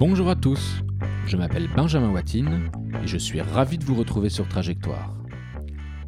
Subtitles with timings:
[0.00, 0.82] Bonjour à tous,
[1.26, 2.70] je m'appelle Benjamin Watine
[3.04, 5.14] et je suis ravi de vous retrouver sur Trajectoire.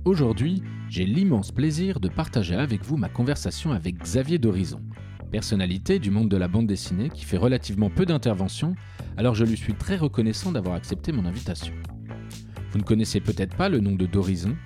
[0.06, 4.80] Aujourd'hui, j'ai l'immense plaisir de partager avec vous ma conversation avec Xavier d'Horizon,
[5.30, 8.76] personnalité du monde de la bande dessinée qui fait relativement peu d'interventions,
[9.18, 11.74] alors je lui suis très reconnaissant d'avoir accepté mon invitation.
[12.70, 14.56] Vous ne connaissez peut-être pas le nom de d'Horizon,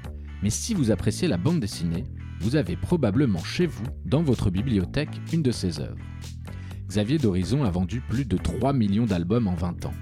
[0.41, 2.05] mais si vous appréciez la bande dessinée,
[2.39, 5.99] vous avez probablement chez vous, dans votre bibliothèque, une de ses œuvres.
[6.89, 9.95] Xavier d'Horizon a vendu plus de 3 millions d'albums en 20 ans.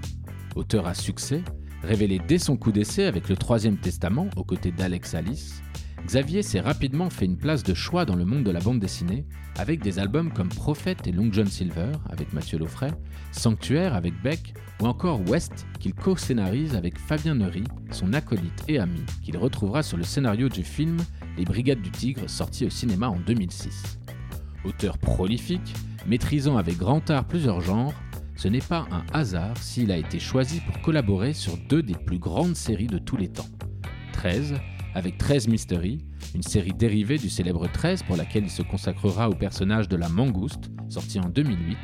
[0.55, 1.43] Auteur à succès,
[1.83, 5.63] révélé dès son coup d'essai avec le Troisième Testament aux côtés d'Alex Alice,
[6.05, 9.25] Xavier s'est rapidement fait une place de choix dans le monde de la bande dessinée,
[9.57, 12.91] avec des albums comme Prophète et Long John Silver avec Mathieu Laufray,
[13.31, 19.01] Sanctuaire avec Beck, ou encore West qu'il co-scénarise avec Fabien Neury, son acolyte et ami,
[19.23, 20.97] qu'il retrouvera sur le scénario du film
[21.37, 23.97] Les Brigades du Tigre sorti au cinéma en 2006.
[24.63, 25.73] Auteur prolifique,
[26.07, 27.93] maîtrisant avec grand art plusieurs genres,
[28.35, 32.19] ce n'est pas un hasard s'il a été choisi pour collaborer sur deux des plus
[32.19, 33.47] grandes séries de tous les temps.
[34.13, 34.55] 13,
[34.93, 35.99] avec 13 Mystery,
[36.33, 40.09] une série dérivée du célèbre 13 pour laquelle il se consacrera au personnage de la
[40.09, 41.77] mangouste, sorti en 2008,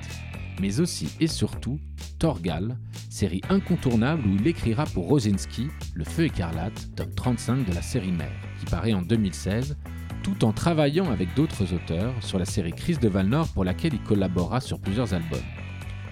[0.59, 1.79] mais aussi et surtout
[2.19, 2.77] Torgal,
[3.09, 8.11] série incontournable où il écrira pour Rosinski Le Feu écarlate, tome 35 de la série
[8.11, 9.75] mère, qui paraît en 2016,
[10.23, 14.01] tout en travaillant avec d'autres auteurs sur la série Chris de Valnor pour laquelle il
[14.01, 15.39] collabora sur plusieurs albums.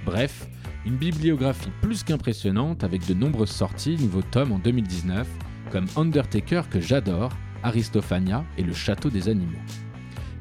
[0.06, 0.48] Bref,
[0.86, 5.28] une bibliographie plus qu'impressionnante avec de nombreuses sorties, nouveaux tomes en 2019,
[5.72, 7.32] comme Undertaker que j'adore,
[7.64, 9.60] Aristophania et Le Château des Animaux.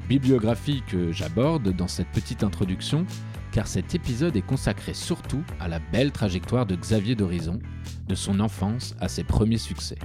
[0.07, 3.05] Bibliographie que j'aborde dans cette petite introduction,
[3.51, 7.59] car cet épisode est consacré surtout à la belle trajectoire de Xavier d'Horizon,
[8.07, 9.97] de son enfance à ses premiers succès.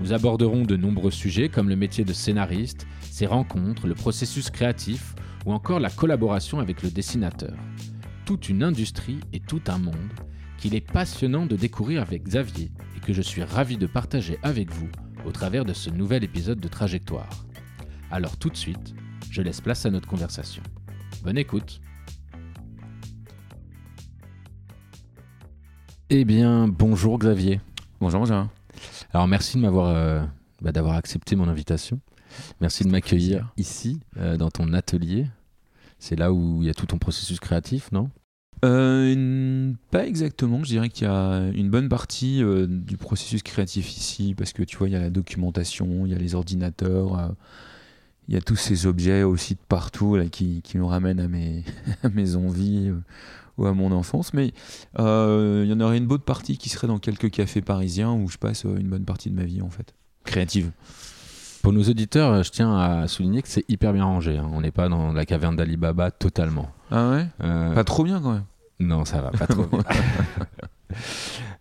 [0.00, 5.14] Nous aborderons de nombreux sujets comme le métier de scénariste, ses rencontres, le processus créatif
[5.46, 7.54] ou encore la collaboration avec le dessinateur.
[8.24, 10.12] Toute une industrie et tout un monde
[10.58, 14.70] qu'il est passionnant de découvrir avec Xavier et que je suis ravi de partager avec
[14.70, 14.88] vous
[15.24, 17.28] au travers de ce nouvel épisode de Trajectoire.
[18.10, 18.94] Alors tout de suite,
[19.30, 20.62] je laisse place à notre conversation.
[21.22, 21.80] Bonne écoute
[26.10, 27.60] Eh bien, bonjour Xavier.
[28.00, 28.50] Bonjour Benjamin.
[29.14, 30.24] Alors merci de m'avoir euh,
[30.60, 32.00] bah, d'avoir accepté mon invitation.
[32.60, 35.28] Merci de m'accueillir ici, euh, dans ton atelier.
[36.00, 38.10] C'est là où il y a tout ton processus créatif, non?
[38.64, 40.64] Euh, Pas exactement.
[40.64, 44.76] Je dirais qu'il y a une bonne partie du processus créatif ici, parce que tu
[44.76, 47.36] vois, il y a la documentation, il y a les ordinateurs,
[48.28, 51.28] il y a tous ces objets aussi de partout là, qui, qui nous ramènent à
[51.28, 51.64] mes,
[52.02, 52.92] à mes envies
[53.58, 54.32] ou à mon enfance.
[54.34, 54.52] Mais
[54.98, 58.28] euh, il y en aurait une bonne partie qui serait dans quelques cafés parisiens où
[58.28, 59.94] je passe euh, une bonne partie de ma vie en fait.
[60.24, 60.70] Créative.
[61.62, 64.36] Pour nos auditeurs, je tiens à souligner que c'est hyper bien rangé.
[64.36, 64.50] Hein.
[64.52, 66.70] On n'est pas dans la caverne d'Alibaba totalement.
[66.90, 67.26] Ah ouais?
[67.42, 68.44] Euh, Pas trop bien quand même.
[68.80, 69.82] Non, ça va, pas trop bien.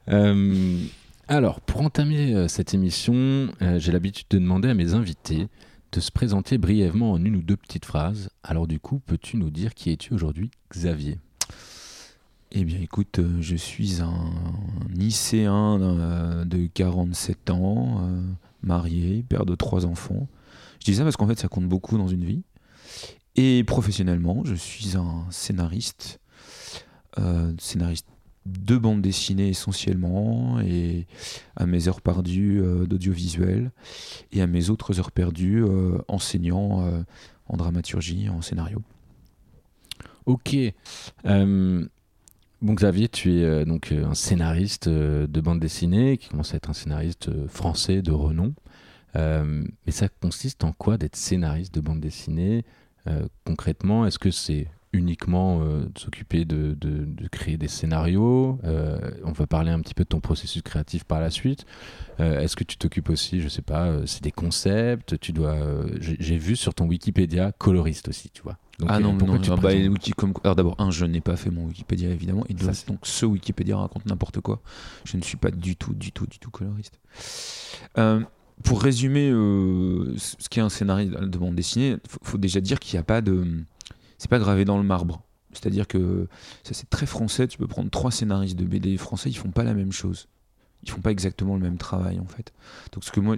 [1.27, 3.47] alors, pour entamer cette émission,
[3.77, 5.47] j'ai l'habitude de demander à mes invités
[5.93, 8.29] de se présenter brièvement en une ou deux petites phrases.
[8.43, 11.19] Alors du coup, peux-tu nous dire qui es-tu aujourd'hui, Xavier?
[12.51, 14.31] Eh bien, écoute, euh, je suis un,
[14.89, 18.21] lycéen euh, de 47 ans, euh,
[18.63, 20.27] marié, père de trois enfants.
[20.79, 22.41] Je dis ça parce qu'en fait, ça compte beaucoup dans une vie.
[23.35, 26.19] Et professionnellement, je suis un scénariste,
[27.57, 28.07] scénariste
[28.45, 31.07] de bande dessinée essentiellement, et
[31.55, 33.71] à mes heures perdues d'audiovisuel,
[34.31, 35.63] et à mes autres heures perdues
[36.07, 36.85] enseignant
[37.47, 38.81] en dramaturgie, en scénario.
[40.25, 40.57] Ok.
[42.63, 46.53] Bon Xavier, tu es euh, donc euh, un scénariste euh, de bande dessinée qui commence
[46.53, 48.53] à être un scénariste français de renom.
[49.15, 52.63] mais ça consiste en quoi d'être scénariste de bande dessinée
[53.43, 56.75] Concrètement, est-ce que c'est uniquement de s'occuper de,
[57.31, 58.59] créer des scénarios
[59.23, 61.65] On va parler un petit peu de ton processus créatif par la suite.
[62.19, 65.57] est-ce que tu t'occupes aussi, je sais pas, c'est des concepts Tu dois.
[65.99, 68.57] J'ai vu sur ton Wikipédia coloriste aussi, tu vois
[68.87, 69.71] ah non, pourquoi tu bah,
[70.17, 70.33] comme...
[70.43, 73.77] Alors d'abord, un, je n'ai pas fait mon Wikipédia évidemment, et deux, donc ce Wikipédia
[73.77, 74.61] raconte n'importe quoi.
[75.05, 76.99] Je ne suis pas du tout, du tout, du tout coloriste.
[77.97, 78.21] Euh,
[78.63, 82.97] pour résumer euh, ce qu'est un scénario de bande dessinée, faut, faut déjà dire qu'il
[82.97, 83.45] n'y a pas de,
[84.17, 85.21] c'est pas gravé dans le marbre.
[85.51, 86.27] C'est-à-dire que
[86.63, 87.47] ça c'est très français.
[87.47, 90.27] Tu peux prendre trois scénaristes de BD français, ils font pas la même chose
[90.83, 92.53] ils font pas exactement le même travail en fait.
[92.91, 93.35] Donc ce que moi,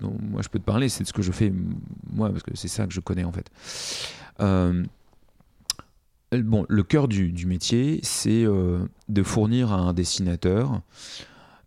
[0.00, 1.52] dont moi je peux te parler, c'est de ce que je fais
[2.12, 3.50] moi parce que c'est ça que je connais en fait.
[4.40, 4.84] Euh,
[6.32, 10.80] bon, le cœur du, métier, c'est euh, de fournir à un dessinateur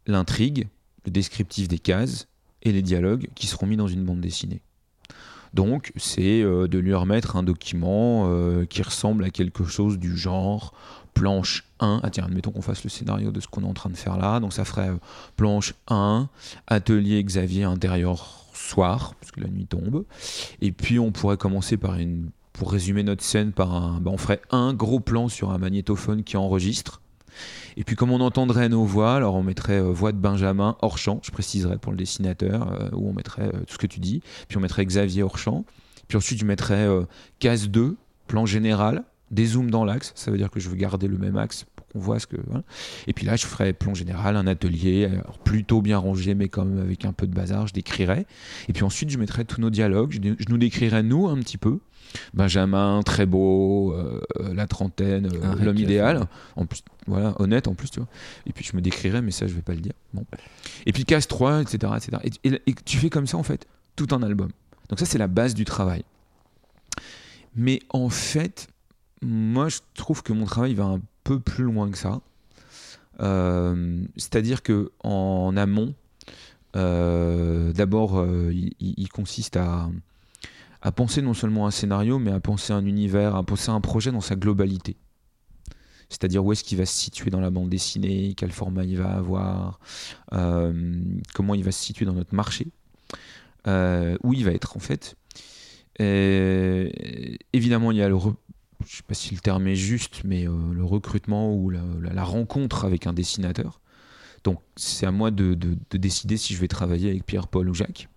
[0.08, 0.68] l'intrigue,
[1.06, 2.28] le descriptif des cases
[2.64, 4.62] et les dialogues qui seront mis dans une bande dessinée.
[5.56, 8.30] Donc, c'est euh, de lui remettre un document
[8.70, 10.74] qui ressemble à quelque chose du genre
[11.16, 12.02] planche 1.
[12.04, 14.18] Ah tiens, admettons qu'on fasse le scénario de ce qu'on est en train de faire
[14.18, 14.40] là.
[14.40, 14.98] Donc ça ferait euh,
[15.36, 16.30] planche 1,
[16.68, 20.06] atelier Xavier intérieur soir, parce que la nuit tombe.
[20.62, 22.30] Et puis on pourrait commencer par une.
[22.54, 26.24] Pour résumer notre scène, par un, bah, on ferait un gros plan sur un magnétophone
[26.24, 27.02] qui enregistre.
[27.78, 30.98] Et puis comme on entendrait nos voix, alors on mettrait euh, voix de Benjamin hors
[30.98, 34.22] champ, je préciserai pour le dessinateur, euh, où on mettrait tout ce que tu dis.
[34.48, 35.66] Puis on mettrait Xavier hors champ.
[36.08, 36.88] Puis ensuite je mettrais
[37.40, 37.98] case 2,
[38.28, 41.36] plan général, des zooms dans l'axe, ça veut dire que je veux garder le même
[41.36, 42.38] axe pour qu'on voit ce que.
[43.08, 45.10] Et puis là, je ferai plan général, un atelier,
[45.44, 48.28] plutôt bien rangé, mais quand même avec un peu de bazar, je décrirai.
[48.70, 51.80] Et puis ensuite, je mettrai tous nos dialogues, je, nous décrirai nous un petit peu.
[52.34, 54.22] Benjamin, très beau, euh,
[54.54, 56.28] la trentaine, euh, l'homme idéal.
[56.56, 58.10] En plus, voilà, honnête en plus, tu vois.
[58.46, 59.94] Et puis je me décrirai, mais ça, je vais pas le dire.
[60.14, 60.26] Bon.
[60.86, 61.94] Et puis casse 3, etc.
[61.98, 62.40] etc.
[62.66, 64.50] et tu fais comme ça, en fait, tout un album.
[64.90, 66.04] Donc ça, c'est la base du travail.
[67.56, 68.68] Mais en fait,
[69.22, 72.22] moi, je trouve que mon travail va un peu plus loin que ça.
[73.22, 75.94] Euh, c'est-à-dire que en amont,
[76.76, 79.90] euh, d'abord, euh, il, consiste à,
[80.82, 84.12] à, penser non seulement un scénario, mais à penser un univers, à penser un projet
[84.12, 84.98] dans sa globalité.
[86.10, 89.12] C'est-à-dire où est-ce qu'il va se situer dans la bande dessinée, quel format il va
[89.12, 89.80] avoir,
[91.34, 92.68] comment il va se situer dans notre marché,
[93.66, 95.16] où il va être en fait.
[96.00, 98.18] évidemment, il y a le,
[98.86, 102.86] ne sais pas si le terme est juste, mais euh, le recrutement ou la, rencontre
[102.86, 103.82] avec un dessinateur.
[104.44, 105.56] Donc c'est à moi de,
[105.92, 108.10] décider si je vais travailler avec Pierre, Paul ou Jacques.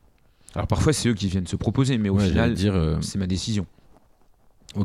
[0.58, 3.66] Alors parfois c'est eux qui viennent se proposer, mais au final euh, c'est ma décision.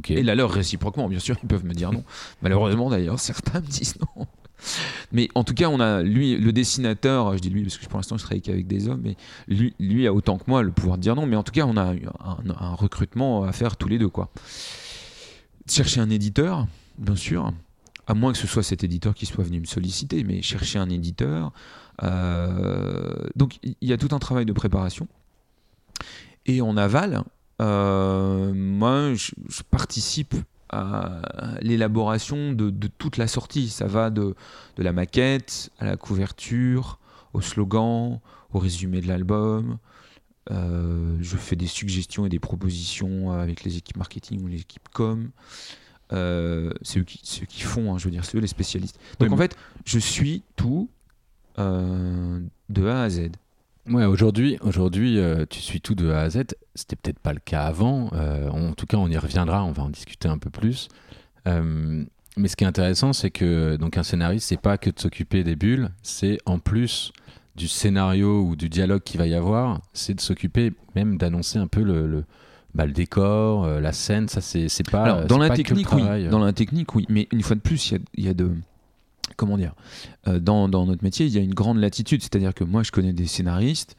[0.09, 2.03] Et là leur réciproquement, bien sûr, ils peuvent me dire non.
[2.41, 4.27] Malheureusement d'ailleurs, certains me disent non.
[5.11, 7.97] Mais en tout cas, on a lui, le dessinateur, je dis lui parce que pour
[7.97, 9.17] l'instant je travaille qu'avec des hommes, mais
[9.47, 11.25] lui, lui a autant que moi le pouvoir de dire non.
[11.25, 11.97] Mais en tout cas, on a un,
[12.57, 14.31] un recrutement à faire tous les deux, quoi
[15.69, 16.67] chercher un éditeur,
[16.97, 17.51] bien sûr,
[18.07, 20.89] à moins que ce soit cet éditeur qui soit venu me solliciter, mais chercher un
[20.89, 21.51] éditeur.
[22.01, 25.07] Euh, donc il y a tout un travail de préparation.
[26.45, 27.23] Et en aval,
[27.61, 29.31] euh, moi, je,
[29.69, 30.35] participe
[30.69, 31.21] à
[31.61, 33.69] l'élaboration de, toute la sortie.
[33.69, 34.35] Ça va de,
[34.77, 36.99] de, la maquette à la couverture,
[37.33, 38.19] au slogan,
[38.53, 39.77] au résumé de l'album,
[40.51, 44.89] euh, je fais des suggestions et des propositions avec les équipes marketing ou les équipes
[44.91, 45.29] com.
[46.11, 48.99] Euh, c'est eux, qui font, hein, je veux dire, c'est eux les spécialistes.
[49.19, 49.55] Donc en fait,
[49.85, 50.89] je suis tout
[51.59, 52.39] euh,
[52.69, 53.31] de A à Z.
[53.87, 55.19] Ouais, aujourd'hui, aujourd'hui,
[55.49, 56.43] tu suis tout de A à Z.
[56.75, 58.09] C'était peut-être pas le cas avant.
[58.51, 59.63] en tout cas, on y reviendra.
[59.63, 60.87] On va en discuter un peu plus.
[61.45, 65.43] mais ce qui est intéressant, c'est que donc un scénariste, c'est pas que de s'occuper
[65.43, 67.11] des bulles, c'est en plus
[67.55, 71.67] du scénario ou du dialogue qu'il va y avoir, c'est de s'occuper même d'annoncer un
[71.67, 72.23] peu le, le,
[72.73, 74.27] bah, le décor, euh, la scène.
[74.27, 75.03] Ça, c'est pas.
[75.03, 76.03] Alors, dans la technique, oui.
[76.05, 76.29] Euh.
[76.29, 77.05] Dans la technique, oui.
[77.09, 78.51] Mais une fois de plus, il y, y a, de.
[79.35, 79.73] Comment dire
[80.27, 82.21] euh, dans, dans, notre métier, il y a une grande latitude.
[82.21, 83.95] C'est-à-dire que moi, je connais des scénaristes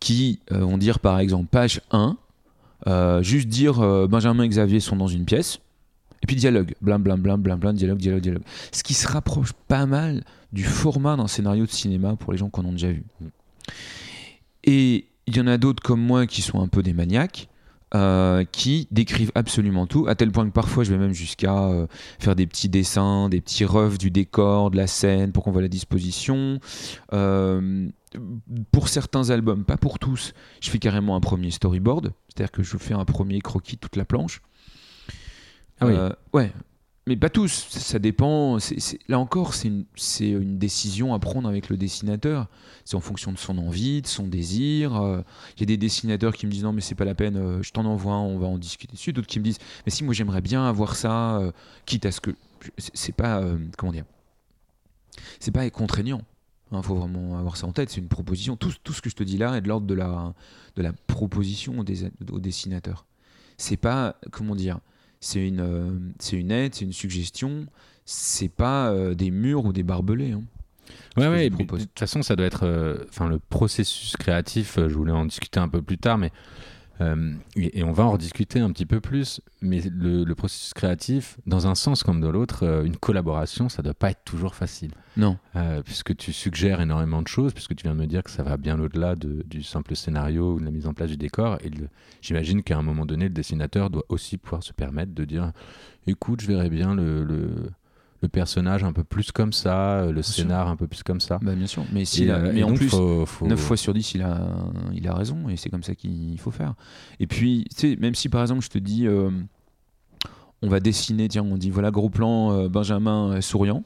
[0.00, 2.16] qui vont dire, par exemple, page 1,
[3.22, 5.60] juste dire Benjamin et Xavier sont dans une pièce.
[6.24, 8.42] Et puis dialogue, blam blam blam blam blam, dialogue, dialogue, dialogue.
[8.72, 10.24] Ce qui se rapproche pas mal
[10.54, 13.04] du format d'un scénario de cinéma pour les gens qu'on a déjà vu.
[14.64, 17.48] Et il y en a d'autres comme moi qui sont un peu des maniaques.
[17.94, 21.86] Euh, qui décrivent absolument tout, à tel point que parfois je vais même jusqu'à euh,
[22.18, 25.62] faire des petits dessins, des petits refs du décor, de la scène, pour qu'on voit
[25.62, 26.58] la disposition.
[27.12, 27.88] Euh,
[28.72, 32.76] pour certains albums, pas pour tous, je fais carrément un premier storyboard, c'est-à-dire que je
[32.78, 34.42] fais un premier croquis toute la planche.
[35.80, 35.94] Ah oui.
[36.32, 36.52] ouais,
[37.06, 38.56] mais pas tous, ça dépend.
[39.08, 42.48] là encore, c'est une, décision à prendre avec le dessinateur.
[42.86, 44.96] C'est en fonction de son envie, de son désir.
[44.96, 45.20] Euh,
[45.56, 47.62] il y a des dessinateurs qui me disent non, mais c'est pas la peine, euh,
[47.62, 49.12] je t'en envoie, on va en discuter dessus.
[49.12, 51.52] D'autres qui me disent mais si, moi j'aimerais bien avoir ça, euh,
[51.84, 52.30] quitte à ce que.
[52.78, 53.44] C'est pas.
[53.76, 54.06] comment dire
[55.40, 56.22] C'est pas contraignant.
[56.72, 57.90] Il hein, faut vraiment avoir ça en tête.
[57.90, 58.56] C'est une proposition.
[58.56, 60.32] Tout, ce que je te dis là est de l'ordre de la,
[60.76, 63.04] de la proposition au dessinateur.
[63.58, 64.16] C'est pas.
[64.30, 64.80] Comment dire
[65.24, 67.66] c'est une, euh, c'est une aide, c'est une suggestion,
[68.04, 70.32] c'est pas euh, des murs ou des barbelés.
[70.32, 70.42] Hein,
[71.16, 72.64] ouais, ouais, de toute façon, ça doit être.
[72.64, 76.30] Euh, enfin, le processus créatif, je voulais en discuter un peu plus tard, mais
[77.00, 81.66] euh, et, on va en rediscuter un petit peu plus, mais le, processus créatif, dans
[81.66, 84.92] un sens comme dans l'autre, euh, une collaboration, ça doit pas être toujours facile.
[85.16, 85.36] Non.
[85.56, 88.42] Euh, puisque tu suggères énormément de choses, puisque tu viens de me dire que ça
[88.42, 91.58] va bien au-delà du simple scénario ou de la mise en place du décor.
[91.64, 91.70] Et
[92.20, 95.52] j'imagine qu'à un moment donné, le dessinateur doit aussi pouvoir se permettre de dire
[96.06, 97.70] écoute, je verrais bien le le
[98.28, 101.38] personnage un peu plus comme ça, euh, le scénar un peu plus comme ça.
[101.42, 102.92] Bah, bien sûr, mais, si euh, mais en plus,
[103.42, 104.48] 9 fois sur 10, il a,
[104.92, 106.74] il a raison et c'est comme ça qu'il faut faire.
[107.20, 109.30] Et puis, tu sais, même si par exemple je te dis, euh,
[110.62, 113.84] on va dessiner, tiens, on dit voilà gros plan Benjamin souriant.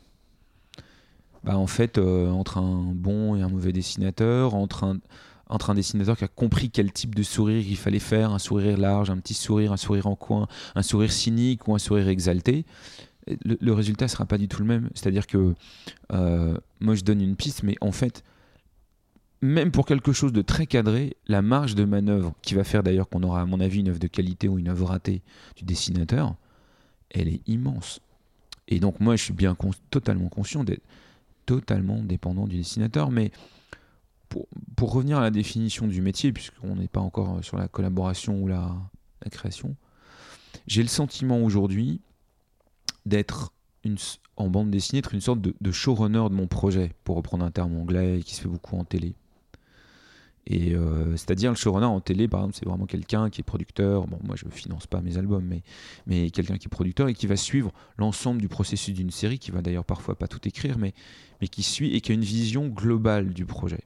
[1.45, 4.99] Bah, en fait, entre un bon et un mauvais dessinateur, entre un,
[5.49, 8.76] entre un dessinateur qui a compris quel type de sourire il fallait faire, un sourire
[8.76, 12.64] large, un petit sourire, un sourire en coin, un sourire cynique ou un sourire exalté,
[13.44, 14.90] le, résultat ne sera pas du tout le même.
[14.94, 15.54] C'est-à-dire que
[16.12, 18.25] euh, moi je donne une piste, mais en fait,
[19.40, 23.08] même pour quelque chose de très cadré, la marge de manœuvre, qui va faire d'ailleurs
[23.08, 25.23] qu'on aura à mon avis une œuvre de qualité ou une œuvre ratée
[25.56, 26.35] du dessinateur,
[27.11, 28.00] elle est immense.
[28.66, 29.56] Et donc moi je suis bien
[29.90, 30.82] totalement conscient d'être
[31.47, 33.30] totalement dépendant du dessinateur, mais
[34.28, 38.47] pour, revenir à la définition du métier, puisqu'on n'est pas encore sur la collaboration ou
[38.47, 38.76] la,
[39.30, 39.75] création,
[40.66, 42.00] j'ai le sentiment aujourd'hui
[43.06, 43.52] d'être
[44.36, 47.76] en bande dessinée, être une sorte de, showrunner de mon projet, pour reprendre un terme
[47.76, 49.14] anglais qui se fait beaucoup en télé.
[50.50, 54.06] Et euh, c'est-à-dire le showrunner en télé, par exemple, c'est vraiment quelqu'un qui est producteur.
[54.06, 55.62] Bon, moi je ne finance pas mes albums, mais,
[56.06, 59.50] mais quelqu'un qui est producteur et qui va suivre l'ensemble du processus d'une série, qui
[59.50, 60.94] va d'ailleurs parfois pas tout écrire, mais,
[61.42, 63.82] mais qui suit et qui a une vision globale du projet.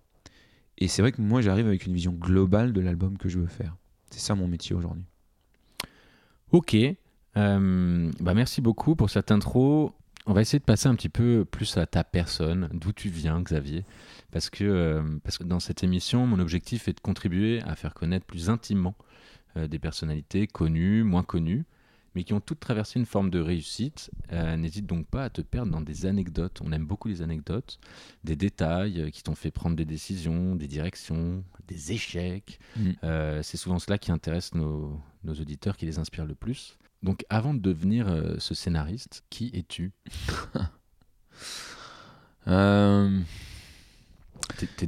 [0.78, 3.47] Et c'est vrai que moi, j'arrive avec une vision globale de l'album que je veux
[3.47, 3.76] faire.
[4.11, 5.04] C'est ça mon métier aujourd'hui.
[6.52, 6.76] Ok.
[7.37, 9.93] Euh, bah merci beaucoup pour cette intro.
[10.27, 13.41] On va essayer de passer un petit peu plus à ta personne, d'où tu viens,
[13.41, 13.85] Xavier.
[14.31, 17.93] Parce que, euh, parce que dans cette émission, mon objectif est de contribuer à faire
[17.93, 18.95] connaître plus intimement
[19.57, 21.65] euh, des personnalités connues, moins connues,
[22.15, 24.11] mais qui ont toutes traversé une forme de réussite.
[24.33, 26.61] Euh, n'hésite donc pas à te perdre dans des anecdotes.
[26.65, 27.79] On aime beaucoup les anecdotes,
[28.25, 32.61] des détails qui t'ont fait prendre des décisions, des directions, des échecs.
[32.77, 32.91] Mm.
[33.05, 36.79] Euh, c'est souvent cela qui intéresse nos, auditeurs, qui les inspire le plus.
[37.03, 38.07] Donc avant de devenir
[38.39, 39.93] ce scénariste, qui es-tu?
[42.47, 43.23] Je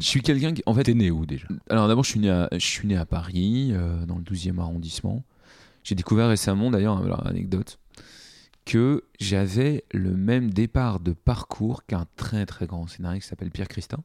[0.00, 0.62] suis quelqu'un qui.
[0.66, 1.46] En fait, t'es né où déjà?
[1.70, 3.72] Alors d'abord, je suis né à, je suis né à Paris,
[4.06, 5.24] dans le 12e arrondissement.
[5.84, 7.78] J'ai découvert récemment, d'ailleurs, anecdote,
[8.64, 13.68] que j'avais le même départ de parcours qu'un très très grand scénariste qui s'appelle Pierre
[13.68, 14.02] Christin,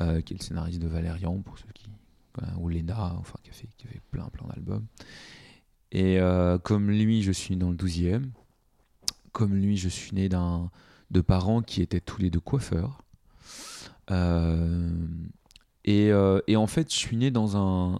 [0.00, 1.86] euh, qui est le scénariste de Valérian, pour ceux qui.
[2.58, 4.84] ou Léna, enfin, qui a fait, qui a fait plein plein d'albums.
[5.92, 8.24] Et euh, comme lui, je suis dans le 12e.
[9.30, 10.70] Comme lui, je suis né d'un
[11.10, 13.02] de parents qui étaient tous les deux coiffeurs.
[14.10, 14.90] Euh,
[15.84, 16.10] et,
[16.46, 17.98] et, en fait, je suis né dans un,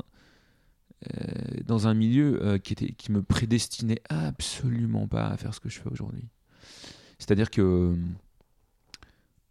[1.11, 5.58] euh, dans un milieu euh, qui, était, qui me prédestinait absolument pas à faire ce
[5.58, 6.28] que je fais aujourd'hui.
[7.18, 7.96] C'est-à-dire que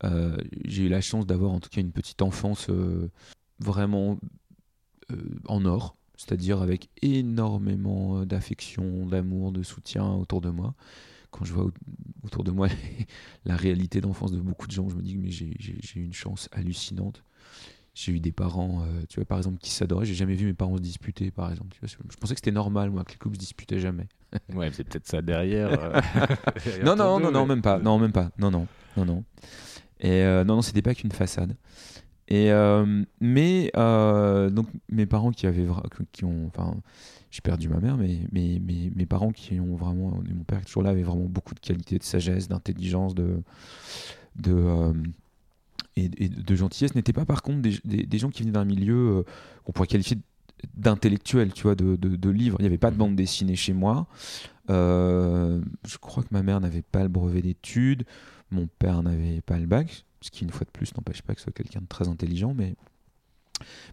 [0.03, 2.69] euh, j'ai eu la chance d'avoir en tout cas une petite enfance
[3.60, 4.17] vraiment
[5.48, 10.73] en or, c'est-à-dire avec énormément d'affection, d'amour, de soutien autour de moi.
[11.31, 11.71] Quand je vois
[12.23, 12.67] autour de moi
[13.45, 17.23] la réalité d'enfance de beaucoup de gens, je me dis que j'ai une chance hallucinante
[17.93, 20.05] j'ai eu des parents, euh, tu vois, par exemple, qui s'adoraient.
[20.05, 21.75] J'ai jamais vu mes parents se disputer, par exemple.
[21.81, 24.07] je pensais que c'était normal, moi, que les couples se disputaient jamais.
[24.55, 25.69] ouais, c'est peut-être ça derrière.
[25.71, 26.01] Euh,
[26.85, 27.79] non, non, non, non, même pas.
[27.79, 28.31] Non, même pas.
[28.37, 29.23] Non, non, non, non.
[29.99, 31.55] Et euh, non, non, c'était pas qu'une façade.
[32.33, 32.50] Et
[33.19, 33.71] mais
[34.51, 35.67] donc mes parents qui avaient
[36.13, 36.75] qui ont, enfin,
[37.29, 40.65] j'ai perdu ma mère, mais, mais, mais mes parents qui ont vraiment, mon père est
[40.65, 43.41] toujours là, avait vraiment beaucoup de qualité, de sagesse, d'intelligence, de
[44.38, 44.93] de
[45.97, 49.23] et, de gentillesse n'étaient pas par contre des, gens qui venaient d'un milieu euh,
[49.63, 50.17] qu'on pourrait qualifier
[50.75, 52.57] d'intellectuel, tu vois, de, de, livres.
[52.59, 54.07] Il n'y avait pas de bande dessinée chez moi.
[54.69, 58.05] Euh, je crois que ma mère n'avait pas le brevet d'études,
[58.51, 61.39] mon père n'avait pas le bac, ce qui, une fois de plus, n'empêche pas que
[61.39, 62.75] ce soit quelqu'un de très intelligent, mais...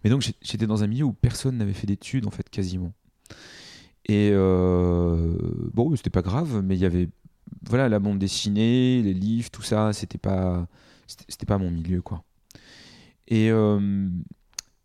[0.03, 2.91] Mais donc j'étais dans un milieu où personne n'avait fait d'études, en fait, quasiment.
[4.05, 5.37] Et euh,
[5.73, 7.09] bon, c'était pas grave, mais il y avait
[7.67, 10.67] voilà la bande dessinée, les livres, tout ça, c'était pas
[11.05, 12.23] c'était pas mon milieu, quoi.
[13.31, 14.09] Euh,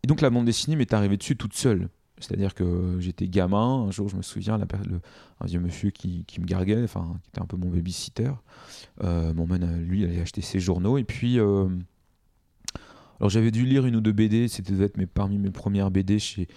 [0.03, 1.89] et, donc la bande dessinée m'est arrivée dessus toute seule.
[2.19, 4.65] C'est-à-dire que j'étais gamin, un jour je me souviens, la,
[5.41, 8.31] un vieux monsieur qui, me garguait, enfin, qui était un peu mon babysitter,
[9.03, 10.97] euh, m'emmène, lui, aller acheter ses journaux.
[10.97, 11.67] Et puis, euh,
[13.19, 16.19] alors j'avais dû lire une ou deux BD, c'était être mes, parmi mes premières BD
[16.19, 16.47] chez,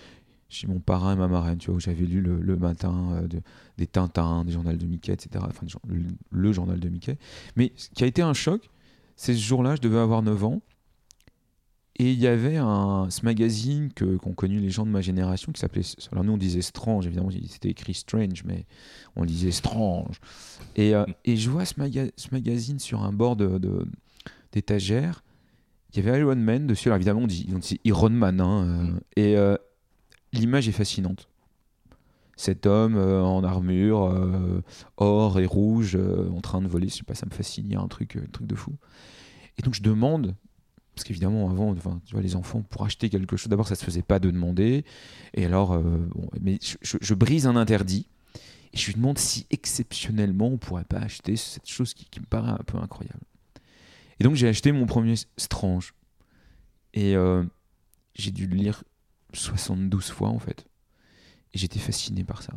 [0.49, 3.25] chez mon parrain et ma marraine, tu vois, où j'avais lu le, matin
[3.79, 5.45] des Tintins, des journaux de Mickey, etc.
[5.49, 7.19] Enfin, le, le, journal de Mickey.
[7.57, 8.71] Mais ce qui a été un choc,
[9.17, 10.63] c'est ce jour-là, je devais avoir 9 ans.
[12.01, 15.51] Et il y avait un, ce magazine que, qu'ont connu les gens de ma génération
[15.51, 15.83] qui s'appelait.
[16.13, 18.67] Alors nous on disait Strange, évidemment, c'était écrit Strange, mais
[19.17, 20.21] on disait Strange.
[20.77, 21.75] Et, euh, et je vois ce,
[22.17, 23.59] ce, magazine sur un bord de,
[24.53, 25.25] d'étagère.
[25.93, 26.89] Il y avait Iron Man dessus.
[26.89, 28.41] Alors évidemment, on dit, on dit Iron Man.
[28.41, 29.01] Hein, euh, mm.
[29.17, 29.57] et euh,
[30.33, 31.29] l'image est fascinante.
[32.37, 34.15] Cet homme en armure,
[34.97, 35.99] or et rouge,
[36.33, 38.15] en train de voler, je sais pas, ça me fascine, il y a un truc,
[38.15, 38.77] un truc de fou.
[39.59, 40.37] Et donc je demande,
[40.99, 43.85] parce qu'évidemment avant, enfin, tu vois, les enfants pour acheter quelque chose, d'abord ça se
[43.85, 44.85] faisait pas de demander,
[45.33, 45.81] et alors, euh,
[46.13, 48.09] bon, mais je, brise un interdit.
[48.73, 52.27] Et je lui demande si exceptionnellement on pourrait pas acheter cette chose qui, qui me
[52.27, 53.21] paraît un peu incroyable.
[54.19, 55.95] Et donc j'ai acheté mon premier Strange.
[56.95, 57.45] Et euh,
[58.17, 58.83] j'ai dû le lire
[59.35, 60.67] 72 fois en fait.
[61.55, 62.53] Et j'étais fasciné par ça.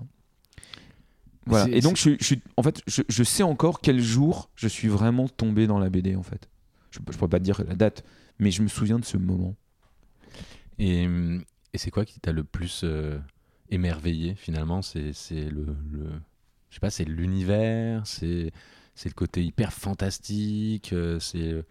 [1.46, 1.74] Voilà.
[1.74, 5.30] Et donc je, je en fait, je, je sais encore quel jour je suis vraiment
[5.30, 6.50] tombé dans la BD en fait.
[6.90, 8.04] Je, je pourrais pas te dire la date,
[8.42, 9.56] mais je me souviens de ce moment.
[10.80, 11.08] Et,
[11.76, 13.18] c'est quoi qui t'a le plus euh,
[13.70, 14.82] émerveillé finalement?
[14.82, 16.22] C'est le, le-
[16.90, 18.52] c'est l'univers, c'est
[18.96, 21.64] c'est le côté hyper fantastique, euh, c'est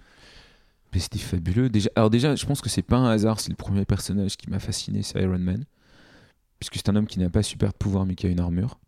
[1.19, 1.71] fabuleux.
[1.97, 3.41] Alors déjà, je pense que c'est pas un hasard.
[3.41, 5.65] C'est le premier personnage qui m'a fasciné, c'est Iron Man,
[6.59, 8.79] puisque c'est un homme qui n'a pas super de pouvoir mais qui a une armure.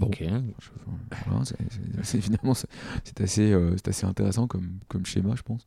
[0.00, 0.10] Bon.
[1.26, 1.44] voilà,
[2.02, 5.66] c'est- finalement, c'est assez, euh, assez intéressant comme, comme schéma, je pense.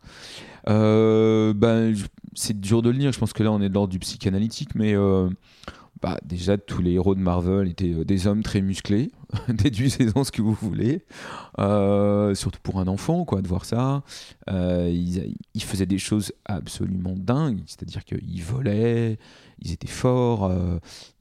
[0.70, 1.94] Euh, ben,
[2.34, 3.12] c'est dur de le lire.
[3.12, 5.30] Je pense que là, on est de l'ordre du psychanalytique, mais euh,
[6.02, 9.12] bah, déjà, tous les héros de Marvel étaient euh, des hommes très musclés.
[9.50, 11.04] Déduisez-en ce que vous voulez.
[12.36, 14.04] Surtout pour un enfant, quoi, de voir ça.
[14.50, 17.62] Ils, ils faisaient des choses absolument dingues.
[17.68, 19.18] C'est-à-dire qu'ils volaient,
[19.62, 20.52] ils étaient forts,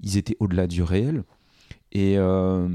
[0.01, 1.25] ils étaient au-delà du réel.
[1.93, 2.69] Et, euh,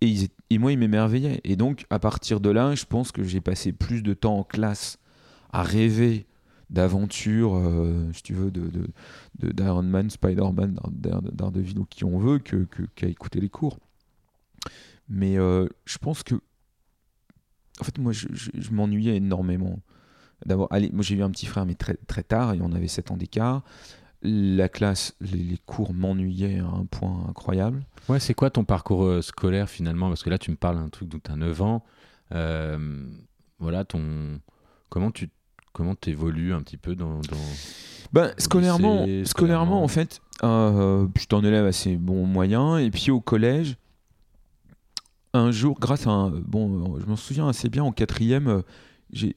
[0.00, 1.40] et, ils et moi, ils m'émerveillaient.
[1.44, 4.44] Et donc, à partir de là, je pense que j'ai passé plus de temps en
[4.44, 4.98] classe
[5.52, 6.26] à rêver
[6.70, 8.70] d'aventures, euh, si tu veux, de,
[9.52, 13.78] d'Iron Man, Spider-Man, Dare- Daredevil ou qui on veut, que, que- qu'à écouter les cours.
[15.08, 16.36] Mais euh, je pense que.
[17.80, 19.80] En fait, moi, je, je- m'ennuyais énormément.
[20.70, 23.10] Allez, moi, j'ai eu un petit frère, mais très, très tard, et on avait 7
[23.10, 23.64] ans d'écart.
[24.22, 27.82] La classe, les, cours m'ennuyaient à un point incroyable.
[28.08, 30.08] Ouais, c'est quoi ton parcours euh, scolaire finalement?
[30.08, 31.82] Parce que là, tu me parles d'un truc d'où tu as 9 ans.
[32.32, 33.06] Euh,
[33.58, 34.40] voilà, ton
[34.90, 35.30] comment tu
[35.72, 37.36] comment évolues un petit peu dans, dans-
[38.12, 42.76] Ben, scolairement, lycée, scolairement, en fait, euh, j'étais un élève assez bon moyen.
[42.76, 43.76] Et puis au collège,
[45.32, 46.30] un jour, grâce à un.
[46.30, 48.62] Bon, je m'en souviens assez bien, en quatrième, euh,
[49.12, 49.32] j'ai-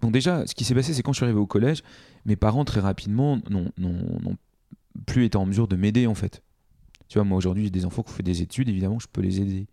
[0.00, 1.82] Bon, déjà, ce qui s'est passé, c'est quand je suis arrivé au collège,
[2.24, 4.36] mes parents, très rapidement, n'ont
[5.06, 6.42] plus été en mesure de m'aider, en fait.
[7.08, 9.20] Tu vois, moi aujourd'hui, j'ai des enfants qui ont fait des études, évidemment, je peux
[9.20, 9.66] les aider.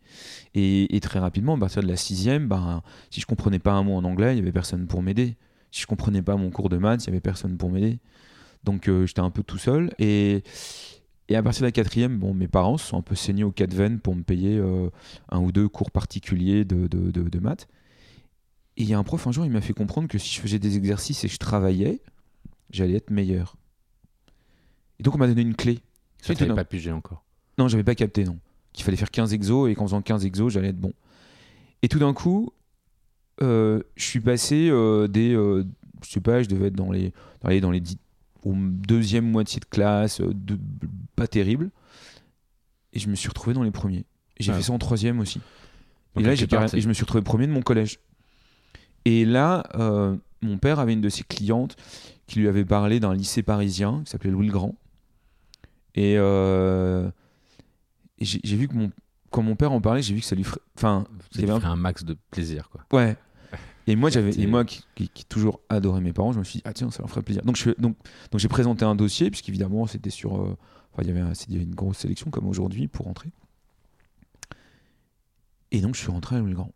[0.56, 3.96] Et, très rapidement, à partir de la sixième, ben, si je comprenais pas un mot
[3.96, 5.38] en anglais, il y avait personne pour m'aider.
[5.72, 8.00] Si je comprenais pas mon cours de maths, il y avait personne pour m'aider.
[8.66, 9.94] Donc euh, j'étais un peu tout seul.
[10.00, 10.44] Et,
[11.34, 13.74] à partir de la quatrième, bon, mes parents se sont un peu saignés au quatre
[13.74, 14.90] veines pour me payer euh,
[15.30, 17.68] un ou deux cours particuliers de, de, de- de maths.
[18.76, 20.42] Et il y a un prof un jour, il m'a fait comprendre que si je
[20.42, 22.02] faisais des exercices et que je travaillais,
[22.72, 23.56] j'allais être meilleur.
[25.00, 25.80] Et donc on m'a donné une clé.
[26.22, 27.24] Ça, t'avais pas pigé encore.
[27.58, 28.38] non, j'avais pas capté, non.
[28.74, 30.94] Qu'il fallait faire 15 exos et qu'en faisant 15 exos, j'allais être bon.
[31.82, 32.52] Et tout d'un coup,
[33.42, 35.34] euh, je suis passé euh, des.
[35.34, 35.64] euh,
[36.04, 37.98] je sais pas, je devais être dans les, dans les, dans les dix-
[38.44, 40.60] au deuxième moitié de classe, euh, de-
[41.16, 41.72] pas terrible.
[42.94, 44.06] Et je me suis retrouvé dans les premiers.
[44.40, 44.56] J'ai Ah.
[44.56, 45.40] fait ça en troisième aussi.
[46.16, 48.00] Donc, et là, j'ai et je me suis retrouvé premier de mon collège.
[49.06, 49.64] Et là,
[50.42, 51.76] mon père avait une de ses clientes
[52.30, 54.76] qui lui avait parlé d'un lycée parisien qui s'appelait Louis le Grand.
[55.96, 57.10] Et, euh,
[58.20, 58.92] et j'ai vu que mon,
[59.32, 60.62] quand mon père en parlait, j'ai vu que ça lui ferait.
[60.78, 62.86] Enfin, ça avait un- un max de plaisir, quoi.
[62.98, 63.18] Ouais.
[63.88, 66.58] Et moi, j'avais, et moi qui, qui, qui toujours adoré mes parents, je me suis
[66.60, 67.44] dit, ah tiens, ça leur ferait plaisir.
[67.44, 67.98] Donc, je, donc,
[68.32, 70.36] donc j'ai présenté un dossier, puisqu'évidemment, c'était sur.
[70.40, 70.56] euh,
[70.94, 73.30] enfin, il y avait un- il y avait une grosse sélection, comme aujourd'hui, pour rentrer.
[75.72, 76.72] Et donc, je suis rentré à Louis le Grand.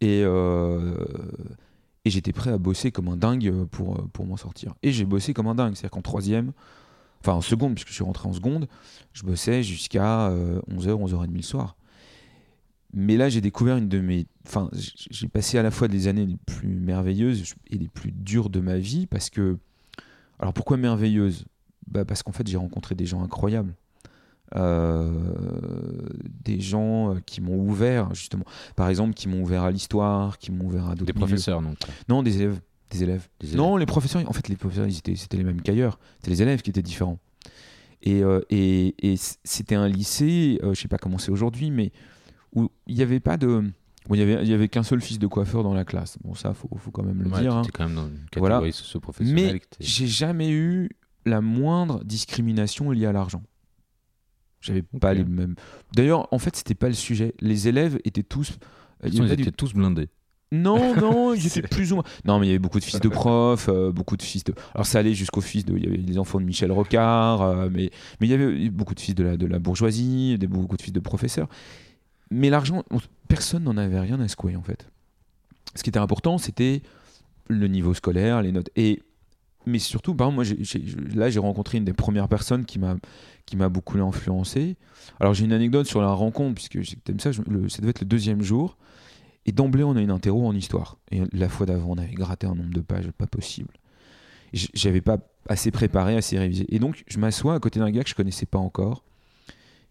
[0.00, 0.96] Et, euh,
[2.04, 4.74] et j'étais prêt à bosser comme un dingue pour, euh, pour m'en sortir.
[4.82, 5.74] Et j'ai bossé comme un dingue.
[5.74, 6.52] C'est-à-dire qu'en troisième,
[7.20, 8.68] enfin en seconde, puisque je suis rentré en seconde,
[9.12, 10.30] je bossais jusqu'à
[10.68, 11.76] 11h, 11h30 le soir.
[12.96, 14.26] Mais là, j'ai découvert une de mes.
[14.46, 14.70] Enfin,
[15.10, 18.60] j'ai passé à la fois des années les plus merveilleuses et les plus dures de
[18.60, 19.58] ma vie parce que.
[20.38, 21.44] Alors pourquoi merveilleuses?
[21.88, 23.74] Bah Parce qu'en fait, j'ai rencontré des gens incroyables.
[24.56, 25.10] Euh,
[26.44, 28.44] des gens euh, qui m'ont ouvert, justement.
[28.76, 31.26] Par exemple, qui m'ont ouvert à l'histoire, qui m'ont ouvert à d'autres Des milieux.
[31.26, 31.76] professeurs, donc.
[32.08, 32.60] Non, des élèves.
[32.90, 33.28] Des élèves.
[33.40, 33.58] Des élèves.
[33.58, 35.98] Non, les professeurs, en fait, les professeurs, ils étaient, c'était les mêmes qu'ailleurs.
[36.18, 37.18] C'était les élèves qui étaient différents.
[38.02, 38.94] Et, euh, et,
[39.44, 41.90] c'était un lycée, euh, je sais pas comment c'est aujourd'hui, mais
[42.54, 43.64] où il n'y avait pas de.
[44.06, 46.18] Bon, il y avait, y avait qu'un seul fils de coiffeur dans la classe.
[46.22, 47.54] Bon, ça, faut, faut quand même le Ouais, dire.
[47.56, 47.62] hein.
[47.72, 48.56] quand même dans une Voilà.
[48.56, 49.54] catégorie socio-professionnelle.
[49.54, 50.90] Mais j'ai jamais eu
[51.24, 53.42] la moindre discrimination liée à l'argent.
[54.64, 55.54] J'avais pas les mêmes.
[55.94, 57.34] D'ailleurs, en fait, c'était pas le sujet.
[57.40, 58.58] Les élèves étaient tous.
[59.02, 60.08] Avait ils du- étaient tous blindés.
[60.52, 62.04] non, non, ils étaient plus ou moins.
[62.24, 64.54] Non, mais il y avait beaucoup de fils de profs, euh, beaucoup de fils de.
[64.74, 65.76] Alors ça allait jusqu'aux fils de.
[65.76, 68.94] Il y avait les enfants de Michel Rocard, euh, mais mais il y avait beaucoup
[68.94, 71.48] de fils de la de la bourgeoisie, des beaucoup de fils de professeurs.
[72.30, 74.88] Mais l'argent, on- personne n'en avait rien à secouer en fait.
[75.74, 76.82] Ce qui était important, c'était
[77.48, 78.70] le niveau scolaire, les notes.
[78.76, 79.02] Et
[79.66, 80.44] mais surtout, exemple, moi,
[81.14, 82.96] là, j'ai rencontré une des premières personnes qui m'a
[83.46, 84.76] qui m'a beaucoup influencé.
[85.20, 88.06] Alors, j'ai une anecdote sur la rencontre, puisque j'aime ça, le, ça devait être le
[88.06, 88.78] deuxième jour.
[89.46, 90.96] Et d'emblée, on a une interro en histoire.
[91.10, 93.74] Et la fois d'avant, on avait gratté un nombre de pages pas possible.
[94.54, 96.64] J'avais pas assez préparé, assez révisé.
[96.74, 99.04] Et donc, je m'assois à côté d'un gars que je connaissais pas encore,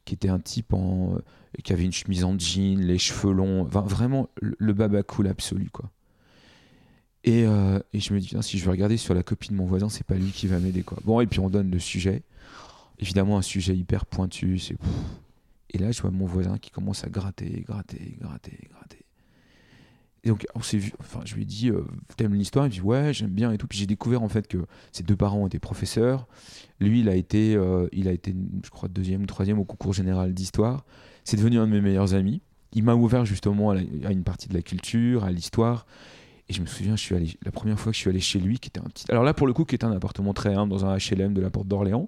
[0.05, 1.17] qui était un type en,
[1.63, 5.91] qui avait une chemise en jean, les cheveux longs, vraiment le baba cool absolu, quoi.
[7.23, 9.65] Et, euh, et, je me dis, si je vais regarder sur la copie de mon
[9.65, 10.83] voisin, c'est pas lui qui va m'aider.
[10.83, 10.97] quoi.
[11.05, 12.23] Bon, et puis on donne le sujet.
[12.99, 14.61] Évidemment, un sujet hyper pointu.
[15.69, 19.03] Et là, je vois mon voisin qui commence à gratter, gratter, gratter, gratter.
[20.23, 20.93] Et donc, on s'est vu.
[20.99, 22.65] Enfin, je lui ai dit, euh, t'aimes l'histoire?
[22.65, 23.67] Il me dit, ouais, j'aime bien et tout.
[23.67, 24.59] Puis j'ai découvert en fait que
[24.91, 26.27] ses deux parents étaient professeurs.
[26.79, 28.33] Lui, il a été, euh, il a été,
[28.63, 30.85] je crois, deuxième ou troisième au concours général d'histoire.
[31.25, 32.41] C'est devenu un de mes meilleurs amis.
[32.73, 33.77] Il m'a ouvert justement à,
[34.11, 35.85] une partie de la culture, à l'histoire.
[36.53, 38.39] Et je me souviens, je suis allé, la première fois que je suis allé chez
[38.39, 39.05] lui, qui était un petit.
[39.09, 41.41] Alors là, pour le coup, qui était un appartement très humble dans un HLM de
[41.41, 42.07] la Porte d'Orléans.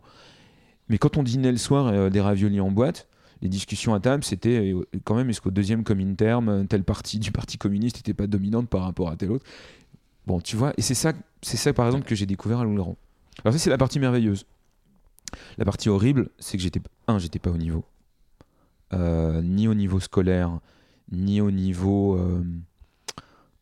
[0.87, 3.07] Mais quand on dînait le soir euh, des raviolis en boîte,
[3.41, 5.83] les discussions à table, c'était euh, quand même est-ce qu'au deuxième
[6.15, 9.45] terme, telle partie du Parti communiste n'était pas dominante par rapport à telle autre.
[10.27, 12.97] Bon, tu vois, et c'est ça, ça par exemple que j'ai découvert à Louis-Laurent.
[13.43, 14.45] Alors ça, c'est la partie merveilleuse.
[15.57, 17.83] La partie horrible, c'est que j'étais un, j'étais pas au niveau,
[18.93, 20.59] euh, ni au niveau scolaire,
[21.11, 22.15] ni au niveau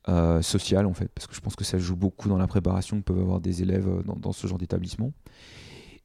[0.09, 2.97] euh, social en fait, parce que je pense que ça joue beaucoup dans la préparation
[2.97, 5.13] que peuvent avoir des élèves euh, dans, ce genre d'établissement.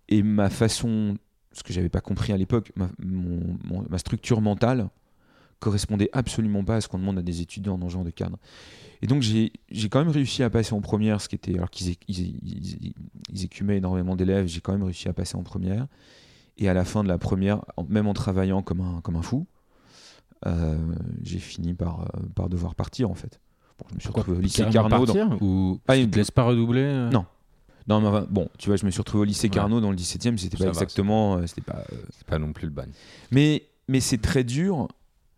[0.08, 1.16] Et ma façon,
[1.50, 4.88] ce que j'avais pas compris à l'époque, ma, structure mentale
[5.58, 8.38] correspondait absolument pas à ce qu'on demande à des étudiants dans ce genre de cadre.
[9.02, 9.50] Et donc j'ai
[9.90, 12.94] quand même réussi à passer en première, ce qui était alors qu'ils ils,
[13.42, 15.88] écumaient énormément d'élèves, j'ai quand même réussi à passer en première.
[16.56, 19.48] Et à la fin de la première, même en travaillant comme un, comme un fou,
[20.46, 20.78] euh,
[21.24, 23.40] j'ai fini par, par devoir partir en fait
[23.90, 25.06] je me suis retrouvé au lycée Carnot.
[25.06, 25.38] Dans...
[25.40, 27.26] Ou ah, tu te laisses pas redoubler euh Non.
[27.88, 30.26] Non, mais bon, tu vois, je me suis retrouvé au lycée Carnot dans le 17
[30.26, 31.36] e c'était pas exactement.
[31.36, 32.84] Euh, c'était pas, euh, pas non plus le ban.
[33.30, 34.88] Mais, mais c'est très dur,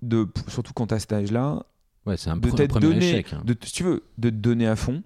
[0.02, 1.64] de, surtout quand tu as cet âge-là,
[2.06, 3.42] ouais, c'est un de donné, échec, hein.
[3.44, 5.02] de, si tu veux, de te donner à fond,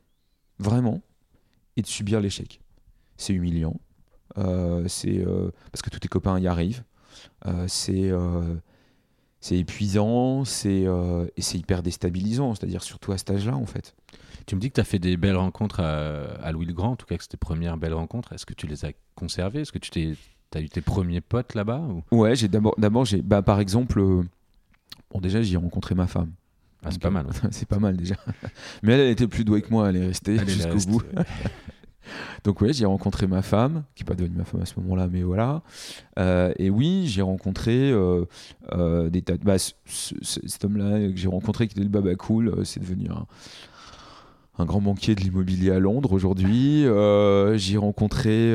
[0.59, 1.03] vraiment,
[1.77, 2.61] et de subir l'échec.
[3.19, 3.79] C'est humiliant.
[4.87, 5.23] c'est
[5.71, 6.83] parce que tous tes copains y arrivent.
[7.67, 8.11] c'est
[9.45, 13.95] c'est épuisant, c'est euh, et c'est hyper déstabilisant, c'est-à-dire surtout à cet âge-là en fait.
[14.47, 16.97] Tu me dis que tu as fait des belles rencontres à, Louis le Grand, en
[16.97, 18.33] tout cas que c'était tes premières belles rencontres.
[18.33, 19.61] Est-ce que tu les as conservées?
[19.61, 20.15] Est-ce que tu t'es,
[20.55, 22.03] as eu tes premiers potes là-bas ou...
[22.17, 24.23] Ouais, j'ai d'abord, d'abord j'ai, bah, par exemple, euh,
[25.11, 26.33] bon déjà j'ai rencontré ma femme.
[26.83, 27.27] Ah, c'est pas mal.
[27.51, 28.15] c'est pas mal déjà.
[28.83, 31.03] Mais elle, elle était plus douée que moi, elle est restée jusqu'au bout.
[32.45, 35.09] Donc oui, j'ai rencontré ma femme, qui n'est pas devenue ma femme à ce moment-là,
[35.11, 35.63] mais voilà.
[36.19, 38.25] Euh, et oui, j'ai rencontré euh,
[38.73, 39.45] euh, des tas de...
[39.45, 44.81] Bah, cet homme-là que j'ai rencontré, qui était le Baba Cool, c'est devenu un, grand
[44.81, 46.85] banquier de l'immobilier à Londres aujourd'hui.
[47.59, 48.55] j'ai rencontré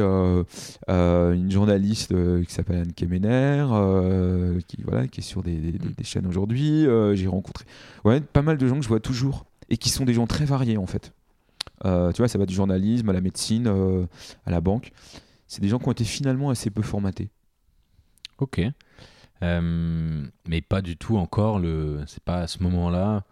[0.88, 2.13] une journaliste
[2.45, 3.65] qui s'appelle Anne Kemener,
[4.67, 6.85] qui, voilà, qui est sur des, des chaînes aujourd'hui.
[7.13, 7.65] j'ai rencontré
[8.05, 10.45] ouais, pas mal de gens que je vois toujours et qui sont des gens très
[10.45, 11.13] variés en fait.
[11.85, 14.05] Euh, tu vois, ça va du journalisme à la médecine, euh,
[14.45, 14.91] à la banque.
[15.47, 17.29] C'est des gens qui ont été finalement assez peu formatés.
[18.37, 18.61] Ok.
[19.41, 22.03] Euh, mais pas du tout encore le.
[22.07, 23.23] C'est pas à ce moment-là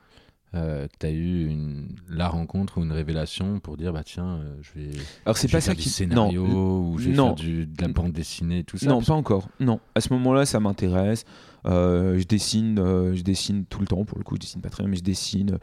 [0.53, 4.79] que tu as eu une, la rencontre ou une révélation pour dire bah tiens, je
[4.79, 4.89] vais.
[5.23, 5.88] Alors c'est pas ça qui.
[5.88, 8.88] scénario ou je vais faire du, de la bande dessinée, tout ça.
[8.88, 9.49] Non, pas encore.
[9.60, 9.79] Non.
[9.93, 11.25] À ce moment-là, ça m'intéresse.
[11.65, 12.77] je dessine,
[13.13, 14.03] je dessine tout le temps.
[14.03, 15.60] Pour le coup, je dessine pas très bien, mais je dessine.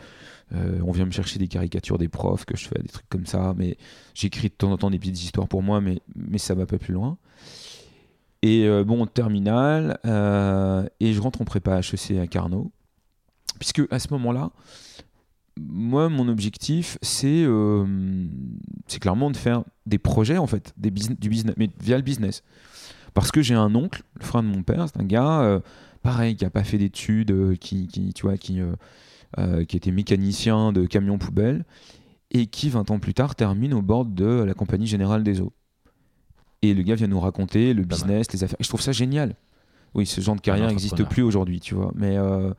[0.53, 3.27] Euh, on vient me chercher des caricatures des profs que je fais, des trucs comme
[3.27, 3.55] ça.
[3.57, 3.77] Mais
[4.15, 6.79] j'écris de temps en temps des petites histoires pour moi, mais, mais ça va pas
[6.79, 7.19] plus loin.
[8.43, 12.71] Et euh, bon, terminal, euh, et je rentre en prépa HEC à Carnot.
[13.59, 14.51] Puisque à ce moment-là,
[15.59, 17.47] moi, mon objectif, c'est
[18.89, 22.43] c'est clairement de faire des projets, en fait, des du business, mais via le business.
[23.15, 25.63] Parce que j'ai un oncle, le frère de mon père, c'est un gars,
[26.03, 28.61] pareil, qui a pas fait d'études, qui, qui, tu vois, qui
[29.39, 31.65] euh, qui était mécanicien de camions poubelles
[32.31, 35.53] et qui 20 ans plus tard termine au bord de la compagnie générale des eaux.
[36.63, 38.57] Et le gars vient nous raconter le business, les affaires.
[38.61, 39.37] Et je trouve ça génial.
[39.95, 41.93] Oui, ce genre de carrière n'existe plus aujourd'hui, tu vois.
[41.95, 42.53] Mais euh,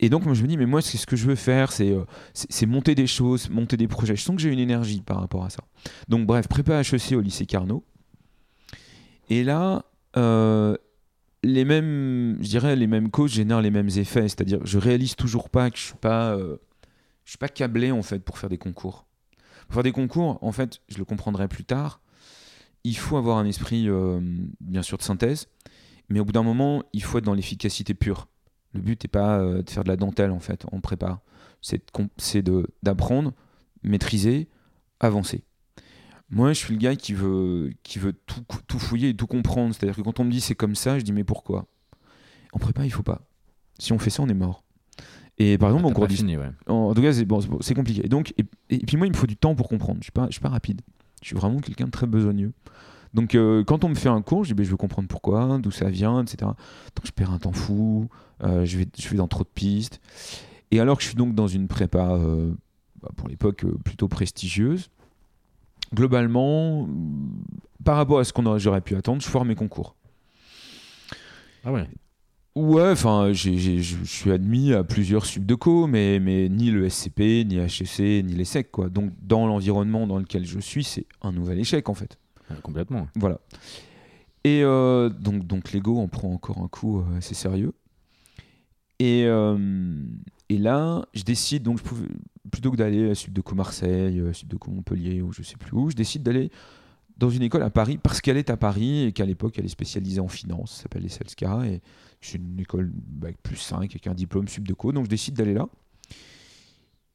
[0.00, 1.90] et donc moi je me dis mais moi c'est ce que je veux faire, c'est
[1.90, 4.16] euh, c'est monter des choses, monter des projets.
[4.16, 5.64] Je sens que j'ai une énergie par rapport à ça.
[6.08, 7.84] Donc bref, prépa HEC au lycée Carnot.
[9.30, 9.84] Et là,
[11.44, 14.28] les mêmes, je dirais, les mêmes causes génèrent les mêmes effets.
[14.28, 16.56] C'est-à-dire, je réalise toujours pas que je suis pas, euh,
[17.24, 19.06] je suis pas câblé en fait pour faire des concours.
[19.66, 22.00] Pour faire des concours, en fait, je le comprendrai plus tard.
[22.82, 24.20] Il faut avoir un esprit, euh,
[24.60, 25.48] bien sûr, de synthèse,
[26.08, 28.28] mais au bout d'un moment, il faut être dans l'efficacité pure.
[28.72, 31.20] Le but n'est pas euh, de faire de la dentelle en fait, on prépare.
[31.60, 32.44] C'est
[32.82, 33.32] d'apprendre,
[33.82, 34.48] maîtriser,
[35.00, 35.44] avancer.
[36.30, 39.74] Moi, je suis le gars qui veut, qui veut tout, tout fouiller et tout comprendre.
[39.74, 41.66] C'est-à-dire que quand on me dit c'est comme ça, je dis mais pourquoi?
[42.52, 43.22] En prépa, il faut pas.
[43.78, 44.64] Si on fait ça, on est mort.
[45.38, 46.50] Et par exemple, Ah, en cours fini, ouais.
[46.68, 47.40] En tout cas, c'est bon,
[47.74, 48.04] compliqué.
[48.04, 49.98] Et donc, et, et puis moi, il me faut du temps pour comprendre.
[50.00, 50.80] Je suis pas, je suis pas rapide.
[51.22, 52.52] Je suis vraiment quelqu'un de très besogneux.
[53.14, 55.70] Donc, euh, quand on me fait un cours, je dis, je veux comprendre pourquoi, d'où
[55.70, 56.36] ça vient, etc.
[56.42, 58.08] Donc, je perds un temps fou.
[58.42, 60.00] euh, je vais, je vais dans trop de pistes.
[60.70, 62.52] Et alors que je suis donc dans une prépa, euh,
[63.02, 64.90] bah, pour l'époque, plutôt prestigieuse,
[65.92, 66.88] globalement,
[67.84, 69.94] par rapport à ce qu'on aurait, j'aurais pu attendre, je foire mes concours.
[71.64, 71.88] Ah ouais.
[72.54, 78.24] Ouais, enfin, je suis admis à plusieurs subdeco, mais, mais ni le SCP, ni HEC,
[78.24, 78.88] ni l'ESSEC, quoi.
[78.88, 82.16] Donc, dans l'environnement dans lequel je suis, c'est un nouvel échec, en fait.
[82.48, 83.08] Ouais, complètement.
[83.16, 83.40] Voilà.
[84.44, 87.72] Et euh, donc, donc l'ego en prend encore un coup euh, assez sérieux.
[89.00, 89.58] Et, euh,
[90.48, 92.06] et là, je décide, donc, je pouvais,
[92.50, 95.96] plutôt que d'aller à Subdeco Marseille, euh, Subdeco Montpellier, ou je sais plus où, je
[95.96, 96.50] décide d'aller
[97.16, 99.68] dans une école à Paris, parce qu'elle est à Paris, et qu'à l'époque, elle est
[99.68, 101.80] spécialisée en finance, ça s'appelle les Selska, et
[102.20, 105.68] c'est une école bac plus 5, avec un diplôme Subdeco, donc je décide d'aller là.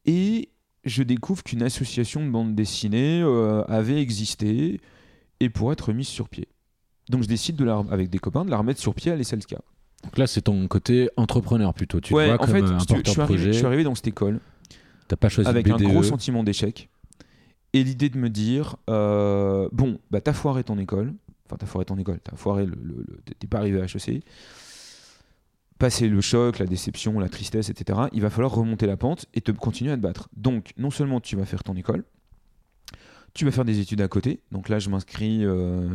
[0.06, 0.50] Et
[0.86, 4.80] je découvre qu'une association de bande dessinée euh, avait existé,
[5.39, 6.48] et pour être mise sur pied.
[7.10, 9.56] Donc je décide de la, avec des copains de la remettre sur pied à l'ESLK.
[10.04, 12.00] Donc là, c'est ton côté entrepreneur plutôt.
[12.00, 14.39] Tu te ouais, vois en comme fait, un je, arrivé, suis arrivé dans cette école
[15.10, 15.84] T'as pas choisi avec un BDE.
[15.84, 16.88] gros sentiment d'échec
[17.74, 21.13] et l'idée de me dire euh, bon, bah t'as foiré ton école,
[21.45, 24.24] enfin t'as foiré ton école, t'as foiré le, le- le- t'es pas arrivé à HEC,
[25.78, 28.00] passé le choc, la déception, la tristesse, etc.
[28.13, 30.30] Il va falloir remonter la pente et te continuer à te battre.
[30.36, 32.04] Donc non seulement tu vas faire ton école,
[33.34, 34.41] tu vas faire des études à côté.
[34.52, 35.89] Donc là, je m'inscris euh, euh,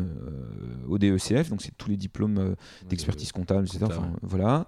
[0.88, 2.54] au DECF, donc c'est tous les diplômes euh,
[2.88, 3.84] d'expertise comptable, etc.
[3.86, 4.66] Enfin, voilà.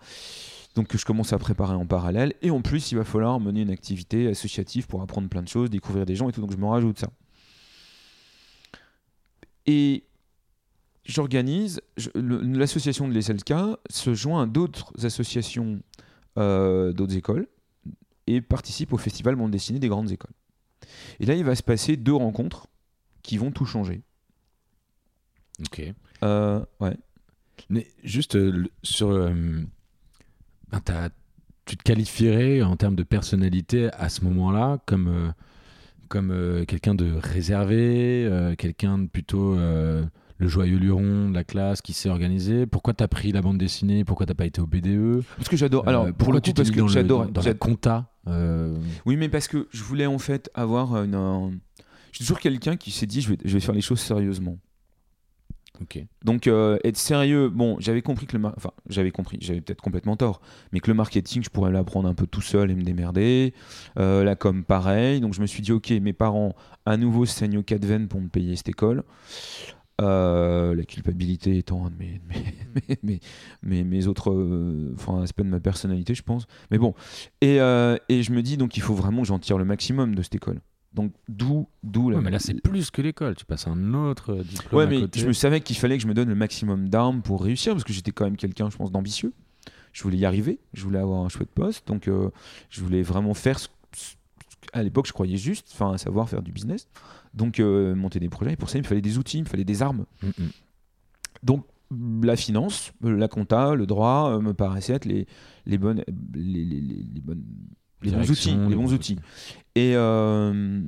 [0.77, 2.35] Donc je commence à préparer en parallèle.
[2.43, 5.71] Et en plus, il va falloir mener une activité associative pour apprendre plein de choses,
[5.71, 6.43] découvrir des gens et tout.
[6.43, 7.09] Donc je me rajoute ça.
[9.65, 10.05] Et
[11.07, 11.81] j'organise,
[12.15, 13.55] l'association de l'ESLK
[13.91, 15.81] se joint à d'autres associations
[16.39, 17.49] euh, d'autres écoles
[18.27, 20.35] et participe au festival bande dessinée des grandes écoles.
[21.21, 22.67] Et là, il va se passer deux rencontres
[23.23, 24.03] qui vont tout changer.
[25.61, 25.83] Ok.
[26.23, 26.97] Euh, ouais.
[27.71, 29.33] Mais juste euh, sur.
[30.71, 30.81] Ben,
[31.65, 35.29] tu te qualifierais en termes de personnalité à ce moment-là comme, euh,
[36.09, 39.57] comme euh, quelqu'un de réservé, euh, quelqu'un de plutôt
[40.39, 42.67] le joyeux luron de la classe qui s'est organisé.
[42.67, 44.05] Pourquoi t'as pris la bande dessinée?
[44.05, 45.89] Pourquoi t'as pas été au BDE Parce que j'adore.
[45.89, 47.27] Alors, pour pourquoi le tu coup, parce que j'adore.
[47.27, 48.11] dans, la compta
[49.07, 51.15] Oui, mais parce que je voulais en fait avoir une.
[51.15, 51.51] un-
[52.13, 54.59] Je suis toujours quelqu'un qui s'est dit je vais, je vais faire les choses sérieusement.
[56.25, 60.17] Donc euh, être sérieux, bon, j'avais compris que le enfin, j'avais compris, j'avais peut-être complètement
[60.17, 60.41] tort,
[60.73, 63.55] mais que le marketing, je pourrais l'apprendre un peu tout seul et me démerder.
[63.99, 65.21] Euh, la com, pareil.
[65.21, 68.07] Donc je me suis dit, ok, mes parents à nouveau se saignent au cas de
[68.07, 69.05] pour me payer cette école.
[70.03, 72.21] Euh, la culpabilité étant un de mes,
[73.03, 73.21] mes,
[73.63, 76.47] mes, mes- autres enfin, aspects de ma personnalité, je pense.
[76.71, 76.95] Mais bon,
[77.41, 80.23] et, et je me dis donc il faut vraiment que j'en tire le maximum de
[80.23, 80.61] cette école.
[80.97, 83.37] Donc d'où d'où la- mais là, c'est plus que l'école.
[83.37, 85.21] Tu passes un autre euh, diplôme Ouais, à mais côté.
[85.21, 87.85] je me savais qu'il fallait que je me donne le maximum d'armes pour réussir, parce
[87.85, 89.33] que j'étais quand même quelqu'un, je pense, d'ambitieux.
[89.93, 92.31] Je voulais y arriver, je voulais avoir un chouette poste, donc euh,
[92.71, 93.69] je voulais vraiment faire ce,
[94.73, 96.89] à l'époque je croyais juste, enfin à savoir faire du business,
[97.35, 98.53] donc euh, monter des projets.
[98.53, 100.05] Et pour ça, il me fallait des outils, il me fallait des armes.
[100.23, 100.49] Mm, mm.
[101.43, 101.67] Donc
[102.23, 105.27] la finance, la compta, le droit euh, me paraissaient être les,
[105.67, 106.03] les bonnes,
[106.35, 107.45] les- les bonnes,
[108.07, 109.19] les bons outils, les bons outils.
[109.75, 110.81] Et, euh,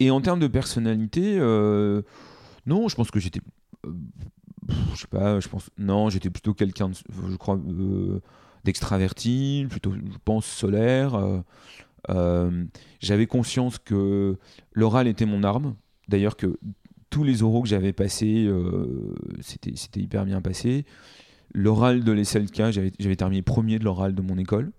[0.00, 2.02] et en termes de personnalité, euh,
[2.66, 3.40] non, je pense que j'étais.
[3.86, 3.90] euh,
[4.94, 5.70] je sais pas, je pense.
[5.78, 6.94] Non, j'étais plutôt quelqu'un, de-
[7.30, 7.60] je crois,
[8.64, 11.42] d'extraverti, plutôt, je pense, solaire.
[13.00, 14.36] J'avais conscience que
[14.72, 15.76] l'oral était mon arme.
[16.08, 16.58] D'ailleurs, que
[17.10, 18.50] tous les oraux que j'avais passés,
[19.40, 20.84] c'était c'était hyper bien passé.
[21.54, 24.72] L'oral de l'ESLK, j'avais terminé premier de l'oral de mon école,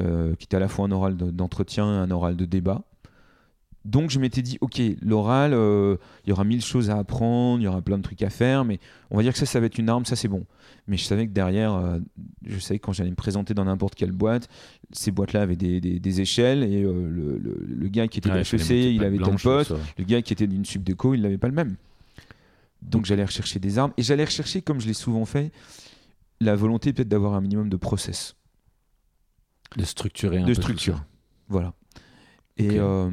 [0.00, 2.82] euh, qui était à la fois un oral de- d'entretien et un oral de débat.
[3.84, 7.64] Donc je m'étais dit, ok, l'oral, euh, il y aura mille choses à apprendre, il
[7.64, 8.80] y aura plein de trucs à faire, mais
[9.10, 10.46] on va dire que ça, ça va être une arme, ça c'est bon.
[10.88, 11.98] Mais je savais que derrière, euh,
[12.46, 14.48] je savais que quand j'allais me présenter dans n'importe quelle boîte,
[14.92, 18.30] ces boîtes-là avaient des, des- des échelles, et euh, le, le- le gars qui était
[18.30, 21.20] Ouais, de HEC, il patte avait tel poste, le gars qui était d'une subdeco, il
[21.20, 21.74] n'avait pas le même.
[22.80, 25.52] Donc j'allais rechercher des armes, et j'allais rechercher, comme je l'ai souvent fait,
[26.40, 28.34] la volonté peut-être d'avoir un minimum de process.
[29.76, 30.96] De structurer un De peu tout structure.
[30.98, 31.06] ça.
[31.48, 31.74] Voilà.
[32.56, 33.10] Et, euh,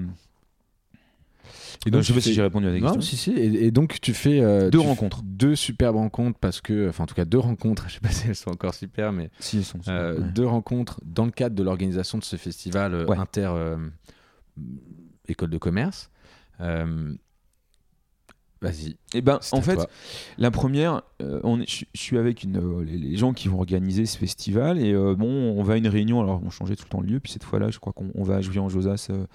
[1.86, 3.02] Et donc, je sais pas si j'ai répondu à la Non, question.
[3.02, 3.32] si, si.
[3.32, 4.40] Et, et donc, tu fais.
[4.42, 5.22] euh, Deux tu rencontres.
[5.24, 6.90] Deux superbes rencontres parce que.
[6.90, 7.86] Enfin, en tout cas, deux rencontres.
[7.90, 9.32] Je sais pas si elles sont encore super, mais.
[9.40, 10.32] Si, elles sont- euh, ouais.
[10.32, 13.18] Deux rencontres dans le cadre de l'organisation de ce festival euh, Ouais.
[13.18, 13.50] inter.
[13.56, 13.78] euh,
[15.28, 16.12] école de commerce.
[18.62, 18.96] Vas-y.
[19.16, 19.88] Et ben, C'est en fait, toi.
[20.38, 24.06] la première, euh, on je, suis avec une, euh, les, les gens qui vont organiser
[24.06, 26.22] ce festival et euh, bon, on va à une réunion.
[26.22, 28.24] Alors, on changeait tout le temps de lieu, puis cette fois-là, je crois qu'on on
[28.24, 29.26] va à Jouy-en-Josas euh,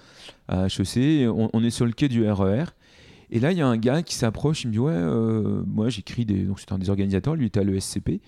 [0.47, 0.97] à HEC.
[0.97, 2.63] et on, on est sur le quai du RER.
[3.29, 5.89] Et là, il y a un gars qui s'approche, il me dit Ouais, euh, moi
[5.89, 6.43] j'écris des.
[6.45, 8.07] Donc, c'était un des organisateurs, lui était à l'ESCP.
[8.09, 8.21] Et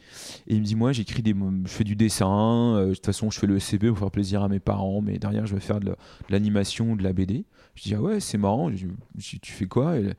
[0.49, 1.33] il me dit Moi j'écris des.
[1.33, 4.49] Je fais du dessin, euh, de toute façon, je fais l'ESCP pour faire plaisir à
[4.49, 5.97] mes parents, mais derrière, je vais faire de la- de
[6.31, 7.45] l'animation de la BD.
[7.75, 8.69] Je dis Ah ouais, c'est marrant.
[8.69, 9.97] Je dis, Je dis, Tu fais quoi?
[9.97, 10.09] Et,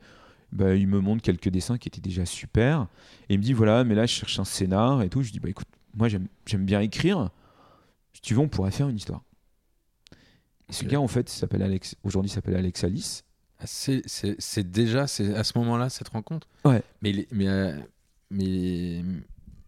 [0.51, 2.87] bah, il me montre quelques dessins qui étaient déjà super.
[3.29, 5.21] Et il me dit Voilà, mais là, je cherche un scénar et tout.
[5.21, 6.27] Je dis Bah écoute, moi j'aime
[6.65, 7.29] bien écrire.
[8.13, 9.21] Si tu veux, on pourrait faire une histoire.
[10.69, 11.95] Et ce gars, en fait, s'appelle Alex.
[12.03, 13.23] Aujourd'hui, s'appelle Alex Alice.
[13.59, 16.47] Ah, C'est déjà c'est à ce moment-là cette rencontre?
[16.65, 16.81] Ouais.
[17.01, 17.77] Mais il est, mais, euh,
[18.31, 19.01] mais,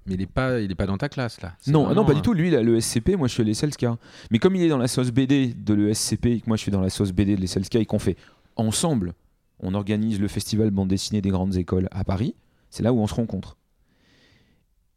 [0.06, 1.56] mais il est pas il est pas dans ta classe là.
[1.68, 2.34] Non, ah non, pas du euh, tout.
[2.34, 3.98] Lui, il a le SCP, moi je suis à l'ESSELSCA.
[4.32, 6.72] Mais comme il est dans la sauce BD de l'ESCP et que moi je suis
[6.72, 8.18] dans la sauce BD de l'ESSELSCA et qu'on fait
[8.56, 9.14] ensemble,
[9.60, 12.36] on organise le festival bande dessinée des grandes écoles à Paris,
[12.70, 13.58] c'est là où on se rencontre.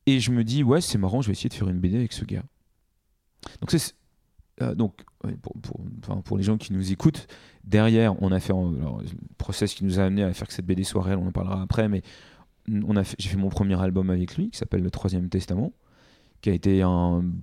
[0.07, 2.13] Et je me dis, ouais, c'est marrant, je vais essayer de faire une BD avec
[2.13, 2.45] ce gars.
[3.61, 3.95] Donc, c'est.
[4.63, 5.05] euh, donc
[5.43, 7.27] pour, pour- enfin, pour les gens qui nous écoutent,
[7.65, 10.53] derrière, on a fait un- alors, le process qui nous a amené à faire que
[10.55, 12.03] cette BD soit réelle, on en parlera après, mais
[12.69, 15.73] on a fait- j'ai fait mon premier album avec lui qui s'appelle Le Troisième Testament
[16.43, 16.89] qui a été un,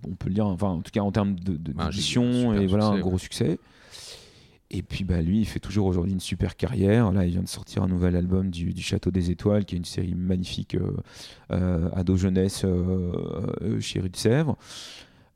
[0.07, 2.85] on peut le dire, enfin en tout cas en termes de, de- d'édition et voilà
[2.87, 3.59] un gros succès.
[4.75, 7.11] Et puis bah lui, il fait toujours aujourd'hui une super carrière.
[7.11, 9.77] Là, il vient de sortir un nouvel album du, du Château des Étoiles, qui est
[9.77, 10.97] une série magnifique euh,
[11.51, 13.11] euh, ado jeunesse euh,
[13.61, 14.57] euh, chez Rue de Sèvres.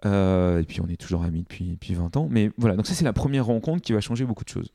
[0.06, 2.28] Euh, et puis on est toujours amis depuis, depuis 20 ans.
[2.32, 4.72] Mais voilà, donc ça c'est la première rencontre qui va changer beaucoup de choses.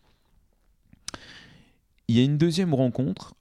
[2.07, 3.35] Il y a une deuxième rencontre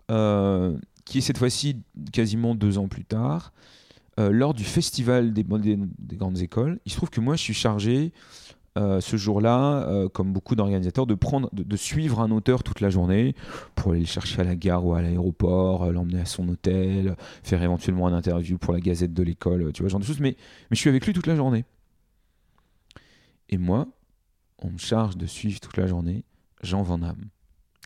[1.05, 1.77] qui est cette fois-ci
[2.11, 3.53] quasiment deux ans plus tard,
[4.17, 5.43] lors du festival des
[6.15, 6.79] grandes écoles.
[6.85, 8.11] Il se trouve que moi, je suis chargé
[8.77, 12.79] euh, ce jour-là, euh, comme beaucoup d'organisateurs, de, prendre, de, de suivre un auteur toute
[12.79, 13.35] la journée
[13.75, 17.17] pour aller le chercher à la gare ou à l'aéroport, euh, l'emmener à son hôtel,
[17.43, 20.21] faire éventuellement un interview pour la gazette de l'école, tu vois, ce genre de choses.
[20.21, 20.37] Mais,
[20.69, 21.65] mais je suis avec lui toute la journée.
[23.49, 23.87] Et moi,
[24.59, 26.23] on me charge de suivre toute la journée
[26.63, 27.25] Jean Van Damme.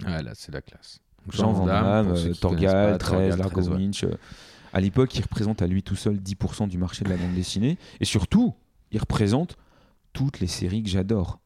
[0.06, 1.00] Ah là c'est la classe.
[1.32, 3.76] Jean Van Damme, Torgal, pas, 13, Torgal, Largo 13, ouais.
[3.78, 4.06] Winch.
[4.72, 7.80] À l'époque, il représente à lui tout seul 10% du marché de la bande dessinée.
[8.00, 8.54] Et surtout,
[8.92, 9.58] il représente
[10.16, 11.42] toutes les séries que j'adore.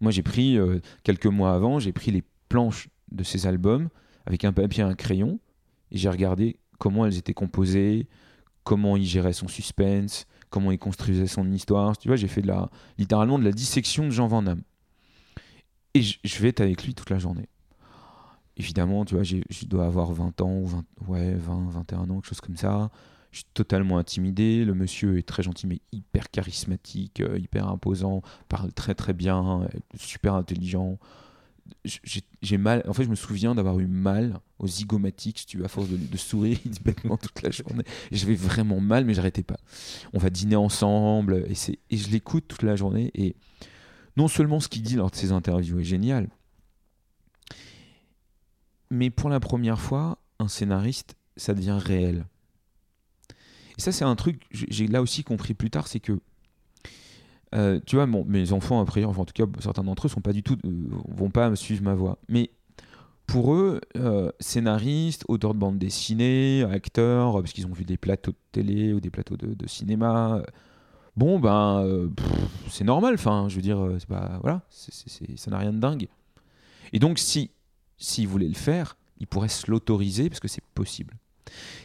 [0.00, 3.88] Moi, j'ai pris, euh, quelques mois avant, j'ai pris les planches de ces albums
[4.26, 5.40] avec un papier et un crayon.
[5.90, 8.06] Et j'ai regardé comment elles étaient composées,
[8.62, 11.96] comment il gérait son suspense, comment il construisait son histoire.
[11.96, 12.44] Tu vois, j'ai fait
[12.98, 14.62] littéralement de la dissection de Jean Van Damme.
[15.94, 17.48] Et je, vais être avec lui toute la journée
[18.56, 22.26] évidemment, tu vois, je dois avoir 20 ans ou 20, ouais, 20, 21 ans, quelque
[22.26, 22.90] chose comme ça.
[23.30, 24.64] Je suis totalement intimidé.
[24.64, 29.62] Le monsieur est très gentil, mais hyper charismatique, euh, hyper imposant, parle très très bien,
[29.62, 30.98] euh, super intelligent.
[32.42, 32.82] J'ai mal.
[32.88, 36.16] En fait, je me souviens d'avoir eu mal aux zygomatiques, tu à force de, de
[36.16, 37.84] sourire bêtement toute la journée.
[38.10, 39.58] J'avais vraiment mal, mais j'arrêtais pas.
[40.12, 43.12] On va dîner ensemble, et, et je l'écoute toute la journée.
[43.14, 43.36] Et
[44.16, 46.28] non seulement ce qu'il dit lors de ses interviews est génial,
[48.90, 52.26] mais pour la première fois, un scénariste, ça devient réel.
[53.80, 56.20] Et ça, c'est un truc, j'ai là aussi compris plus tard, c'est que,
[57.54, 60.34] euh, tu vois, mes enfants, après, enfin, en tout cas, certains d'entre eux sont pas
[60.34, 62.18] du tout, euh, vont pas suivre ma voix.
[62.28, 62.50] Mais
[63.26, 68.32] pour eux, euh, scénaristes, auteurs de bande dessinée, acteurs, parce qu'ils ont vu des plateaux
[68.32, 70.42] de télé ou des plateaux de, cinéma,
[71.16, 72.10] bon, ben,
[72.68, 76.06] c'est normal, enfin, je veux dire, c'est pas, voilà, ça n'a rien de dingue.
[76.92, 77.50] Et donc, si
[77.96, 81.14] s'il voulait le faire, il pourrait se l'autoriser parce que c'est possible.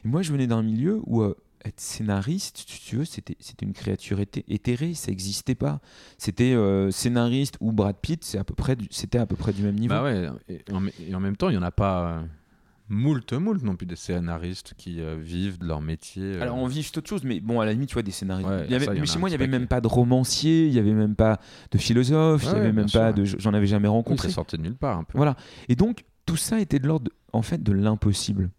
[0.04, 1.24] Et moi, je venais d'un milieu où
[1.68, 5.80] être scénariste, si tu veux, c'était une créature éthé- éthérée, ça n'existait pas.
[6.18, 9.54] C'était euh, scénariste ou Brad Pitt, c'est à peu près, du- c'était à peu près
[9.54, 9.94] du même niveau.
[9.94, 12.22] Bah ouais, et en, et en même temps, il y en a pas euh,
[12.90, 16.24] moult moult non plus des scénaristes qui euh, vivent de leur métier.
[16.36, 16.42] euh.
[16.42, 18.48] Alors on vit c'est autre chose, mais bon, à la limite, tu vois, des scénaristes.
[18.50, 19.68] Ouais, Il y avait- ça, il y en mais chez moi, il n'y avait même
[19.68, 21.40] pas de romancier, il n'y avait même pas
[21.72, 23.26] de philosophe, il Ouais, n'y avait même pas de.
[23.26, 24.28] J'en avais jamais Oui, rencontré.
[24.28, 25.18] ça sortait de nulle part un peu.
[25.18, 25.36] Voilà.
[25.70, 28.50] Et donc, tout ça était de l'ordre, en fait, de l'impossible.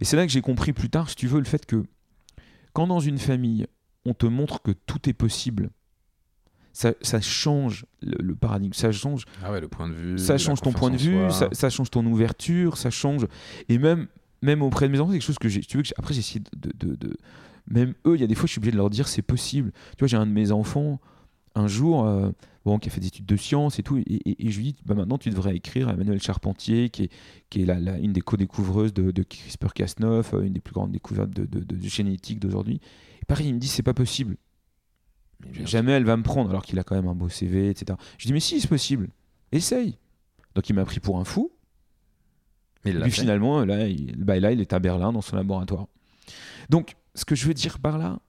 [0.00, 1.84] Et c'est là que j'ai compris plus tard, si tu veux, le fait que
[2.72, 3.66] quand dans une famille,
[4.04, 5.70] on te montre que tout est possible,
[6.72, 10.18] ça, ça change le, le paradigme, ça change, Ah ouais, le point de vue.
[10.18, 13.26] ça change ton point de vue, ça, ça change ton ouverture, ça change.
[13.68, 14.08] Et même,
[14.40, 15.60] même auprès de mes enfants, c'est quelque chose que j'ai.
[15.60, 17.16] Tu veux que après, j'ai essayé de, de- de-
[17.68, 19.70] Même eux, il y a des fois, je suis obligé de leur dire c'est possible.
[19.90, 20.98] Tu vois, j'ai un de mes enfants,
[21.54, 22.30] un jour, euh,
[22.64, 24.72] bon, qui a fait des études de sciences et tout, et, et- et je lui
[24.72, 27.10] dis bah, maintenant, tu devrais écrire à Emmanuel Charpentier, qui est,
[27.50, 30.92] qui est la, la- une des co-découvreuses de, de CRISPR-Cas9, euh, une des plus grandes
[30.92, 32.80] découvertes de, de- de génétique d'aujourd'hui.
[33.22, 34.36] Et pareil, il me dit c'est pas possible.
[35.40, 35.66] Mais.
[35.66, 37.98] Jamais elle va me prendre, alors qu'il a quand même un beau CV, etc.
[38.18, 39.08] Je dis, mais si, c'est possible.
[39.50, 39.98] Essaye.
[40.54, 41.50] Donc il m'a pris pour un fou.
[42.84, 43.20] Mais puis fait.
[43.22, 45.86] finalement, là il, bah, là, il est à Berlin dans son laboratoire.
[46.68, 48.20] Donc, ce que je veux dire par là,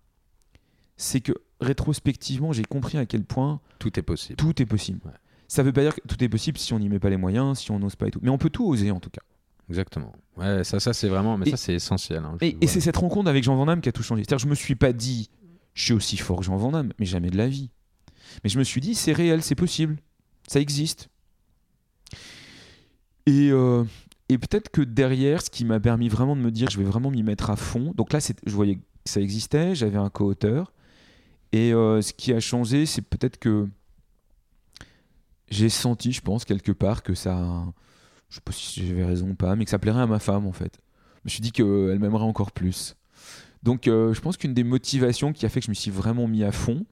[0.97, 4.35] c'est que rétrospectivement, j'ai compris à quel point Tout est possible.
[4.37, 4.99] tout est possible.
[5.05, 5.11] Ouais.
[5.47, 7.59] Ça veut pas dire que tout est possible si on n'y met pas les moyens,
[7.59, 8.19] si on n'ose pas et tout.
[8.21, 9.21] Mais on peut tout oser en tout cas.
[9.69, 10.11] Exactement.
[10.35, 11.37] Ouais, ça, ça c'est vraiment.
[11.37, 12.23] Mais Et- ça, c'est essentiel.
[12.25, 12.37] hein.
[12.41, 14.23] Et, c'est cette rencontre avec Jean Van Damme qui a tout changé.
[14.23, 15.29] C'est-à-dire, je me suis pas dit,
[15.73, 17.69] je suis aussi fort que Jean Van Damme, mais jamais de la vie.
[18.43, 19.97] Mais je me suis dit, c'est réel, c'est possible,
[20.47, 21.09] ça existe.
[23.25, 23.83] Et, euh,
[24.29, 27.11] et peut-être que derrière, ce qui m'a permis vraiment de me dire, je vais vraiment
[27.11, 27.93] m'y mettre à fond.
[27.95, 30.73] Donc là, je voyais que ça existait, j'avais un co-auteur.
[31.53, 33.67] Et euh, ce qui a changé, c'est peut-être que
[35.49, 37.63] j'ai senti, je pense, quelque part que ça.
[38.29, 40.47] Je sais pas si j'avais raison ou pas, mais que ça plairait à ma femme,
[40.47, 40.79] en fait.
[41.17, 42.95] Je me suis dit qu'elle m'aimerait encore plus.
[43.61, 46.27] Donc, euh, je pense qu'une des motivations qui a fait que je me suis vraiment
[46.27, 46.85] mis à fond,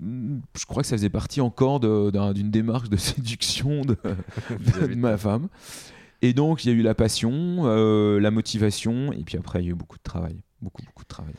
[0.00, 3.96] hmm, je crois que ça faisait partie encore d'une démarche de séduction de,
[4.50, 5.48] de- de ma femme.
[6.20, 9.66] Et donc, il y a eu la passion, euh, la motivation, et puis après, il
[9.66, 10.42] y a eu beaucoup de travail.
[10.60, 11.34] Beaucoup, beaucoup de travail.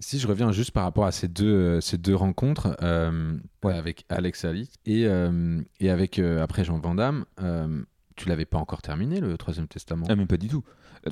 [0.00, 3.74] Si je reviens juste par rapport à ces deux, euh, ces deux rencontres euh, Ouais.
[3.76, 7.24] avec Alex Ali et, euh, et avec euh, après Jean Van Damme,
[8.16, 10.64] tu l'avais pas encore terminé le Troisième Testament Ah, mais pas du tout.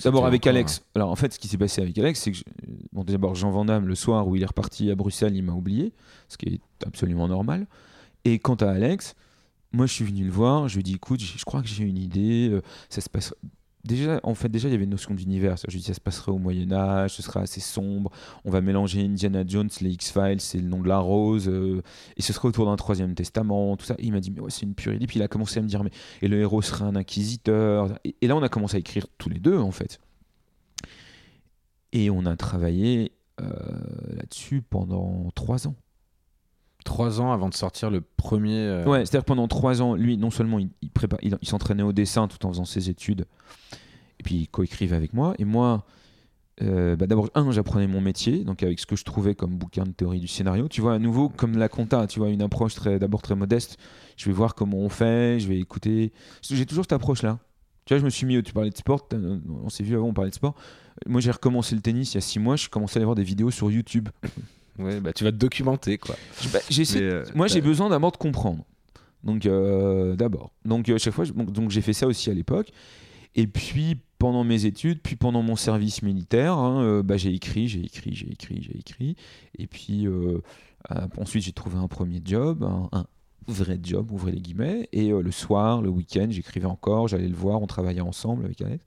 [0.05, 0.82] D'abord avec encore, Alex.
[0.95, 2.45] Alors en fait, ce qui s'est passé avec Alex, c'est que je-
[2.93, 5.53] bon, d'abord Jean Van Damme, le soir où il est reparti à Bruxelles, il m'a
[5.55, 5.93] oublié,
[6.28, 7.66] ce qui est absolument normal.
[8.26, 9.14] Et quant à Alex,
[9.72, 11.84] moi je suis venu le voir, je lui ai dit écoute, je crois que j'ai
[11.84, 12.59] une idée,
[12.91, 13.34] ça se passe.
[13.84, 15.56] Déjà, en fait, déjà il y avait une notion d'univers.
[15.68, 18.10] Je dit ça se passerait au Moyen Âge, ce sera assez sombre.
[18.44, 21.82] On va mélanger Indiana Jones, les X Files, c'est le nom de la rose, euh,
[22.16, 23.94] et ce serait autour d'un troisième testament, tout ça.
[23.98, 25.06] Il m'a dit mais ouais, c'est une pure idée.
[25.06, 25.90] Puis il a commencé à me dire mais
[26.22, 27.98] et le héros serait un inquisiteur.
[28.04, 30.00] Et, et là, on a commencé à écrire tous les deux, en fait.
[31.92, 33.46] Et on a travaillé euh,
[34.16, 35.74] là-dessus pendant trois ans.
[36.89, 38.57] Trois ans avant de sortir le premier.
[38.57, 40.91] euh, Ouais, c'est-à-dire pendant trois ans, lui, non seulement il, il,
[41.22, 43.26] il, s'entraînait au dessin tout en faisant ses études,
[44.18, 45.34] et puis il coécrivait avec moi.
[45.39, 45.84] Et moi,
[46.62, 49.84] euh, bah d'abord, un, j'apprenais mon métier, donc avec ce que je trouvais comme bouquin
[49.84, 50.66] de théorie du scénario.
[50.66, 53.76] Tu vois, à nouveau, comme la compta, tu vois, une approche très, d'abord très modeste.
[54.16, 56.12] Je vais voir comment on fait, je vais écouter.
[56.41, 57.39] J'ai toujours cette approche-là.
[57.84, 59.07] Tu vois, je me suis mis, tu parlais de sport,
[59.62, 60.55] on s'est vu avant, on parlait de sport.
[61.07, 63.14] Moi, j'ai recommencé le tennis il y a six mois, je commençais à aller voir
[63.14, 64.09] des vidéos sur YouTube.
[64.78, 66.16] Ouais, bah, tu vas te documenter quoi.
[66.52, 68.64] Bah, j'essaie- Mais, euh, moi, j'ai t'as- besoin d'abord de comprendre.
[69.24, 70.52] Donc, euh, d'abord.
[70.64, 72.70] Donc, euh, chaque fois, je- donc, donc, j'ai fait ça aussi à l'époque.
[73.34, 77.68] Et puis, pendant mes études, puis pendant mon service militaire, hein, euh, bah, j'ai écrit,
[77.68, 79.16] j'ai écrit, j'ai écrit, j'ai écrit.
[79.58, 80.40] Et puis, euh,
[80.92, 83.06] euh, ensuite, j'ai trouvé un premier job, un, un
[83.46, 84.88] vrai job, ouvrez les guillemets.
[84.92, 88.60] Et euh, le soir, le week-end, j'écrivais encore, j'allais le voir, on travaillait ensemble avec
[88.62, 88.84] Alex.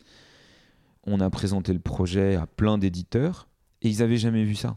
[1.06, 3.48] On a présenté le projet à plein d'éditeurs.
[3.82, 4.76] Et ils n'avaient jamais vu ça.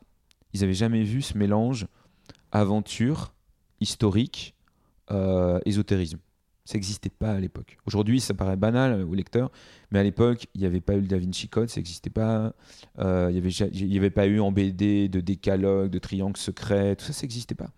[0.55, 1.87] Ils n'avaient jamais vu ce mélange
[2.53, 3.35] aventure,
[3.81, 4.55] historique,
[5.11, 6.19] euh, ésotérisme.
[6.65, 7.77] Ça n'existait pas à l'époque.
[7.87, 9.51] Aujourd'hui, ça paraît banal au lecteur,
[9.91, 12.55] mais à l'époque, il n'y avait pas eu le Da Vinci Code, ça n'existait pas.
[13.01, 17.13] Euh, il n'y avait, pas eu en BD de décalogue, de triangle secret, tout ça,
[17.13, 17.69] ça n'existait pas.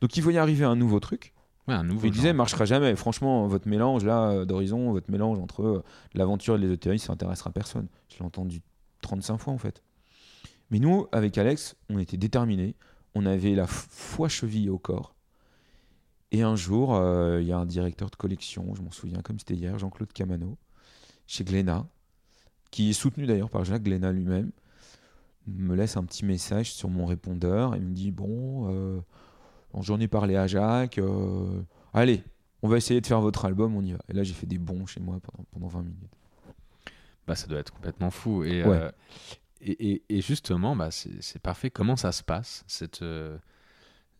[0.00, 1.32] Donc il faut y arriver à un nouveau truc.
[1.66, 2.06] Ouais, un nouveau.
[2.06, 2.94] Il disait, marchera jamais.
[2.94, 5.84] Franchement, votre mélange là euh, d'horizon, votre mélange entre euh,
[6.14, 7.88] l'aventure et l'ésotérisme, ça intéressera personne.
[8.08, 8.60] Je l'ai entendu
[9.02, 9.82] 35 fois en fait.
[10.70, 12.74] Mais nous, avec Alex, on était déterminés.
[13.14, 15.14] On avait la foi cheville au corps.
[16.32, 19.38] Et un jour, euh, il y a un directeur de collection, je m'en souviens comme
[19.38, 20.58] c'était hier, Jean-Claude Camano,
[21.26, 21.86] chez Glénat,
[22.72, 24.50] qui est soutenu d'ailleurs par Jacques Glénat lui-même,
[25.46, 29.00] me laisse un petit message sur mon répondeur et me dit Bon, euh,
[29.80, 31.62] j'en ai parlé à Jacques, euh,
[31.94, 32.22] allez,
[32.62, 33.98] on va essayer de faire votre album, on y va.
[34.08, 36.12] Et là, j'ai fait des bons chez moi pendant, pendant 20 minutes.
[37.28, 38.42] Bah, ça doit être complètement fou.
[38.42, 38.76] Et, Ouais.
[38.76, 38.90] euh,
[39.60, 41.70] et, et- et justement, bah, c'est parfait.
[41.70, 43.36] Comment ça se passe, cette, euh,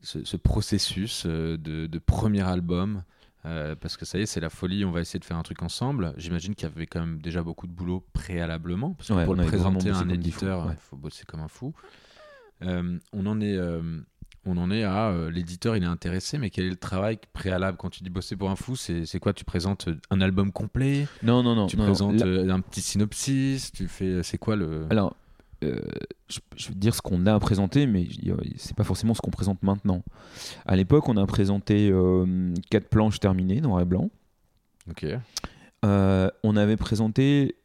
[0.03, 3.03] ce, ce processus euh, de, de premier album?
[3.45, 5.43] Euh, Parce que ça y est, c'est la folie, on va essayer de faire un
[5.45, 6.15] truc ensemble.
[6.17, 8.95] J'imagine qu'il y avait quand même déjà beaucoup de boulot préalablement.
[8.95, 10.77] Parce que Ouais, pour le présenter à un éditeur, il ouais.
[10.81, 11.73] faut bosser comme un fou.
[12.63, 13.57] Euh, on en est.
[13.57, 14.01] euh,
[14.49, 17.77] on en est à l'éditeur, il est intéressé, mais quel est le travail préalable?
[17.79, 19.33] Quand tu dis bosser pour un fou C'est quoi?
[19.33, 21.07] Tu présentes un album complet?
[21.23, 21.67] Non, non, non.
[21.67, 23.73] Tu non, présentes là- un petit synopsis?
[23.73, 24.23] Tu fais.
[24.23, 24.87] C'est quoi le.
[24.91, 25.17] Alors,
[25.65, 25.81] euh,
[26.29, 29.31] je, je te dire ce qu'on a présenté, mais a- c'est pas forcément ce qu'on
[29.31, 30.03] présente maintenant.
[30.67, 34.11] À l'époque, on a présenté euh, quatre planches terminées, noir et blanc.
[34.91, 35.07] Ok.
[35.85, 37.57] Euh, on avait présenté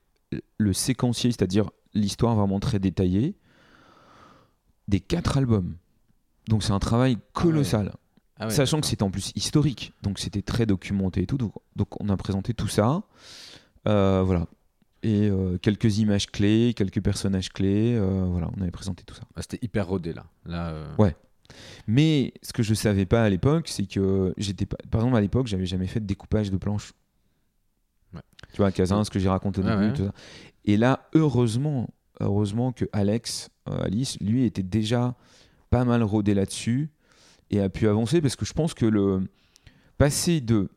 [0.58, 3.36] le séquencier, c'est-à-dire l'histoire vraiment très détaillée,
[4.88, 5.76] des quatre albums.
[6.48, 7.94] Donc c'est un travail colossal.
[8.39, 11.38] Ah ouais, Sachant que c'était en plus historique, donc c'était très documenté et tout.
[11.38, 13.04] Donc, donc on a présenté tout ça.
[13.88, 14.48] Euh, voilà.
[15.04, 17.95] Et euh, quelques images clés, quelques personnages clés.
[17.95, 19.24] euh, voilà, on avait présenté tout ça.
[19.36, 20.26] Ah, C'était hyper rodé là.
[20.45, 21.16] là euh, Ouais.
[21.88, 24.78] Mais ce que je savais pas à l'époque, c'est que j'étais pas.
[24.89, 26.93] Par exemple, à l'époque, j'avais jamais fait de découpage de planches.
[28.54, 30.14] Tu vois, Casin, ce que j'ai raconté au début, tout ça.
[30.66, 31.89] Et là, heureusement,
[32.20, 35.16] heureusement que Alex, Alice, lui, était déjà
[35.70, 36.89] pas mal rodé là-dessus
[37.49, 39.24] et a pu avancer parce que je pense que le
[39.97, 40.70] passer de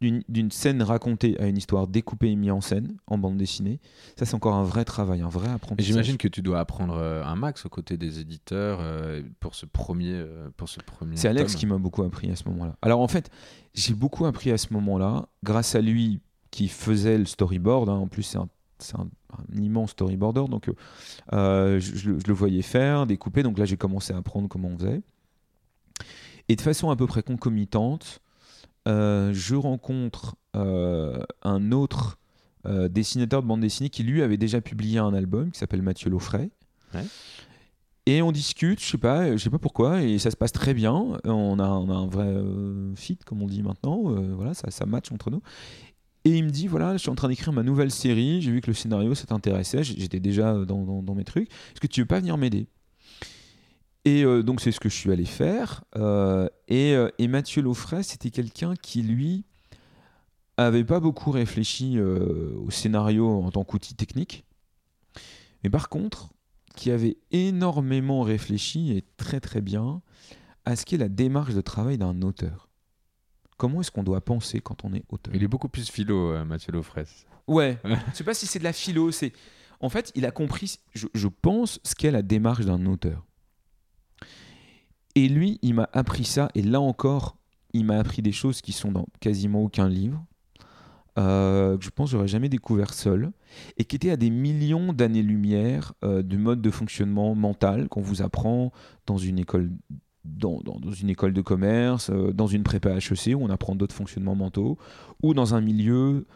[0.00, 3.80] d'une scène racontée à une histoire découpée et mise en scène en bande dessinée,
[4.16, 5.86] ça c'est encore un vrai travail, un vrai apprentissage.
[5.86, 9.66] J'imagine que tu dois apprendre euh, un max aux côtés des éditeurs euh, pour ce
[9.66, 10.24] premier,
[10.56, 11.16] pour ce premier.
[11.16, 12.76] C'est Alex qui m'a beaucoup appris à ce moment-là.
[12.82, 13.30] Alors en fait,
[13.74, 16.20] j'ai beaucoup appris à ce moment-là grâce à lui
[16.50, 17.88] qui faisait le storyboard.
[17.88, 17.94] Hein.
[17.94, 18.48] En plus, c'est un
[18.82, 19.08] c'est un,
[19.54, 20.74] immense storyboarder, donc euh,
[21.32, 25.02] euh, je, le voyais faire, découper, donc là j'ai commencé à apprendre comment on faisait.
[26.48, 28.29] Et de façon à peu près concomitante, euh,
[29.32, 32.18] je rencontre un autre
[32.64, 36.50] dessinateur de bande dessinée qui lui avait déjà publié un album qui s'appelle Mathieu Laufray.
[38.06, 40.74] Et on discute, je sais pas, je sais pas pourquoi, et ça se passe très
[40.74, 40.92] bien.
[41.24, 42.34] On a, on a un vrai
[42.96, 44.02] fit, comme on dit maintenant.
[44.34, 45.42] voilà, ça, ça match entre nous.
[46.24, 48.60] Et il me dit voilà, je suis en train d'écrire ma nouvelle série, j'ai vu
[48.60, 52.06] que le scénario ça t'intéressait, j'étais déjà dans, dans, mes trucs, est-ce que tu veux
[52.06, 52.66] pas venir m'aider?
[54.04, 55.84] Et euh, donc c'est ce que je suis allé faire.
[55.96, 59.44] Euh, et, euh, et, Mathieu Laufray, c'était quelqu'un qui lui
[60.56, 64.44] avait pas beaucoup réfléchi au scénario en tant qu'outil technique,
[65.64, 66.28] mais par contre,
[66.76, 70.02] qui avait énormément réfléchi et très très bien
[70.66, 72.68] à ce qu'est la démarche de travail d'un auteur
[73.56, 75.34] comment est-ce qu'on doit penser quand on est auteur?
[75.34, 77.04] Il est beaucoup plus philo, Mathieu Lofres.
[77.46, 79.34] Ouais, je sais pas si c'est de la philo, c'est...
[79.80, 83.26] En fait, il a compris, je, pense, ce qu'est la démarche d'un auteur.
[85.14, 87.36] Et lui, il m'a appris ça, et là encore,
[87.72, 90.24] il m'a appris des choses qui sont dans quasiment aucun livre,
[91.18, 93.32] euh, que je pense que j'aurais jamais découvert seul,
[93.76, 98.22] et qui étaient à des millions d'années-lumière euh, du mode de fonctionnement mental qu'on vous
[98.22, 98.72] apprend
[99.06, 99.70] dans une école
[100.22, 100.60] dans,
[101.00, 104.78] une école de commerce, euh, dans une prépa HEC où on apprend d'autres fonctionnements mentaux,
[105.22, 106.26] ou dans un milieu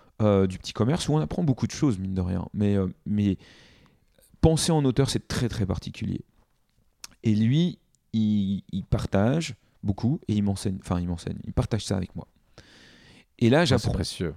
[0.48, 2.46] du petit commerce où on apprend beaucoup de choses, mine de rien.
[2.54, 3.36] Mais, mais
[4.40, 6.22] penser en auteur, c'est très très particulier.
[7.24, 7.78] Et lui,
[8.14, 12.26] il, partage beaucoup et il m'enseigne, enfin il m'enseigne, il partage ça avec moi.
[13.38, 13.90] Et là, j'apprends.
[13.90, 14.34] C'est précieux.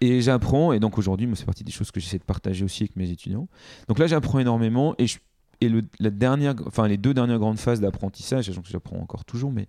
[0.00, 2.96] Et j'apprends, et donc aujourd'hui, c'est partie des choses que j'essaie de partager aussi avec
[2.96, 3.48] mes étudiants.
[3.88, 5.18] Donc là, j'apprends énormément et je,
[5.60, 9.52] et la dernière, enfin, les deux dernières grandes phases d'apprentissage, sachant que j'apprends encore toujours,
[9.52, 9.66] mais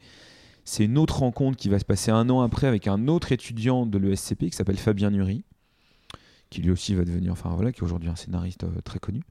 [0.64, 3.86] c'est une autre rencontre qui va se passer un an après avec un autre étudiant
[3.86, 5.44] de l'ESCP qui s'appelle Fabien Nury,
[6.50, 9.22] qui lui aussi va devenir, enfin voilà, qui est aujourd'hui un scénariste euh, très connu.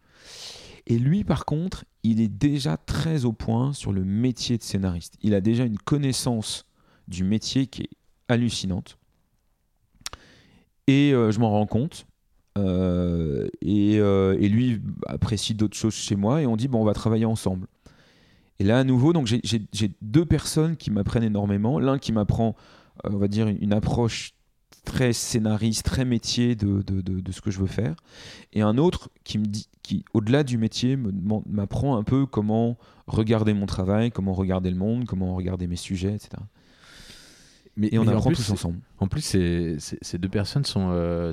[0.87, 5.17] Et lui, par contre, il est déjà très au point sur le métier de scénariste.
[5.23, 6.67] Il a déjà une connaissance
[7.09, 7.91] du métier qui est
[8.29, 8.99] hallucinante.
[10.87, 12.07] Et euh, je m'en rends compte
[12.59, 16.95] euh, euh, et, lui apprécie d'autres choses chez moi et on dit bon on va
[16.95, 17.67] travailler ensemble.
[18.59, 21.79] Et là à nouveau donc j'ai deux personnes qui m'apprennent énormément.
[21.79, 22.57] L'un qui m'apprend
[23.05, 24.33] on va dire une approche
[24.85, 27.95] très scénariste, très métier de, de, de, ce que je veux faire.
[28.53, 30.97] Et un autre qui me dit, qui au-delà du métier,
[31.47, 32.77] m'apprend un peu comment
[33.07, 36.31] regarder mon travail, comment regarder le monde, comment regarder mes sujets, etc.
[37.77, 38.81] Mais, et on apprend tous ensemble.
[38.99, 41.33] En plus, ces, ces, deux personnes sont,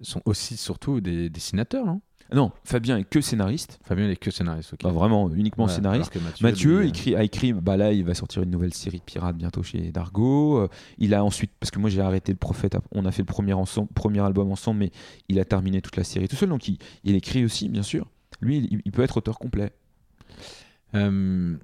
[0.00, 2.00] sont aussi surtout des dessinateurs, non
[2.34, 3.78] non, Fabien est que scénariste.
[3.84, 4.84] Fabien est que scénariste, ok.
[4.92, 6.12] vraiment, uniquement scénariste.
[6.40, 9.36] Mathieu, euh, écrit, a écrit, bah là, il va sortir une nouvelle série de pirates
[9.36, 10.58] bientôt chez Dargo.
[10.58, 10.68] Euh,
[10.98, 13.52] il a ensuite, parce que moi j'ai arrêté le prophète, on a fait le premier,
[13.52, 14.90] ensemble, premier album ensemble, mais
[15.28, 18.08] il a terminé toute la série tout seul, donc il, il écrit aussi, bien sûr.
[18.40, 19.72] Lui, il, peut être auteur complet.
[20.94, 21.56] Euh,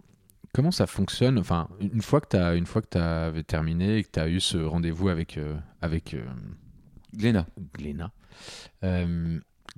[0.55, 1.39] comment ça fonctionne?
[1.39, 4.29] Enfin, une fois que tu as, une fois que avais terminé et que tu as
[4.29, 5.41] eu ce rendez-vous avec,
[5.81, 6.15] avec
[7.17, 7.47] Gléna.
[7.75, 8.13] Gléna.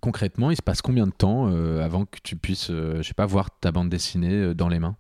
[0.01, 3.09] Euh, concrètement, il se passe combien de temps euh, avant que tu puisses, euh, je
[3.09, 4.97] sais pas, voir ta bande dessinée dans les mains?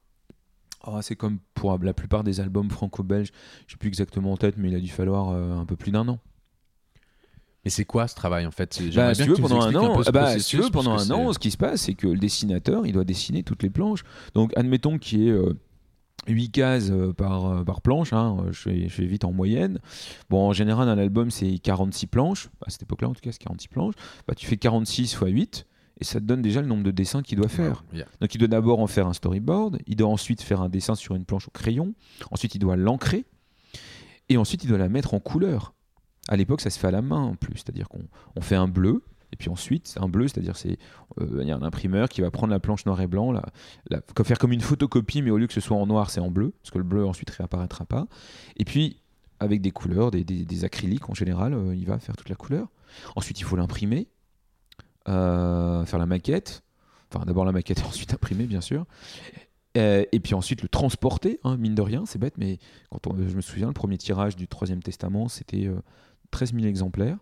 [0.86, 3.32] Oh, C'est comme pour la plupart des albums franco-belges,
[3.66, 6.08] je sais plus exactement en tête, mais il a dû falloir un peu plus d'un
[6.08, 6.18] an.
[7.64, 8.80] Mais c'est quoi ce travail en fait?
[8.94, 11.38] Bah, si tu veux, pendant un an, bah, si tu veux, pendant un an, ce
[11.38, 14.04] qui se passe, c'est que le dessinateur, il doit dessiner toutes les planches.
[14.32, 15.36] Donc, admettons qu'il y ait
[16.26, 19.78] 8 cases euh, par, euh, par planche, hein, euh, je, fais, je, vite en moyenne.
[20.28, 22.48] Bon, en général, un album, c'est 46 planches.
[22.66, 23.94] À cette époque-là, en tout cas, c'est 46 planches.
[24.26, 25.66] Bah, tu fais 46 x 8
[26.00, 27.84] et ça te donne déjà le nombre de dessins qu'il doit faire.
[28.20, 31.14] Donc, il doit d'abord en faire un storyboard, il doit ensuite faire un dessin sur
[31.14, 31.94] une planche au crayon,
[32.30, 33.26] ensuite, il doit l'ancrer
[34.28, 35.74] et ensuite, il doit la mettre en couleur.
[36.28, 39.02] À l'époque, ça se fait à la main en plus, c'est-à-dire qu'on fait un bleu,
[39.32, 40.78] et puis ensuite, un bleu, c'est-à-dire c'est
[41.20, 43.42] euh, il un imprimeur qui va prendre la planche noir et blanc, la,
[44.24, 46.52] faire comme une photocopie, mais au lieu que ce soit en noir, c'est en bleu,
[46.62, 48.06] parce que le bleu ensuite réapparaîtra pas.
[48.56, 49.00] Et puis
[49.38, 52.68] avec des couleurs, des, acryliques en général, euh, il va faire toute la couleur.
[53.16, 54.08] Ensuite, il faut l'imprimer,
[55.08, 56.62] euh, faire la maquette.
[57.12, 58.84] Enfin, d'abord la maquette et ensuite imprimer, bien sûr.
[59.74, 62.58] et puis ensuite le transporter, hein, mine de rien, c'est bête, mais
[63.02, 65.70] quand je me souviens, le premier tirage du Troisième Testament, c'était
[66.32, 67.16] 13 000 exemplaires.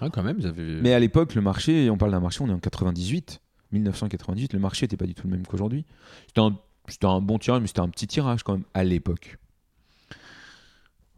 [0.00, 0.38] Ah, quand même.
[0.82, 3.40] Mais à l'époque, le marché, on parle d'un marché, on est en 98,
[3.72, 5.84] 1998, le marché n'était pas du tout le même qu'aujourd'hui.
[6.26, 9.38] C'était un, bon tirage, mais c'était un petit tirage quand même à l'époque.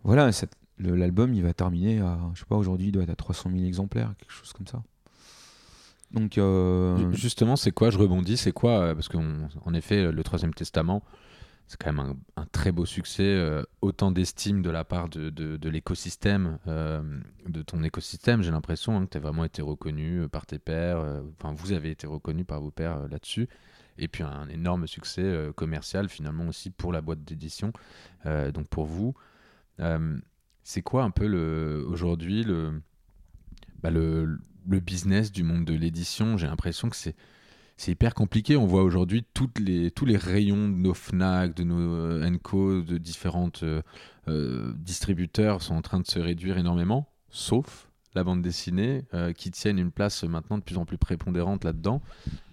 [0.04, 0.30] Voilà,
[0.78, 3.64] l'album, il va terminer à, je sais pas, aujourd'hui, il doit être à 300 000
[3.64, 4.82] exemplaires, quelque chose comme ça.
[6.12, 10.22] Donc, euh, Ju- Justement, c'est quoi Je rebondis, c'est quoi euh, Parce qu'en effet, le
[10.22, 11.02] Troisième Testament,
[11.66, 16.58] c'est quand même un, très beau succès, euh, autant d'estime de la part de, l'écosystème,
[16.68, 17.02] euh,
[17.48, 18.42] de ton écosystème.
[18.42, 20.98] J'ai l'impression hein, que tu as vraiment été reconnu euh, par tes pairs,
[21.38, 23.48] enfin vous avez été reconnu par vos euh, là-dessus.
[23.98, 27.72] Et puis un énorme succès commercial finalement aussi pour la boîte d'édition,
[28.26, 29.14] donc pour vous.
[30.64, 32.44] C'est quoi un peu aujourd'hui
[33.82, 34.38] bah, le,
[34.68, 36.36] le business du monde de l'édition?
[36.36, 37.16] J'ai l'impression que c'est
[37.76, 38.56] c'est hyper compliqué.
[38.56, 42.80] On voit aujourd'hui toutes les, tous les rayons de nos Fnac, de nos euh, Enco,
[42.82, 43.82] de différentes euh,
[44.28, 49.50] euh, distributeurs sont en train de se réduire énormément, sauf la bande dessinée, euh, qui
[49.50, 52.00] tiennent une place maintenant de plus en plus prépondérante là-dedans.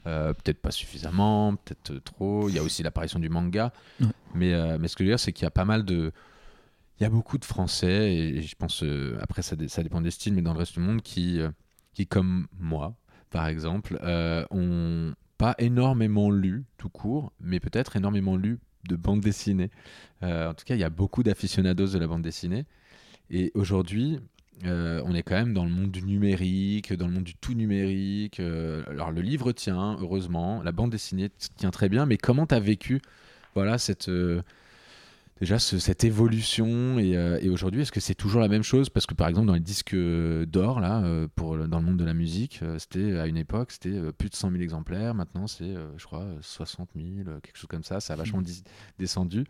[0.07, 2.49] Euh, peut-être pas suffisamment, peut-être trop.
[2.49, 3.71] Il y a aussi l'apparition du manga.
[4.01, 4.07] Ouais.
[4.35, 6.11] Mais, mais ce que je veux dire, c'est qu'il y a pas mal de.
[6.99, 8.83] Il y a beaucoup de Français, et, et je pense,
[9.21, 11.39] après, ça, ça dépend des styles, mais dans le reste du monde, qui,
[11.93, 12.95] qui comme moi,
[13.33, 19.21] par exemple, euh, ont pas énormément lu tout court, mais peut-être énormément lu de bande
[19.21, 19.71] dessinée.
[20.21, 22.65] Euh, en tout cas, il y a beaucoup d'aficionados de la bande dessinée.
[23.31, 24.19] Et aujourd'hui,
[24.65, 27.55] euh, on est quand même dans le monde du numérique, dans le monde du tout
[27.55, 28.39] numérique.
[28.39, 32.53] Euh, alors le livre tient, heureusement, la bande dessinée tient très bien, mais comment tu
[32.53, 33.01] as vécu
[33.55, 34.11] voilà, cette,
[35.39, 38.89] déjà ce- cette évolution et, euh, et aujourd'hui, est-ce que c'est toujours la même chose?
[38.89, 41.97] Parce que par exemple, dans les disques euh, d'or, là, euh, pour, dans le monde
[41.97, 45.13] de la musique, c'était à une époque, c'était plus de 100 000 exemplaires.
[45.13, 47.99] Maintenant, c'est, je crois, euh, 60 000, euh, quelque chose comme ça.
[47.99, 48.63] Ça a vachement dis-
[48.99, 49.45] descendu.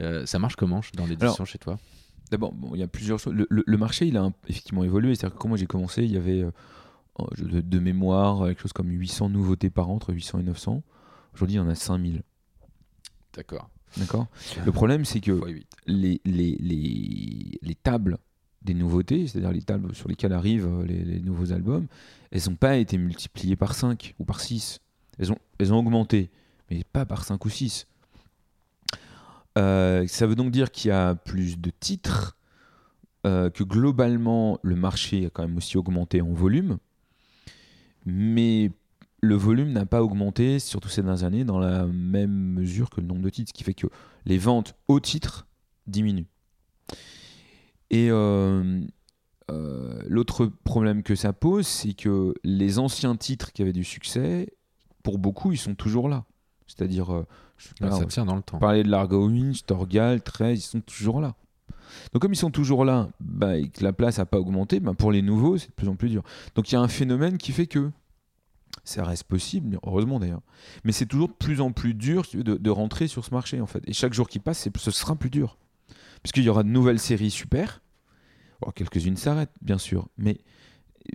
[0.00, 1.78] Euh, ça marche comment dans l'édition chez toi?
[2.30, 3.32] D'abord, bon, il y a plusieurs choses.
[3.34, 5.14] Le, le- le marché, il a un- effectivement évolué.
[5.14, 6.50] C'est-à-dire que quand moi j'ai commencé, il y avait euh,
[7.18, 10.82] oh, de mémoire quelque chose comme 800 nouveautés par an, entre 800 et 900.
[11.34, 12.22] Aujourd'hui, il y en a 5000.
[13.34, 13.70] D'accord.
[13.96, 14.26] D'accord
[14.64, 15.40] Le problème, c'est que
[15.86, 18.18] les, les, les, les tables
[18.62, 21.86] des nouveautés, c'est-à-dire les tables sur lesquelles arrivent euh, les, les nouveaux albums,
[22.30, 24.80] elles n'ont pas été multipliées par 5 ou par 6.
[25.18, 26.30] Elles ont, elles ont augmenté,
[26.70, 27.86] mais pas par 5 ou 6.
[29.56, 32.36] Euh, ça veut donc dire qu'il y a plus de titres,
[33.26, 36.78] euh, que globalement le marché a quand même aussi augmenté en volume,
[38.04, 38.70] mais
[39.20, 43.06] le volume n'a pas augmenté, surtout ces dernières années, dans la même mesure que le
[43.06, 43.86] nombre de titres, ce qui fait que
[44.24, 45.46] les ventes au titre
[45.86, 46.26] diminuent.
[47.90, 48.80] Et euh,
[49.50, 54.48] euh, l'autre problème que ça pose, c'est que les anciens titres qui avaient du succès,
[55.02, 56.24] pour beaucoup, ils sont toujours là.
[56.66, 57.26] C'est-à-dire, euh,
[57.80, 58.58] Ah, ça tient dans le temps.
[58.58, 61.34] Parler de Largo Winch, Torgal, 13, ils sont toujours là.
[62.12, 64.92] Donc comme ils sont toujours là, bah, et que la place n'a pas augmenté, bah,
[64.94, 66.22] pour les nouveaux, c'est de plus en plus dur.
[66.56, 67.90] Donc il y a un phénomène qui fait que
[68.84, 70.42] ça reste possible, heureusement d'ailleurs,
[70.84, 73.82] mais c'est toujours de plus en plus dur de, rentrer sur ce marché en fait.
[73.86, 75.58] Et chaque jour qui passe, ce sera plus dur.
[76.22, 77.82] Puisqu'il y aura de nouvelles séries super.
[78.60, 80.38] Bon, Quelques-unes s'arrêtent, bien sûr, mais,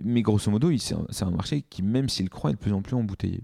[0.02, 0.94] mais grosso modo, c'est
[1.24, 3.42] un, marché qui, même s'il croît, est de plus en plus embouteillé.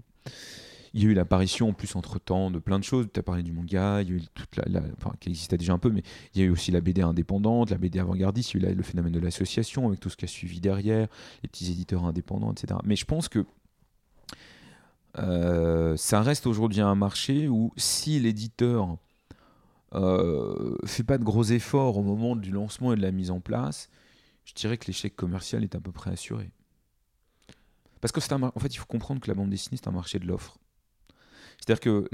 [0.93, 3.07] Il y a eu l'apparition en plus entre-temps de plein de choses.
[3.13, 5.73] Tu as parlé du manga, il y a eu toute la, enfin, qui existait déjà
[5.73, 6.01] un peu, mais
[6.33, 8.75] il y a eu aussi la BD indépendante, la BD avant-gardiste, il y a eu
[8.75, 11.07] le phénomène de l'association avec tout ce qui a suivi derrière,
[11.43, 12.79] les petits éditeurs indépendants, etc.
[12.83, 13.45] Mais je pense que
[15.19, 18.97] euh, ça reste aujourd'hui un marché où si l'éditeur
[19.95, 23.39] euh, fait pas de gros efforts au moment du lancement et de la mise en
[23.39, 23.89] place,
[24.45, 26.51] je dirais que l'échec commercial est à peu près assuré.
[28.01, 29.93] Parce que c'est un en fait, il faut comprendre que la bande dessinée, c'est un
[29.93, 30.57] marché de l'offre.
[31.57, 32.07] C'est-à-dire que,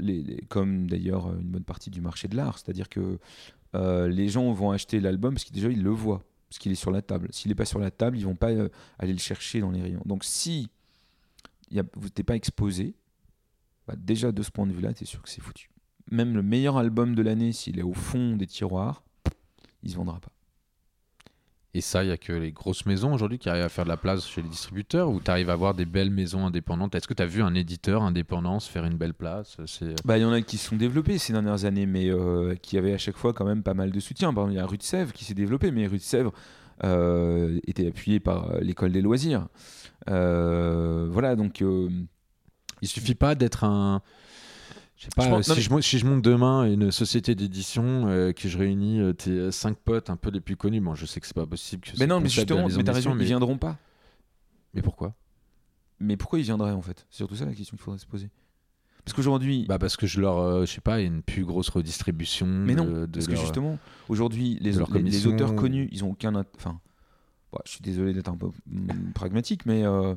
[0.48, 3.18] comme d'ailleurs une bonne partie du marché de l'art, c'est-à-dire que
[3.74, 6.76] euh, les gens vont acheter l'album parce qu'ils déjà ils le voient, parce qu'il est
[6.76, 7.28] sur la table.
[7.30, 9.82] S'il n'est pas sur la table, ils vont pas euh, aller le chercher dans les
[9.82, 10.02] rayons.
[10.04, 10.68] Donc si
[11.70, 12.94] y a- vous n'êtes pas exposé,
[13.86, 15.70] bah, déjà de ce point de vue-là, tu es sûr que c'est foutu.
[16.10, 19.02] Même le meilleur album de l'année, s'il est au fond des tiroirs,
[19.82, 20.30] il se vendra pas.
[21.74, 23.90] Et ça, il n'y a que les grosses maisons aujourd'hui qui arrivent à faire de
[23.90, 26.94] la place chez les distributeurs ou tu arrives à avoir des belles maisons indépendantes?
[26.94, 29.58] Est-ce que tu as vu un éditeur indépendant se faire une belle place?
[29.66, 32.54] C'est Bah, il y en a qui se sont développés ces dernières années, mais euh,
[32.54, 34.32] qui avaient à chaque fois quand même pas mal de soutien.
[34.32, 36.32] Par exemple, il y a Rue de Sèvres qui s'est développé, mais Rue de Sèvres
[36.32, 36.65] euh,
[37.66, 39.48] était appuyée par euh, l'école des loisirs.
[40.10, 41.88] Euh, voilà, donc euh,
[42.82, 44.02] Il suffit pas d'être un.
[44.96, 48.06] Je sais pas, Je pense- si, je, monte- si je monte demain une société d'édition,
[48.08, 50.94] euh, que je réunis euh, tes euh, cinq potes un peu les plus connus, bon,
[50.94, 51.82] je sais que c'est pas possible.
[51.82, 53.24] Que mais non, mais justement, mais t'as raison, mais...
[53.24, 53.76] ils viendront pas.
[54.72, 55.14] mais pourquoi?
[56.00, 57.06] Mais pourquoi ils viendraient en fait?
[57.10, 58.30] C'est surtout ça la question qu'il faudrait se poser.
[59.06, 61.22] Parce qu'aujourd'hui, Bah parce que je leur, euh, je sais pas, il y a une
[61.22, 62.46] plus grosse redistribution.
[62.46, 63.78] Mais non, de, de parce que justement,
[64.08, 64.78] aujourd'hui, les,
[65.26, 66.34] auteurs connus, ils ont aucun.
[66.56, 66.80] Enfin,
[67.64, 70.16] je suis désolé d'être un peu mm, pragmatique, mais euh,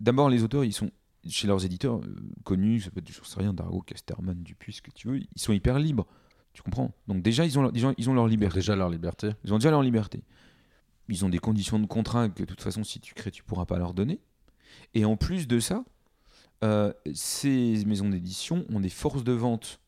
[0.00, 0.90] d'abord, les auteurs, ils sont
[1.28, 4.82] chez leurs éditeurs euh, connus, ça peut être, je sais rien, Dargo, Casterman, Dupuis, ce
[4.82, 6.06] que tu veux, ils sont hyper libres.
[6.52, 8.56] Tu comprends Donc déjà, ils ont, leur, ils ont leur liberté.
[8.56, 9.30] Déjà leur liberté.
[9.44, 10.24] Ils ont déjà leur liberté.
[11.08, 13.66] Ils ont des conditions de contrat que de toute façon, si tu crées, tu pourras
[13.66, 14.20] pas leur donner.
[14.94, 15.84] Et en plus de ça,
[16.62, 19.80] euh, ces maisons d'édition ont des forces de vente,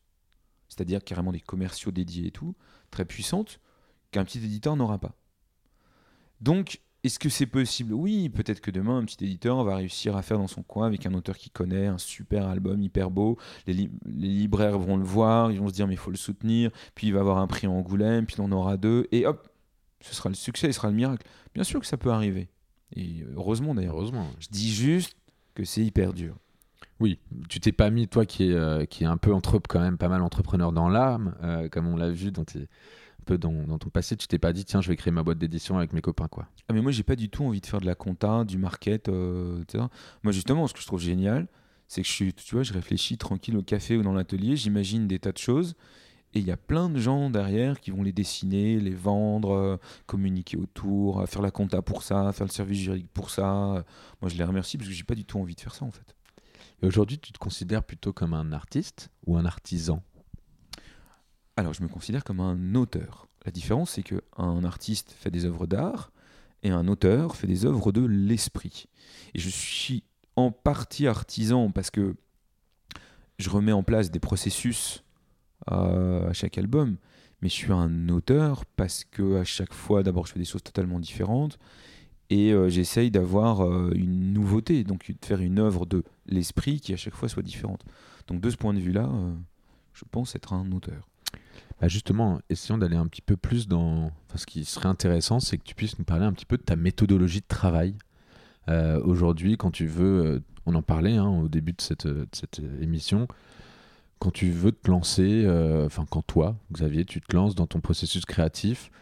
[0.68, 2.54] c'est-à-dire carrément des commerciaux dédiés et tout,
[2.90, 3.60] très puissantes,
[4.10, 5.14] qu'un petit éditeur n'aura pas.
[6.40, 7.92] Donc, est-ce que c'est possible?
[7.94, 11.04] Oui, peut-être que demain, un petit éditeur va réussir à faire dans son coin avec
[11.04, 13.38] un auteur qui connaît un super album hyper beau.
[13.66, 16.70] Les, libraires vont le voir, ils vont se dire mais il faut le soutenir.
[16.94, 19.08] Puis il va avoir un prix en Angoulême, puis il en aura deux.
[19.10, 19.48] Et hop,
[20.00, 21.26] ce sera le succès, ce sera le miracle.
[21.54, 22.48] Bien sûr que ça peut arriver.
[22.94, 23.96] Et heureusement d'ailleurs.
[23.96, 24.28] Heureusement.
[24.38, 25.16] Je dis juste
[25.54, 26.36] que c'est hyper dur.
[27.02, 30.08] Oui, tu t'es pas mis, toi qui est, euh, un peu entre, quand même pas
[30.08, 32.44] mal entrepreneur dans l'âme, euh, comme on l'a vu dans
[33.26, 35.78] peu dans, ton passé, tu t'es pas dit tiens je vais créer ma boîte d'édition
[35.78, 36.46] avec mes copains quoi.
[36.68, 39.08] Ah mais moi j'ai pas du tout envie de faire de la compta, du market,
[39.08, 39.86] euh, etc.
[40.22, 41.48] Moi justement ce que je trouve génial,
[41.88, 45.08] c'est que je suis, tu vois, je réfléchis tranquille au café ou dans l'atelier, j'imagine
[45.08, 45.74] des tas de choses.
[46.34, 50.56] Et il y a plein de gens derrière qui vont les dessiner, les vendre, communiquer
[50.56, 53.84] autour, faire la compta pour ça, faire le service juridique pour ça.
[54.22, 55.90] Moi, je les remercie parce que j'ai pas du tout envie de faire ça en
[55.90, 56.14] fait.
[56.82, 60.02] Aujourd'hui, tu te considères plutôt comme un artiste ou un artisan?
[61.56, 63.28] Alors, je me considère comme un auteur.
[63.46, 66.10] La différence, c'est qu'un artiste fait des œuvres d'art
[66.64, 68.86] et un auteur fait des œuvres de l'esprit.
[69.34, 70.02] Et je suis
[70.34, 72.16] en partie artisan parce que
[73.38, 75.04] je remets en place des processus
[75.68, 76.96] à, chaque album,
[77.42, 80.64] mais je suis un auteur parce que à chaque fois, d'abord, je fais des choses
[80.64, 81.60] totalement différentes
[82.32, 86.94] et euh, j'essaye d'avoir euh, une nouveauté, donc de faire une œuvre de l'esprit qui
[86.94, 87.84] à chaque fois soit différente.
[88.26, 89.34] Donc de ce point de vue-là, euh,
[89.92, 91.06] je pense être un auteur.
[91.78, 94.12] Bah, justement, essayons d'aller un petit peu plus dans.
[94.34, 96.74] Ce qui serait intéressant, c'est que tu puisses nous parler un petit peu de ta
[96.74, 97.94] méthodologie de travail.
[99.04, 103.26] Aujourd'hui, quand tu veux, on en parlait hein, au début de cette, cette, émission,
[104.20, 105.44] quand tu veux te lancer,
[105.84, 108.92] enfin quand toi, Xavier, tu te lances dans ton processus créatif,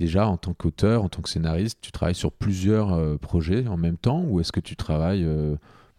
[0.00, 3.96] déjà en tant qu'auteur, en tant que scénariste, tu travailles sur plusieurs projets en même
[3.96, 5.24] temps ou est-ce que tu travailles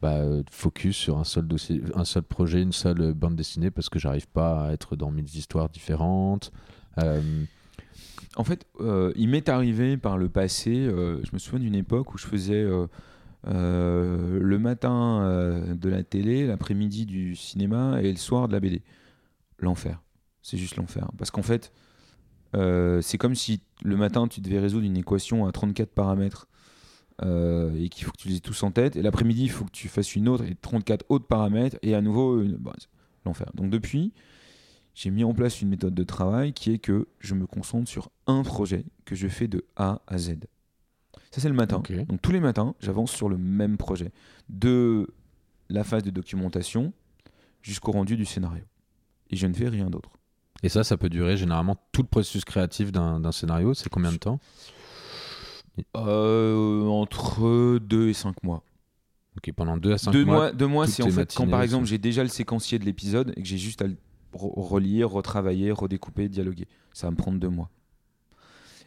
[0.02, 4.00] bah, focus sur un seul dossier, un seul projet, une seule bande dessinée parce que
[4.00, 6.52] j'arrive pas à être dans mille histoires différentes.
[6.98, 7.22] Euh,
[8.36, 12.14] en fait, euh, il m'est arrivé par le passé, euh, je me souviens d'une époque
[12.14, 12.68] où je faisais
[13.44, 18.82] le matin de la télé, l'après-midi du cinéma et le soir de la BD.
[19.60, 20.02] L'enfer.
[20.42, 21.08] C'est juste l'enfer.
[21.20, 21.72] Parce qu'en fait,
[22.54, 26.48] c'est comme si le matin tu devais résoudre une équation à 34 paramètres
[27.24, 28.96] euh, et qu'il faut que tu les aies tous en tête.
[28.96, 32.02] Et l'après-midi, il faut que tu fasses une autre et 34 autres paramètres et à
[32.02, 32.74] nouveau bah,
[33.26, 33.52] l'enfer.
[33.54, 34.12] Donc depuis,
[34.96, 38.10] j'ai mis en place une méthode de travail qui est que je me concentre sur
[38.26, 40.38] un projet que je fais de A à Z.
[41.30, 41.82] Ça c'est le matin.
[42.08, 44.12] Donc tous les matins, j'avance sur le même projet.
[44.50, 45.08] De
[45.70, 46.92] la phase de documentation
[47.62, 48.64] jusqu'au rendu du scénario.
[49.30, 50.12] Et je ne fais rien d'autre.
[50.64, 53.74] Et ça, ça peut durer généralement tout le processus créatif d'un scénario.
[53.74, 54.40] C'est combien de temps?
[55.96, 58.64] Euh, entre 2 et 5 mois.
[59.38, 60.52] Ok, pendant 2 à 5 deux mois.
[60.52, 63.42] Deux mois, c'est en fait quand par exemple j'ai déjà le séquencier de l'épisode et
[63.42, 63.96] que j'ai juste à le
[64.34, 66.68] relire, retravailler, redécouper, dialoguer.
[66.94, 67.70] Ça va me prendre 2 mois.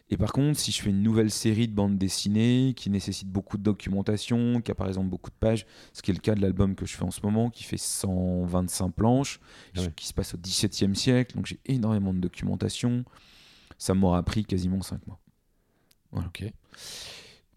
[0.09, 3.57] Et par contre, si je fais une nouvelle série de bandes dessinées qui nécessite beaucoup
[3.57, 6.41] de documentation, qui a par exemple beaucoup de pages, ce qui est le cas de
[6.41, 9.39] l'album que je fais en ce moment, qui fait 125 planches,
[9.75, 13.03] ah qui se passe au XVIIe siècle, donc j'ai énormément de documentation,
[13.79, 15.19] ça m'aura pris quasiment 5 mois.
[16.11, 16.43] Ok.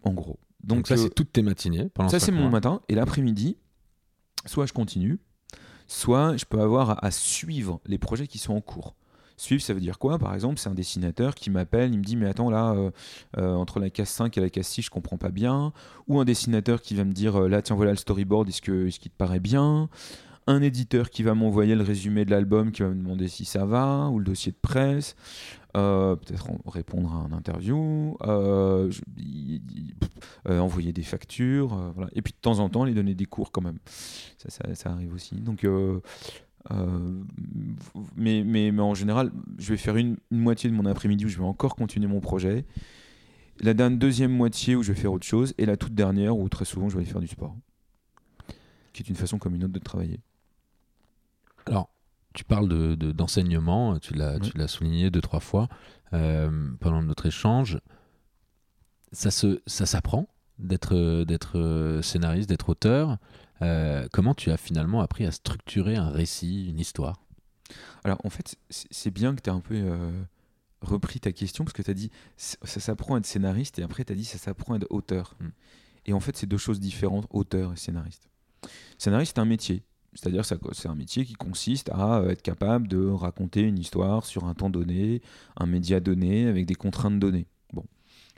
[0.03, 0.39] En gros.
[0.65, 2.81] Donc, ça, c'est euh, toutes tes matinées pendant Ça, c'est mon matin.
[2.89, 3.57] Et l'après-midi,
[4.47, 5.21] soit je continue,
[5.87, 8.95] soit je peux avoir à, suivre les projets qui sont en cours.
[9.39, 12.17] Suivre, ça veut dire quoi Par exemple, c'est un dessinateur qui m'appelle, il me dit
[12.17, 12.91] Mais attends, là, euh,
[13.39, 15.73] euh, entre la case 5 et la case 6, je comprends pas bien.
[16.09, 18.99] Ou un dessinateur qui va me dire Là, tiens, voilà le storyboard, est-ce, que, est-ce
[18.99, 19.89] qu'il te paraît bien?
[20.49, 23.65] Un éditeur qui va m'envoyer le résumé de l'album, qui va me demander si ça
[23.65, 25.15] va, ou le dossier de presse,
[25.77, 28.91] euh, peut-être répondre à un interview, euh,
[30.49, 32.11] euh, envoyer des factures, voilà.
[32.15, 33.79] et puis de temps en temps les donner des cours quand même.
[34.39, 35.37] Ça, ça, arrive aussi.
[35.37, 35.67] Donc,
[38.17, 41.39] mais, mais, mais, en général, je vais faire une, moitié de mon après-midi où je
[41.39, 42.65] vais encore continuer mon projet,
[43.61, 46.65] la deuxième moitié où je vais faire autre chose, et la toute dernière où très
[46.65, 47.57] souvent je vais aller faire du sport,
[48.93, 50.21] qui est une façon comme une autre de travailler.
[51.67, 51.91] Alors,
[52.35, 55.69] tu parles d'enseignement, de, tu l'as souligné deux, trois fois
[56.13, 57.81] euh, pendant notre échange.
[59.13, 59.31] Ça
[59.67, 60.29] s'apprend
[60.59, 63.19] d'être euh, scénariste, d'être auteur.
[63.63, 67.21] Euh, comment tu as finalement appris à structurer un récit, une histoire?
[68.05, 69.99] Alors en fait, c'est bien que tu aies un peu
[70.81, 74.05] repris ta question parce que tu as dit ça s'apprend à être scénariste et après
[74.05, 75.37] tu as dit ça s'apprend à être auteur.
[75.41, 75.49] Mm.
[76.07, 78.29] Et en fait, c'est deux choses différentes, auteur et scénariste.
[78.97, 79.83] Scénariste, c'est un métier.
[80.15, 84.45] C'est-à-dire que c'est un métier qui consiste à être capable de raconter une histoire sur
[84.47, 85.21] un temps donné,
[85.57, 87.47] un média donné, avec des contraintes données.
[87.73, 87.85] Bon.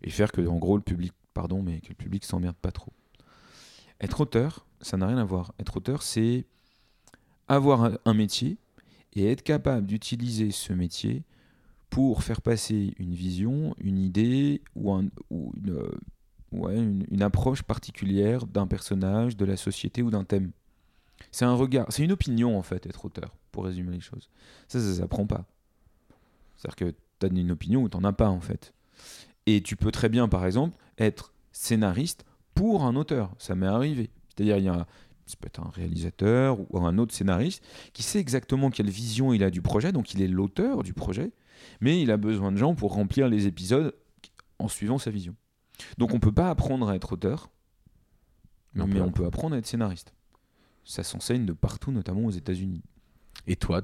[0.03, 2.93] Et faire que, en gros, le public, pardon, mais que le public s'emmerde pas trop.
[4.01, 5.53] Être auteur, ça n'a rien à voir.
[5.59, 6.47] Être auteur, c'est
[7.49, 8.59] avoir un métier
[9.15, 11.25] et être capable d'utiliser ce métier
[11.91, 14.97] pour faire passer une vision, une idée ou,
[15.31, 15.53] ou
[16.69, 20.53] une, approche particulière d'un personnage, de la société ou d'un thème.
[21.33, 24.31] C'est un regard, c'est une opinion en fait, être auteur, pour résumer les choses.
[24.69, 25.45] Ça, ça ne s'apprend pas.
[26.57, 28.73] C'est-à-dire que tu as une opinion ou tu n'en as pas en fait.
[29.47, 32.25] Et tu peux très bien, par exemple, être scénariste
[32.61, 33.35] pour un auteur.
[33.39, 34.11] Ça m'est arrivé.
[34.29, 34.87] C'est-à-dire, il y a,
[35.25, 39.43] ça peut être un réalisateur ou un autre scénariste qui sait exactement quelle vision il
[39.43, 41.33] a du projet, donc il est l'auteur du projet,
[41.81, 43.95] mais il a besoin de gens pour remplir les épisodes
[44.59, 45.35] en suivant sa vision.
[45.97, 47.49] Donc on ne peut pas apprendre à être auteur,
[48.75, 49.25] mais, on, peut...
[49.25, 50.13] apprendre à être scénariste.
[50.85, 52.83] Ça s'enseigne de partout, notamment aux États-Unis.
[53.47, 53.81] Et toi,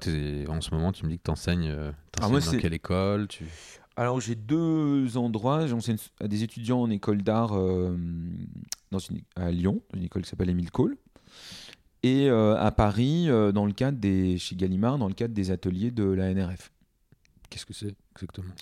[0.49, 3.47] en ce moment, tu me dis que tu enseignes, euh, ah, dans quelle école tu...
[3.97, 5.67] Alors j'ai deux endroits.
[5.67, 7.97] J'enseigne à des étudiants en école d'art euh,
[9.37, 10.97] à Lyon, dans une école qui s'appelle Émile Cole.
[12.03, 15.91] Et euh, à Paris, dans le cadre des, chez Gallimard, dans le cadre des ateliers
[15.91, 16.71] de la NRF.
[17.51, 18.53] Qu'est-ce que c'est exactement?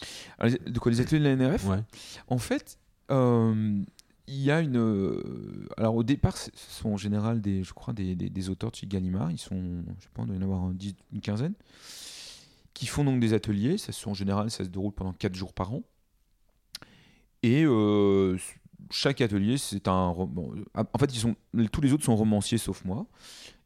[0.67, 1.83] De quoi les ateliers de la NRF ouais.
[2.29, 2.79] En fait,
[3.11, 3.83] euh,
[4.27, 4.77] il y a une.
[4.77, 8.77] Euh, alors au départ, ce sont en général des, je crois, des, des, auteurs de
[8.77, 9.31] chez Gallimard.
[9.31, 11.55] Ils sont, je sais pas, il doit y en avoir une quinzaine,
[12.75, 13.79] qui font donc des ateliers.
[13.79, 15.83] Ça, en général, ça se déroule pendant 4 jours par an.
[17.43, 18.37] Et euh,
[18.91, 20.13] chaque atelier, c'est un.
[20.13, 21.37] Bon, en fait, ils sont,
[21.73, 23.07] tous les autres sont romanciers sauf moi.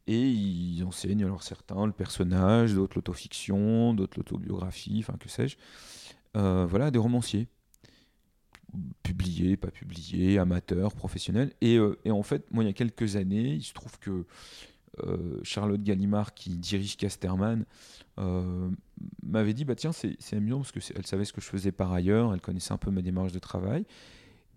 [0.06, 5.56] Et ils enseignent alors certains le personnage, d'autres l'autofiction, d'autres l'autobiographie, enfin que sais-je.
[6.34, 7.48] voilà, des romanciers
[9.02, 11.52] publié, pas publié, amateur, professionnel.
[11.62, 14.26] Euh, et, en fait, moi, il y a quelques années, il se trouve que euh,
[15.43, 17.64] Charlotte Gallimard, qui dirige Casterman,
[18.18, 18.70] euh,
[19.22, 22.34] m'avait dit bah tiens, c'est amusant parce qu'elle savait ce que je faisais par ailleurs,
[22.34, 23.86] elle connaissait un peu ma démarche de travail.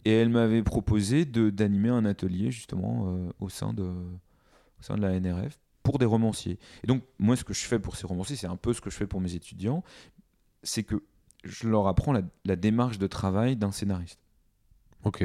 [0.04, 5.20] Et elle m'avait proposé d'animer un atelier justement au, sein de, au sein de la
[5.20, 6.60] NRF pour des romanciers.
[6.84, 8.90] Et donc, moi, ce que je fais pour ces romanciers, c'est un peu ce que
[8.90, 9.84] je fais pour mes étudiants,
[10.64, 11.04] c'est que
[11.44, 14.20] je leur apprends la, démarche de travail d'un scénariste.
[15.04, 15.24] Ok.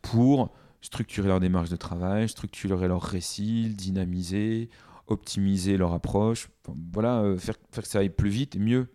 [0.00, 0.52] Pour
[0.82, 4.68] structurer leur démarche de travail, structurer leur récit, dynamiser,
[5.06, 6.48] optimiser leur approche.
[6.92, 8.92] voilà, euh, faire, faire, que ça aille plus vite et mieux.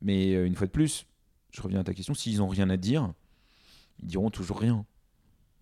[0.00, 1.06] Mais euh, une fois de plus,
[1.52, 3.12] je reviens à ta question, s'ils n'ont rien à dire,
[4.00, 4.84] ils diront toujours rien.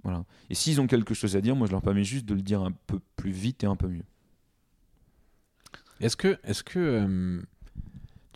[0.04, 0.24] Voilà.
[0.48, 2.62] Et s'ils ont quelque chose à dire, moi je leur permets juste de le dire
[2.62, 4.04] un peu plus vite et un peu mieux.
[6.00, 6.38] Est-ce que,
[6.76, 7.42] euh,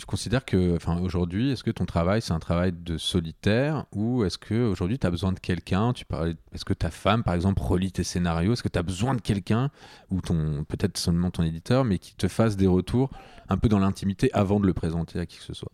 [0.02, 4.24] tu considères que, enfin, aujourd'hui, est-ce que ton travail, c'est un travail de solitaire ou
[4.24, 5.92] est-ce que aujourd'hui tu as besoin de quelqu'un?
[5.92, 8.54] Tu parlais, est-ce que ta femme, par exemple, relit tes scénarios?
[8.54, 9.70] Est-ce que tu as besoin de quelqu'un
[10.10, 13.10] ou ton, peut-être seulement ton éditeur, mais qui te fasse des retours
[13.48, 15.70] un peu dans l'intimité avant de le présenter à qui que ce soit?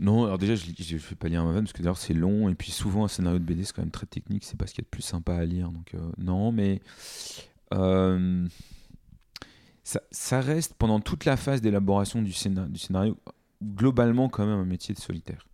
[0.00, 2.48] Non, alors déjà, je ne fais pas lire ma femme parce que d'ailleurs c'est long
[2.48, 4.74] et puis souvent un scénario de BD c'est quand même très technique, c'est pas ce
[4.74, 5.70] qu'il y a de plus sympa à lire.
[5.70, 6.80] Donc, euh, non, mais.
[7.74, 8.44] Euh,
[9.82, 13.18] ça, reste pendant toute la phase d'élaboration du, du, scénario
[13.62, 15.46] globalement quand même un métier de solitaire.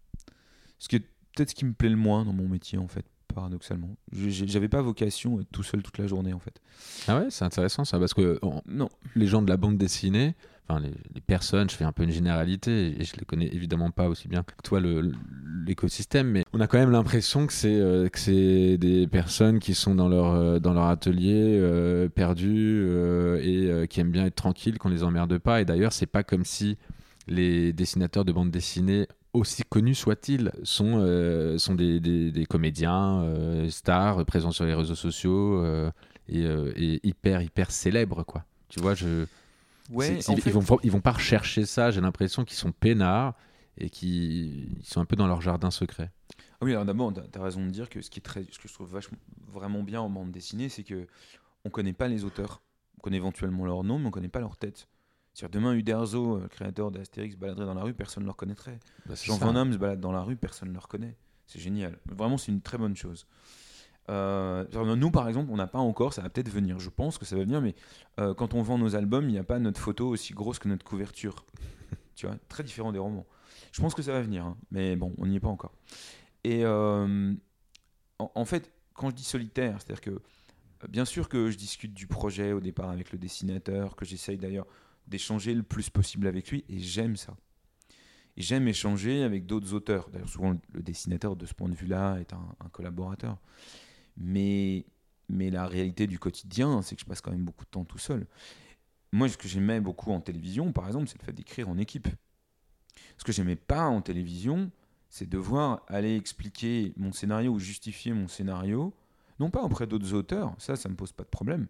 [0.79, 1.01] Ce qui est
[1.35, 3.05] peut-être ce qui me plaît le moins dans mon métier en fait,
[3.35, 3.97] paradoxalement.
[4.13, 6.61] J'avais pas vocation à être tout seul toute la journée en fait.
[7.09, 10.35] Ah ouais, c'est intéressant ça parce que non, les gens de la bande dessinée,
[10.69, 14.09] enfin les, personnes, je fais un peu une généralité et je les connais évidemment pas
[14.09, 14.81] aussi bien que toi
[15.67, 18.09] l'écosystème, mais on a quand même l'impression que c'est euh,
[18.77, 22.87] des personnes qui sont dans leur euh, dans leur atelier euh, perdus
[23.43, 25.61] et qui aiment bien être tranquilles, qu'on les emmerde pas.
[25.61, 26.79] Et d'ailleurs, c'est pas comme si
[27.29, 31.01] les dessinateurs de bande dessinée aussi connus soient-ils, sont,
[31.59, 33.23] sont des, des, comédiens,
[33.69, 35.63] stars, présents sur les réseaux sociaux
[36.29, 38.45] et, et, hyper, hyper célèbres, quoi.
[38.69, 39.27] Tu vois, je,
[39.91, 41.91] Ouais, ils, vont, ils vont pas rechercher ça.
[41.91, 43.35] J'ai l'impression qu'ils sont peinards
[43.79, 46.11] et qu'ils sont un peu dans leur jardin secret.
[46.61, 48.59] Ah oui, alors d'abord, tu as, raison de dire que ce, qui est très, ce
[48.59, 51.07] que je trouve vachement, vraiment bien en bande dessinée, c'est que
[51.65, 52.63] on connaît pas les auteurs.
[52.99, 54.89] On connaît éventuellement leur nom, mais on connaît pas leur tête.
[55.35, 58.79] cest demain, Uderzo, euh, créateur d'Astérix, baladerait dans la rue, personne ne le reconnaîtrait.
[59.07, 61.17] Bah, Jean Van Damme se balade dans la rue, personne ne le reconnaît.
[61.47, 61.99] C'est génial.
[62.07, 63.27] Vraiment, c'est une très bonne chose.
[64.09, 67.25] Euh, nous, par exemple, on n'a pas encore, ça va peut-être venir, je pense que
[67.25, 67.75] ça va venir, mais
[68.21, 70.69] euh, quand on vend nos albums, il n'y a pas notre photo aussi grosse que
[70.69, 71.45] notre couverture.
[72.15, 73.27] tu vois, très différent des romans.
[73.73, 75.75] Je pense que ça va venir, hein, mais bon, on n'y est pas encore.
[76.45, 77.35] Et euh,
[78.19, 80.21] en, fait, quand je dis solitaire, c'est-à-dire que
[80.89, 84.67] bien sûr que je discute du projet au départ avec le dessinateur, que j'essaye d'ailleurs
[85.09, 87.37] d'échanger le plus possible avec lui, et j'aime ça.
[88.37, 90.11] Et j'aime échanger avec d'autres auteurs.
[90.11, 93.39] D'ailleurs, souvent, le dessinateur, de ce point de vue-là, est un, un collaborateur.
[94.17, 94.87] Mais,
[95.29, 97.99] mais la réalité du quotidien, c'est que je passe quand même beaucoup de temps tout
[97.99, 98.27] seul.
[99.13, 102.09] Moi, ce que j'aimais beaucoup en télévision, par exemple, c'est le fait d'écrire en équipe.
[103.19, 104.71] Ce que j'aimais pas en télévision,
[105.09, 108.95] c'est devoir aller expliquer mon scénario ou justifier mon scénario,
[109.39, 111.67] non pas auprès d'autres auteurs, ça, ça me pose pas de problème.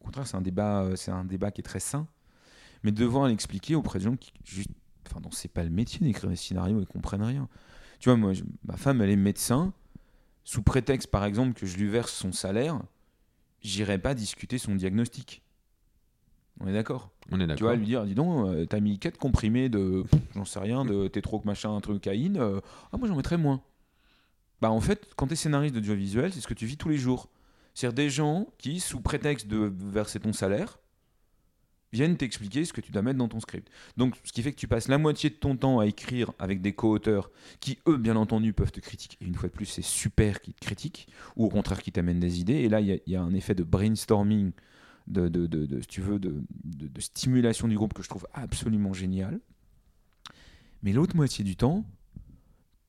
[0.00, 2.06] Au contraire, c'est un débat, euh, c'est un débat qui est très sain,
[2.82, 4.32] mais devoir l'expliquer auprès de gens qui,
[5.06, 7.48] enfin, dont c'est pas le métier d'écrire des scénarios et comprennent rien.
[7.98, 8.32] Tu vois, moi,
[8.64, 9.74] ma femme, elle est médecin.
[10.50, 12.82] Sous prétexte, par exemple, que je lui verse son salaire,
[13.62, 15.42] j'irai pas discuter son diagnostic.
[16.58, 17.12] On est d'accord?
[17.30, 17.68] On est tu d'accord.
[17.68, 20.02] vois, lui dire, dis donc, euh, t'as mis 4 comprimés de,
[20.34, 23.62] j'en sais rien, de tétro machin, un truc caïne, euh, ah moi j'en mettrais moins.
[24.60, 27.28] Bah en fait, quand t'es scénariste d'audiovisuel, c'est ce que tu vis tous les jours.
[27.74, 30.79] C'est-à-dire des gens qui, sous prétexte de verser ton salaire,
[31.92, 33.68] viennent t'expliquer ce que tu dois mettre dans ton script.
[33.96, 36.60] Donc, ce qui fait que tu passes la moitié de ton temps à écrire avec
[36.60, 37.30] des co-auteurs
[37.60, 39.16] qui, eux, bien entendu, peuvent te critiquer.
[39.20, 42.20] Et une fois de plus, c'est super qu'ils te critiquent, ou au contraire qui t'amènent
[42.20, 42.54] des idées.
[42.54, 44.52] Et là, il y, a- un effet de brainstorming,
[45.08, 46.42] de, de, de- si tu veux, de,
[46.98, 49.40] stimulation du groupe que je trouve absolument génial.
[50.82, 51.84] Mais l'autre moitié du temps,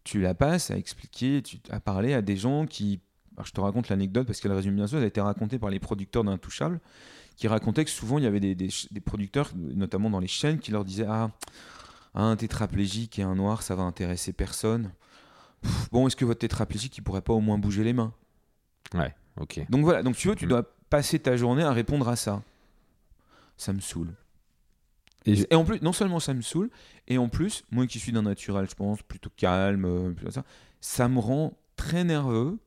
[0.04, 3.00] tu la passes à expliquer, tu, à parler à des gens qui.
[3.36, 4.98] Alors, je te raconte l'anecdote parce qu'elle résume bien ça.
[4.98, 6.80] Elle a été racontée par les producteurs d'Intouchable
[7.42, 10.28] qui racontaient que souvent il y avait des, des ch- des producteurs, notamment dans les
[10.28, 11.32] chaînes, qui leur disaient Ah,
[12.14, 14.92] un tétraplégique et un noir, ça va intéresser personne.
[15.64, 18.14] Pff, bon, est-ce que votre tétraplégique, il pourrait pas au moins bouger les mains?
[18.94, 19.60] Ouais, ok.
[19.72, 20.50] Donc voilà, donc tu veux, tu Mm.
[20.50, 22.44] dois passer ta journée à répondre à ça.
[23.58, 24.14] Ça me saoule.
[25.26, 26.70] Et je- Et en plus, non seulement ça me saoule,
[27.08, 30.44] et en plus, moi qui suis d'un naturel, je pense, plutôt calme, euh, ça,
[30.80, 32.60] ça me rend très nerveux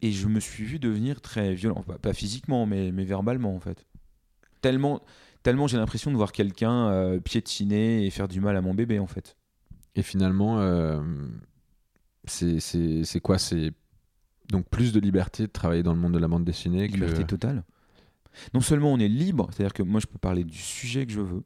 [0.00, 1.82] et je me suis vu devenir très violent.
[1.82, 3.84] Pas, pas physiquement, mais, mais verbalement en fait.
[4.60, 5.00] Tellement,
[5.42, 8.98] tellement j'ai l'impression de voir quelqu'un euh, piétiner et faire du mal à mon bébé
[8.98, 9.36] en fait.
[9.94, 11.00] Et finalement, euh,
[12.24, 13.38] c'est c'est- c'est quoi?
[13.38, 13.72] C'est
[14.50, 16.94] donc plus de liberté de travailler dans le monde de la bande dessinée que...
[16.94, 17.64] Liberté totale.
[18.54, 21.20] Non seulement on est libre, c'est-à-dire que moi je peux parler du sujet que je
[21.20, 21.42] veux,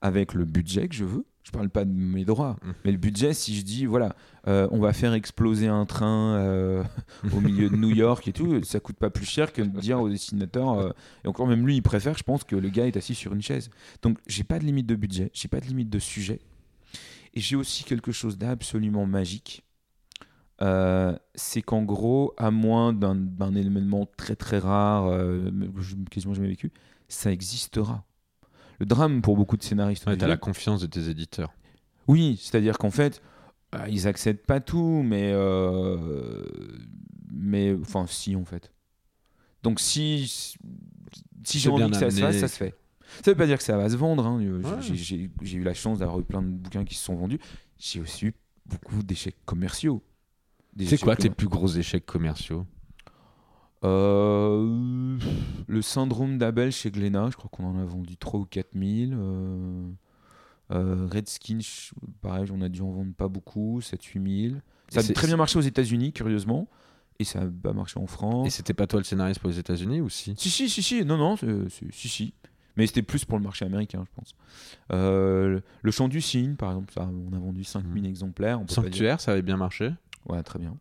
[0.00, 1.24] avec le budget que je veux.
[1.44, 2.70] Je parle pas de mes droits, Mm.
[2.84, 4.14] mais le budget, si je dis voilà,
[4.46, 6.84] euh, on va faire exploser un train euh,
[7.34, 10.00] au milieu de New York et tout, ça coûte pas plus cher que de dire
[10.00, 10.78] au dessinateur.
[10.78, 10.90] euh,
[11.24, 13.42] et encore même lui, il préfère, je pense, que le gars est assis sur une
[13.42, 13.70] chaise.
[14.02, 16.38] Donc j'ai pas de limite de budget, j'ai pas de limite de sujet,
[17.34, 19.64] et j'ai aussi quelque chose d'absolument magique.
[21.34, 26.70] C'est qu'en gros, à moins d'un événement très très rare, que quasiment jamais vécu,
[27.08, 28.04] ça existera.
[28.78, 30.06] Le drame pour beaucoup de scénaristes.
[30.06, 31.52] Ouais, t'as la audiovisuels- confiance de tes éditeurs.
[32.08, 33.22] Oui, c'est-à-dire qu'en fait,
[33.74, 36.44] euh, ils acceptent pas tout, mais euh,
[37.32, 38.72] mais enfin si en fait.
[39.62, 40.26] Donc si
[41.44, 42.74] si j'ai envie que ça se fasse, ça se fait.
[43.24, 44.26] Ça veut pas dire que ça va se vendre.
[44.26, 44.40] hein.
[44.42, 44.82] Euh, Ouais.
[44.82, 47.38] J'ai- J'ai eu la chance d'avoir eu plein de bouquins qui se sont vendus.
[47.78, 48.34] J'ai aussi eu
[48.66, 50.02] beaucoup d'échecs commerciaux.
[50.86, 52.66] C'est quoi tes plus gros échecs commerciaux?
[53.84, 55.18] Euh,
[55.66, 59.12] le syndrome d'Abel chez Glénat, je crois qu'on en a vendu 3 ou 4 000.
[59.12, 59.88] Euh,
[60.70, 61.58] euh, Redskin,
[62.20, 64.60] pareil, on a dû en vendre pas beaucoup, 7-8 000.
[64.88, 66.68] Ça a Et très bien marché aux États-Unis, curieusement,
[67.18, 68.50] et ça a pas marché en Et France.
[68.50, 70.34] c'était pas toi le scénariste pour les États-Unis ou si?
[70.36, 72.34] Si, si, si, si, non, non, si, si.
[72.76, 74.34] Mais c'était plus pour le marché américain, je pense.
[74.92, 78.58] Euh, le- le chant du cygne, par exemple, ça, on a vendu 5 000 exemplaires.
[78.60, 79.90] On peut pas dire- Sanctuaire, ça avait bien marché?
[80.26, 80.78] Ouais, très bien.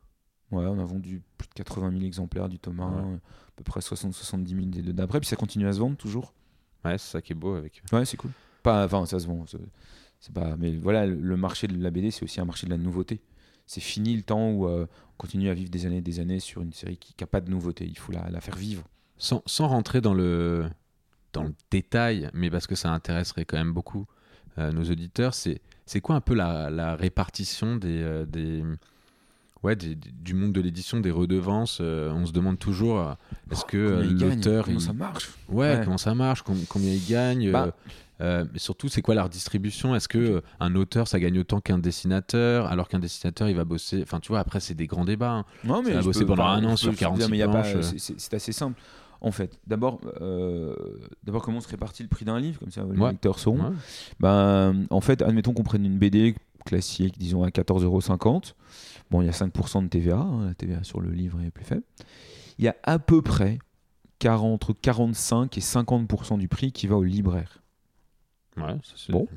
[0.51, 3.15] Ouais, on a vendu plus de 80 000 exemplaires du 1, Ouais.
[3.15, 6.33] à peu près 60-70 000 des deux d'après, puis ça continue à se vendre toujours.
[6.83, 7.81] Ouais, c'est ça qui est beau avec.
[7.93, 8.31] Ouais, c'est cool.
[8.63, 9.45] Pas, enfin, ça se vend.
[9.47, 12.71] c'est- pas, mais voilà, le- le marché de la BD, c'est aussi un marché de
[12.71, 13.21] la nouveauté.
[13.65, 16.39] C'est fini le temps où euh, on continue à vivre des années et des années
[16.39, 17.85] sur une série qui n'a pas de nouveauté.
[17.87, 18.83] Il faut la, la faire vivre.
[19.17, 20.69] Sans, sans rentrer dans le,
[21.33, 24.05] dans le détail, mais parce que ça intéresserait quand même beaucoup
[24.57, 28.61] euh, nos auditeurs, c'est, c'est quoi un peu la, la répartition des, euh, des,
[29.63, 33.13] ouais, du monde de l'édition, des redevances euh, On se demande toujours, euh,
[33.51, 34.65] est-ce que euh, il l'auteur...
[34.65, 37.73] Comment ça marche Ouais, comment ça marche, com- combien il gagne, Bah.
[38.21, 41.77] euh, mais surtout c'est quoi leur distribution Est-ce que un auteur ça gagne autant qu'un
[41.79, 45.31] dessinateur, alors qu'un dessinateur il va bosser Enfin tu vois, après c'est des grands débats.
[45.31, 45.45] hein.
[45.63, 47.29] Non, Ça a je bossé peux- pendant un an sur peux- je peux dire, 46
[47.31, 47.81] mais il y a pas- planches, euh.
[47.81, 48.79] c'est- C'est c'est assez simple.
[49.23, 50.01] En fait, d'abord,
[51.23, 53.11] d'abord comment se répartit le prix d'un livre, comme ça les Ouais.
[53.11, 53.73] lecteurs sauront.
[54.19, 58.53] Ben, en fait, admettons qu'on prenne une BD classique, disons à 14,50€.
[59.09, 61.65] Bon, il y a 5% de TVA, hein, la TVA sur le livre est plus
[61.65, 61.83] faible.
[62.57, 63.59] Il y a à peu près
[64.19, 67.61] 40, entre 45 et 50% du prix qui va au libraire.
[68.57, 69.27] Ouais, ça, c'est Bon.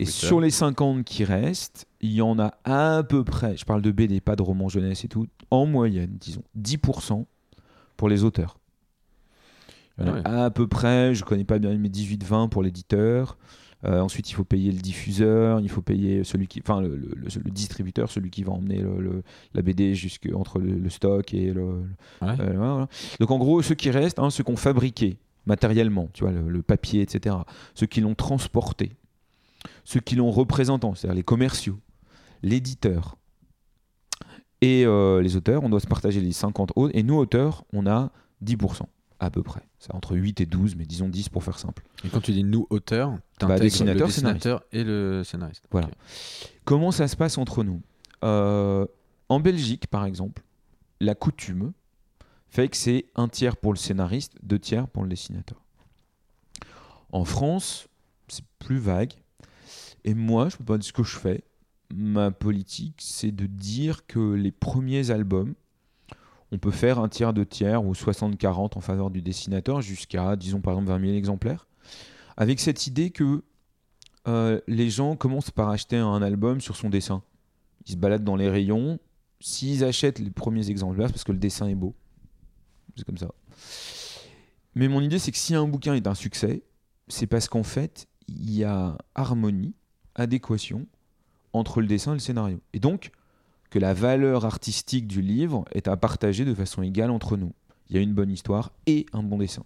[0.00, 3.82] Et sur les 50 qui restent, il y en a à peu près, je parle
[3.82, 7.26] de BD, pas de romans jeunesse et tout, en moyenne, disons, 10%
[7.96, 8.58] pour les auteurs.
[9.98, 10.44] Il y en a Ah ouais.
[10.46, 13.36] à peu près, je connais pas bien, mais 18-20 pour l'éditeur,
[13.84, 17.14] Euh, ensuite, il faut payer le diffuseur, il faut payer celui qui, enfin, le, le-
[17.44, 19.22] le distributeur, celui qui va emmener le-
[19.52, 21.64] la BD jusque entre le, stock et le.
[22.22, 22.40] Ouais.
[22.40, 22.88] euh, voilà.
[23.20, 26.62] Donc, en gros, ceux qui restent, hein, ceux qui ont fabriqué matériellement, tu vois, le,
[26.62, 27.36] papier, etc.
[27.74, 28.92] Ceux qui l'ont transporté,
[29.84, 31.78] ceux qui l'ont représenté, c'est-à-dire les commerciaux,
[32.42, 33.16] l'éditeur
[34.60, 36.96] et euh, les auteurs, on doit se partager les 50 autres.
[36.96, 38.10] Et nous, auteurs, on a
[38.42, 38.82] 10%
[39.24, 39.62] à peu près.
[39.78, 41.82] C'est entre 8 et 12, mais disons 10 pour faire simple.
[42.04, 45.64] Et quand tu dis nous, auteurs, t'intègres dessinateur, le dessinateur et le scénariste.
[45.70, 45.88] Voilà.
[46.64, 47.82] Comment ça se passe entre nous?
[48.22, 48.86] Euh,
[49.28, 50.42] En Belgique, par exemple,
[51.00, 51.72] la coutume
[52.48, 55.60] fait que c'est un tiers pour le scénariste, deux tiers pour le dessinateur.
[57.10, 57.88] En France,
[58.28, 59.12] c'est plus vague.
[60.04, 61.44] Et moi, je peux pas dire ce que je fais.
[61.94, 65.54] Ma politique, c'est de dire que les premiers albums,
[66.54, 70.60] on peut faire un tiers, deux tiers ou 60-40 en faveur du dessinateur jusqu'à, disons
[70.60, 71.66] par exemple, 20 000 exemplaires.
[72.36, 73.42] Avec cette idée que
[74.28, 77.24] euh, les gens commencent par acheter un album sur son dessin.
[77.86, 79.00] Ils se baladent dans les rayons.
[79.40, 81.92] S'ils achètent les premiers exemplaires, parce que le dessin est beau.
[82.96, 83.32] C'est comme ça.
[84.76, 86.62] Mais mon idée, c'est que si un bouquin est un succès,
[87.08, 89.74] c'est parce qu'en fait, il y a harmonie,
[90.14, 90.86] adéquation
[91.52, 92.60] entre le dessin et le scénario.
[92.72, 93.10] Et donc,
[93.74, 97.52] que la valeur artistique du livre est à partager de façon égale entre nous.
[97.90, 99.64] Il y a une bonne histoire et un bon dessin.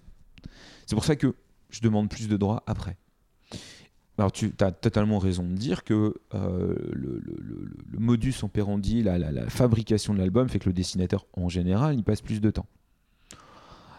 [0.87, 1.35] C'est pour ça que
[1.69, 2.97] je demande plus de droits après.
[4.17, 7.23] Alors tu as totalement raison de dire que euh, le,
[7.99, 12.03] modus operandi, la, la- la fabrication de l'album fait que le dessinateur en général il
[12.03, 12.67] passe plus de temps.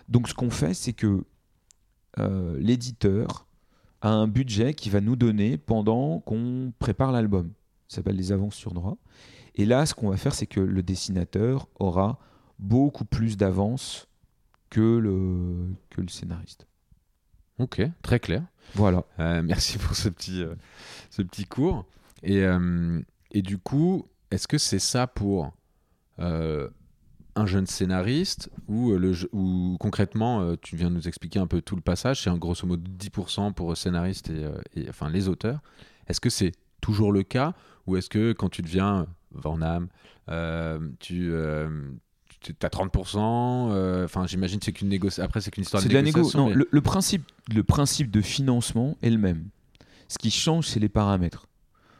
[0.08, 1.24] Donc ce qu'on fait c'est que
[2.18, 3.46] euh, l'éditeur
[4.02, 7.52] a un budget qui va nous donner pendant qu'on prépare l'album.
[7.88, 8.98] Ça s'appelle les avances sur droit.
[9.60, 12.18] Et là ce qu'on va faire c'est que le dessinateur aura
[12.60, 14.08] beaucoup plus d'avance
[14.70, 16.66] que le, que le scénariste.
[17.58, 18.44] Ok, très clair.
[18.76, 19.04] Voilà.
[19.20, 20.56] Euh, merci pour ce petit, euh,
[21.10, 21.86] ce petit cours.
[22.24, 23.02] Et, euh,
[23.32, 25.54] et du coup, est-ce que c'est ça pour
[26.20, 31.76] un jeune scénariste ou, le, ou concrètement, tu viens de nous expliquer un peu tout
[31.78, 35.62] le passage, c'est un grosso modo 10% pour scénaristes et, et- enfin les auteurs.
[36.08, 36.52] Est-ce que c'est
[36.82, 37.54] toujours le cas
[37.88, 39.88] ou est-ce que quand tu deviens Van Damme,
[40.30, 41.92] euh, tu, euh,
[42.42, 45.24] tu as 30% euh, Enfin, j'imagine c'est qu'une négociation.
[45.24, 46.18] Après, c'est qu'une histoire de de la négo.
[46.20, 46.40] négociation.
[46.44, 47.24] Non, mais- le, le principe,
[47.54, 49.46] le principe de financement est le même.
[50.08, 51.48] Ce qui change, c'est les paramètres.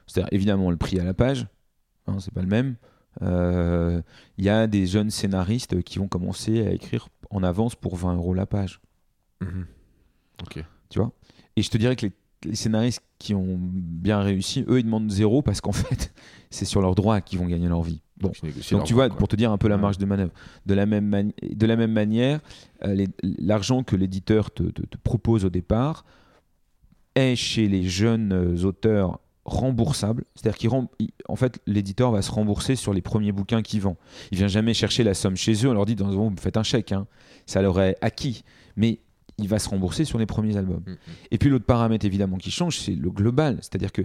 [0.08, 1.46] C'est-à-dire, évidemment, le prix à la page,
[2.08, 2.76] hein, c'est pas le même.
[3.22, 4.02] Euh,
[4.38, 8.16] Il y a des jeunes scénaristes qui vont commencer à écrire en avance pour 20
[8.16, 8.80] euros la page.
[9.42, 9.66] Mhm.
[10.42, 10.64] Ok.
[10.90, 11.12] Tu vois?
[11.56, 12.14] Et je te dirais que les,
[12.46, 16.14] les scénaristes qui ont bien réussi, eux, ils demandent zéro parce qu'en fait,
[16.50, 18.02] c'est sur leurs droits qu'ils vont gagner leur vie.
[18.20, 18.32] Bon.
[18.72, 20.32] Donc tu vois, pour te dire un peu la marge de manœuvre,
[20.66, 22.42] de la même, mani- de la même manière,
[22.84, 26.04] euh, l'argent que l'éditeur te, te- te propose au départ
[27.16, 30.26] est chez les jeunes euh, auteurs remboursable.
[30.36, 33.98] C'est-à-dire qu'en fait, l'éditeur va se rembourser sur les premiers bouquins qu'il vend.
[34.32, 35.70] Il vient jamais chercher la somme chez eux.
[35.70, 36.92] On leur dit, dans, vous me faites un chèque.
[36.92, 37.08] hein.
[37.46, 38.44] Ça leur est acquis.
[38.76, 39.00] Mais
[39.40, 40.84] il va se rembourser sur les premiers albums.
[40.86, 40.98] Mhm.
[41.32, 43.58] Et puis l'autre paramètre évidemment qui change, c'est le global.
[43.62, 44.02] C'est-à-dire que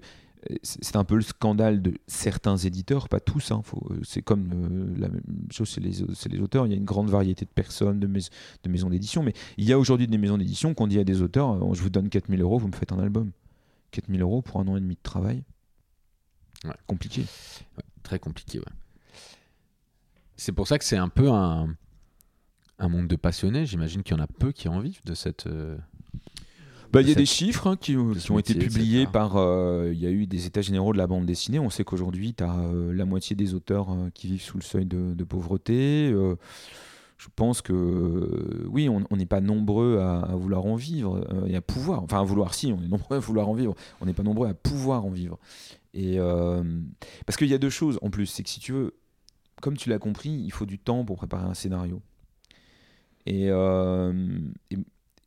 [0.50, 3.50] euh, c'est un peu le scandale de certains éditeurs, pas tous.
[3.50, 6.66] hein, euh, c'est comme euh, la même chose chez les, c'est les auteurs.
[6.66, 8.20] Il y a une grande variété de personnes, de, mais-
[8.62, 9.22] de maisons d'édition.
[9.22, 11.90] Mais il y a aujourd'hui des maisons d'édition qu'on dit à des auteurs je vous
[11.90, 13.30] donne 4000 euros, vous me faites un album.
[13.90, 15.42] 4000 euros pour un an et demi de travail.
[16.64, 16.72] Ouais.
[16.86, 17.24] Compliqué.
[18.02, 18.64] Très compliqué, ouais.
[20.36, 21.74] C'est pour ça que c'est un peu un,
[22.78, 23.66] un monde de passionnés.
[23.66, 25.46] J'imagine qu'il y en a peu qui en vivent de cette.
[25.46, 25.76] euh,
[26.92, 29.12] Bah, il y a des chiffres hein, qui, ont été publiés etc.
[29.12, 29.36] par.
[29.36, 31.58] euh, Il y a eu des états généraux de la bande dessinée.
[31.58, 32.56] On sait qu'aujourd'hui, tu as
[32.92, 36.10] la moitié des auteurs euh, qui vivent sous le seuil de, de pauvreté.
[36.12, 36.36] Euh,
[37.16, 41.46] je pense que euh, oui, on n'est pas nombreux à, à vouloir en vivre euh,
[41.46, 42.02] et à pouvoir.
[42.02, 43.74] Enfin, à vouloir, si, on est nombreux à vouloir en vivre.
[44.00, 45.38] On n'est pas nombreux à pouvoir en vivre.
[45.94, 46.62] Et euh,
[47.24, 48.94] parce qu'il y a deux choses en plus, c'est que si tu veux,
[49.62, 52.02] comme tu l'as compris, il faut du temps pour préparer un scénario.
[53.26, 54.38] Et, euh,
[54.70, 54.76] et,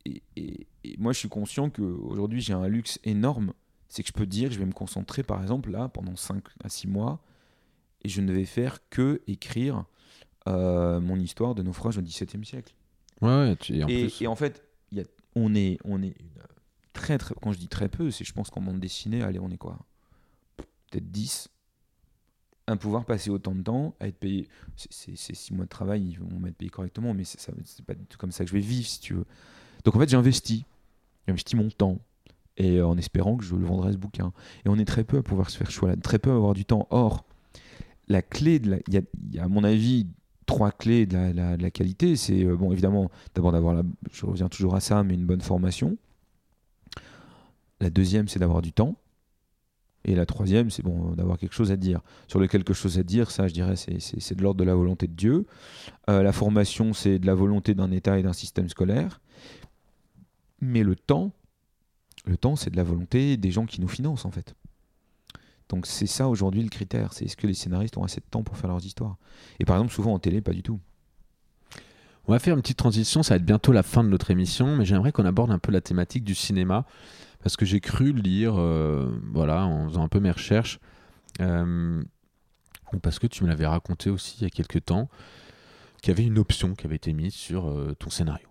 [0.06, 3.52] et- et- et moi, je suis conscient qu'aujourd'hui, j'ai un luxe énorme.
[3.88, 6.68] C'est que je peux dire, je vais me concentrer, par exemple, là, pendant 5 à
[6.68, 7.20] 6 mois,
[8.02, 9.84] et je ne vais faire que écrire
[10.46, 12.74] euh, mon histoire de naufrage au XVIIe siècle.
[13.20, 14.62] Ouais, tu- et en Et, plus, et en fait,
[14.92, 15.04] y a-
[15.34, 16.30] on est, on est une-
[16.94, 19.50] très, très, quand je dis très peu, c'est je pense qu'en bande dessinée, allez, on
[19.50, 19.78] est quoi?
[20.90, 21.48] Peut-être 10
[22.68, 24.48] un pouvoir passer autant de temps à être payé.
[24.76, 28.30] C'est- six mois de travail, ils vont m'être payé correctement, mais c'est pas tout comme
[28.30, 29.24] ça que je vais vivre, si tu veux.
[29.84, 30.64] Donc en fait, j'ai investi.
[31.26, 31.98] J'ai mon temps.
[32.56, 34.32] Et euh, en espérant que je le vendrai ce bouquin.
[34.64, 36.54] Et on est très peu à pouvoir se faire choix là, très peu à avoir
[36.54, 36.86] du temps.
[36.90, 37.24] Or,
[38.08, 40.06] la clé, de la- il y, il y a, à mon avis
[40.46, 42.16] trois clés de la, qualité.
[42.16, 43.82] C'est, euh, bon, évidemment, d'abord d'avoir.
[44.10, 45.96] Je reviens toujours à ça, mais une bonne formation.
[47.80, 48.96] La deuxième, c'est d'avoir du temps.
[50.04, 52.00] Et la troisième, c'est bon d'avoir quelque chose à dire.
[52.28, 55.06] Sur le quelque chose à dire, ça, je dirais, c'est de l'ordre de la volonté
[55.06, 55.46] de Dieu.
[56.08, 59.20] Euh, la formation, c'est de la volonté d'un État et d'un système scolaire.
[60.60, 61.32] Mais le temps,
[62.24, 64.54] le temps, c'est de la volonté des gens qui nous financent, en fait.
[65.68, 67.12] Donc c'est ça aujourd'hui le critère.
[67.12, 69.16] C'est est-ce que les scénaristes ont assez de temps pour faire leurs histoires?
[69.60, 70.80] Et par exemple, souvent en télé, pas du tout.
[72.26, 74.76] On va faire une petite transition, ça va être bientôt la fin de notre émission,
[74.76, 76.84] mais j'aimerais qu'on aborde un peu la thématique du cinéma
[77.42, 80.78] parce que j'ai cru lire, euh, voilà, en faisant un peu mes recherches,
[81.40, 82.02] euh,
[83.02, 85.08] parce que tu me l'avais raconté aussi il y a quelques temps,
[86.02, 88.48] qu'il y avait une option qui avait été mise sur euh, ton scénario.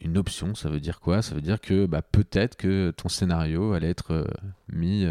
[0.00, 1.22] Une option, ça veut dire quoi?
[1.22, 4.26] Ça veut dire que bah, peut-être que ton scénario allait être
[4.68, 5.06] mis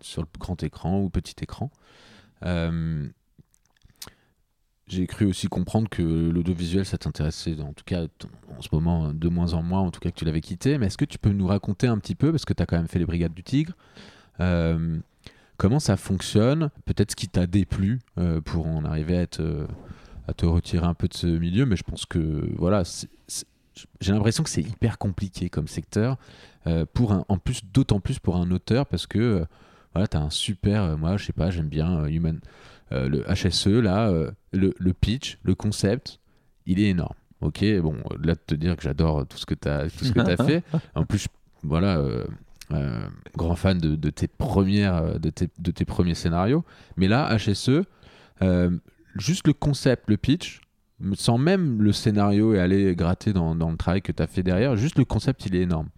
[0.00, 1.70] sur le grand écran ou petit écran.
[4.88, 8.02] J'ai cru aussi comprendre que l'audiovisuel, ça t'intéressait, en tout cas
[8.58, 10.76] en ce moment, de moins en moins, en tout cas que tu l'avais quitté.
[10.76, 12.76] Mais est-ce que tu peux nous raconter un petit peu, parce que tu as quand
[12.76, 13.74] même fait les Brigades du Tigre,
[14.40, 14.98] euh,
[15.56, 19.66] comment ça fonctionne Peut-être ce qui t'a déplu euh, pour en arriver à, être,
[20.26, 22.82] à te retirer un peu de ce milieu, mais je pense que voilà,
[24.00, 26.16] j'ai l'impression que c'est hyper compliqué comme secteur,
[26.66, 29.46] euh, pour un, en plus, d'autant plus pour un auteur, parce que
[29.94, 32.40] voilà, tu as un super, moi je sais pas, j'aime bien Human
[32.90, 34.12] le HSE, là,
[34.54, 36.20] euh, le, pitch, le concept,
[36.66, 37.14] il est énorme.
[37.40, 40.12] Ok, bon, là, de te dire que j'adore tout ce que tu as, tout ce
[40.12, 40.62] que as fait.
[40.94, 41.26] En plus,
[41.62, 43.06] voilà, euh,
[43.36, 46.64] grand fan de, tes premières, de tes, de tes premiers scénarios.
[46.96, 47.82] Mais là, HSE,
[49.16, 50.60] juste le concept, le pitch,
[51.14, 54.44] sans même le scénario et aller gratter dans, dans le travail que tu as fait
[54.44, 55.88] derrière, juste le concept, il est énorme.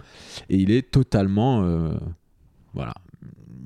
[0.48, 1.62] Et il est totalement.
[2.72, 2.94] voilà,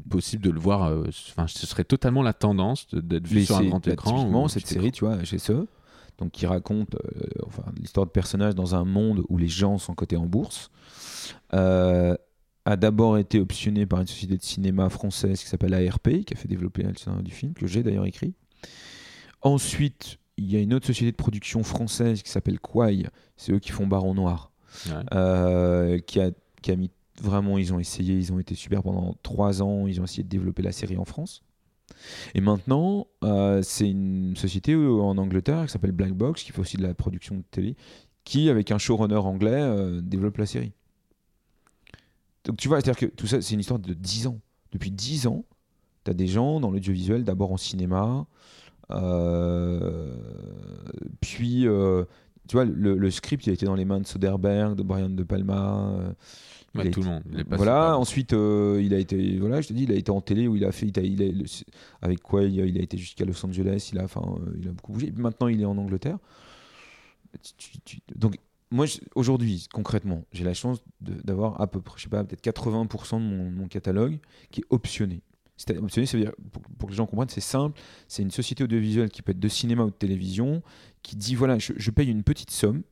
[0.09, 0.85] possible de le voir.
[0.85, 4.18] Euh, enfin, ce serait totalement la tendance d'être vu sur un grand écran.
[4.18, 5.66] Typiquement, cette série, tu vois, ce
[6.18, 9.94] donc qui raconte euh, enfin, l'histoire de personnages dans un monde où les gens sont
[9.94, 10.70] cotés en bourse,
[11.55, 12.16] euh,
[12.64, 16.36] a d'abord été optionné par une société de cinéma française qui s'appelle ARP, qui a
[16.36, 18.35] fait développer le scénario du film, que j'ai d'ailleurs écrit.
[19.43, 23.06] Ensuite, il y a une autre société de production française qui s'appelle Quai,
[23.36, 24.51] c'est eux qui font Baron Noir,
[24.82, 24.90] qui,
[26.20, 26.30] a,
[26.62, 26.90] qui a mis
[27.20, 30.28] Vraiment, ils ont essayé, ils ont été super pendant trois ans, ils ont essayé de
[30.28, 31.43] développer la série en France.
[32.35, 36.77] Et maintenant, euh, c'est une société en Angleterre qui s'appelle Black Box, qui fait aussi
[36.77, 37.77] de la production de télé,
[38.24, 40.73] qui, avec un showrunner anglais, euh, développe la série.
[42.45, 44.39] Donc tu vois, c'est-à-dire que tout ça, c'est une histoire de dix ans.
[44.73, 45.45] Depuis dix ans,
[46.05, 48.27] tu as des gens dans l'audiovisuel, d'abord en cinéma,
[48.90, 50.15] euh,
[51.20, 51.66] puis,
[52.49, 55.11] tu vois, le, le, script, il a été dans les mains de Soderbergh, de Brian
[55.11, 56.15] De Palma
[56.86, 57.22] tout le monde.
[57.50, 57.98] voilà.
[57.98, 60.56] Ensuite, euh, il a été, voilà, je te dis, il a été en télé où
[60.56, 61.46] il a fait, il
[62.02, 63.90] avec quoi il a, été jusqu'à Los Angeles.
[63.92, 65.12] Il a, enfin, euh, il a beaucoup bougé.
[65.16, 66.18] Maintenant, il est en Angleterre.
[68.14, 68.36] donc,
[68.70, 73.16] moi, aujourd'hui, concrètement, j'ai la chance d'avoir à peu près, je sais pas, peut-être 80%
[73.16, 74.18] de mon, catalogue
[74.50, 75.22] qui est optionné.
[75.56, 76.32] C'est optionné, ça veut dire,
[76.78, 77.80] pour, que les gens comprennent, c'est simple.
[78.06, 80.62] C'est une société audiovisuelle qui peut être de cinéma ou de télévision
[81.02, 82.82] qui dit voilà, je paye une petite somme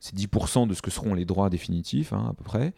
[0.00, 2.74] c'est 10% de ce que seront les droits définitifs, hein, à peu près,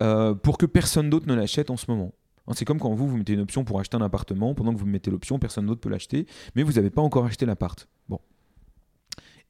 [0.00, 2.12] euh, pour que personne d'autre ne l'achète en ce moment.
[2.46, 4.78] Hein, c'est comme quand vous, vous mettez une option pour acheter un appartement, pendant que
[4.78, 7.88] vous mettez l'option, personne d'autre peut l'acheter, mais vous n'avez pas encore acheté l'appart.
[8.08, 8.20] Bon.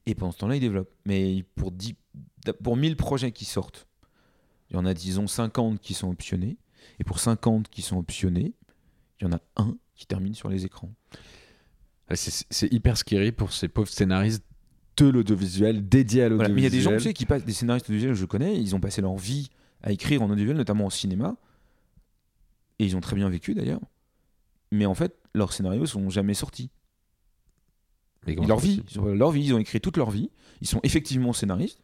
[0.05, 0.89] Et pendant ce temps-là, il développe.
[1.05, 1.95] Mais pour, 10,
[2.63, 3.87] pour 1000 projets qui sortent,
[4.69, 6.57] il y en a, disons, 50 qui sont optionnés,
[6.99, 8.53] et pour 50 qui sont optionnés,
[9.19, 10.91] il y en a un qui termine sur les écrans.
[12.13, 14.45] C'est hyper scary pour ces pauvres scénaristes
[15.05, 16.55] de l'audiovisuel, dédié à l'audiovisuel.
[16.55, 18.79] mais il y a des gens qui passent, des scénaristes audiovisuels, je connais, ils ont
[18.79, 19.49] passé leur vie
[19.83, 21.35] à écrire en audiovisuel, notamment en cinéma,
[22.79, 23.81] et ils ont très bien vécu d'ailleurs.
[24.71, 26.69] Mais en fait, leurs scénarios sont jamais sortis.
[28.25, 30.29] leur vie, leur vie, ils ont écrit toute leur vie.
[30.61, 31.81] Ils sont effectivement scénaristes,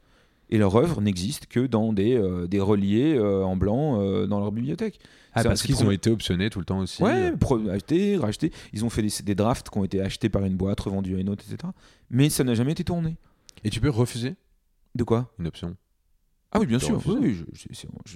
[0.49, 4.39] et leur œuvre n'existe que dans des, euh, des reliés euh, en blanc euh, dans
[4.39, 4.99] leur bibliothèque.
[5.33, 7.01] Ah, parce qu'ils ont été optionnés tout le temps aussi.
[7.01, 7.33] Ouais,
[7.71, 8.51] acheter, racheter.
[8.71, 11.29] Ils ont fait des, drafts qui ont été achetés par une boîte, revendus à une
[11.29, 11.71] autre, etc.
[12.11, 13.17] Mais ça n'a jamais été tourné.
[13.63, 14.35] Et tu peux refuser
[14.93, 15.33] De quoi?
[15.39, 15.75] Une option?
[16.51, 17.01] Ah oui, bien sûr.
[17.07, 17.43] Oui,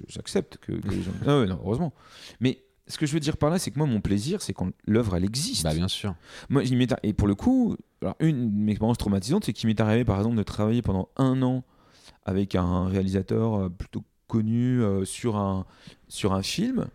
[0.06, 1.10] j'accepte que, les gens.
[1.26, 1.92] Ah non, heureusement.
[2.38, 4.70] Mais ce que je veux dire par là, c'est que moi, mon plaisir, c'est quand
[4.86, 5.64] l'œuvre, elle existe.
[5.64, 6.14] Bah, bien sûr.
[6.48, 6.62] Moi,
[7.02, 10.42] et pour le coup, alors, une expérience traumatisante, c'est qu'il m'est arrivé, par exemple, de
[10.44, 11.64] travailler pendant un an
[12.28, 15.64] avec un réalisateur euh, plutôt connu euh, sur, un,
[16.08, 16.86] sur un film.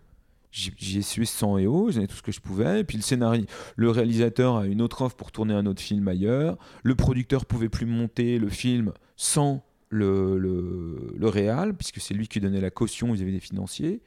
[0.51, 2.81] J'y ai sué 100 et haut, j'en ai tout ce que je pouvais.
[2.81, 3.43] Et puis le scénario,
[3.75, 6.57] le réalisateur a une autre offre pour tourner un autre film ailleurs.
[6.83, 12.27] Le producteur pouvait plus monter le film sans le, le, le réal, puisque c'est lui
[12.27, 14.03] qui donnait la caution vis-à-vis des financiers.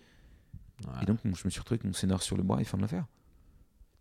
[1.02, 2.82] Et donc, je me suis retrouvé avec mon scénario sur le bras et fin de
[2.82, 3.06] l'affaire.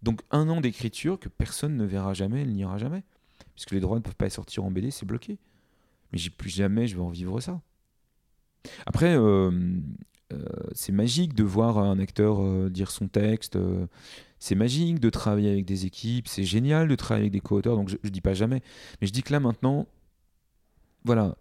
[0.04, 3.04] Donc, un an d'écriture que personne ne verra jamais, il n'ira jamais.
[3.56, 5.40] Puisque les droits ne peuvent pas sortir en BD, c'est bloqué
[6.16, 7.62] mais j'ai plus jamais je vais en vivre ça.
[8.88, 9.52] Après, euh,
[10.74, 13.60] c'est magique de voir un acteur dire son texte.
[14.40, 16.28] c'est magique de travailler avec des équipes.
[16.28, 17.76] C'est génial de travailler avec des co-auteurs.
[17.76, 18.64] Donc je, je dis pas jamais.
[19.00, 19.88] Mais je dis que là maintenant,
[21.06, 21.38] voilà,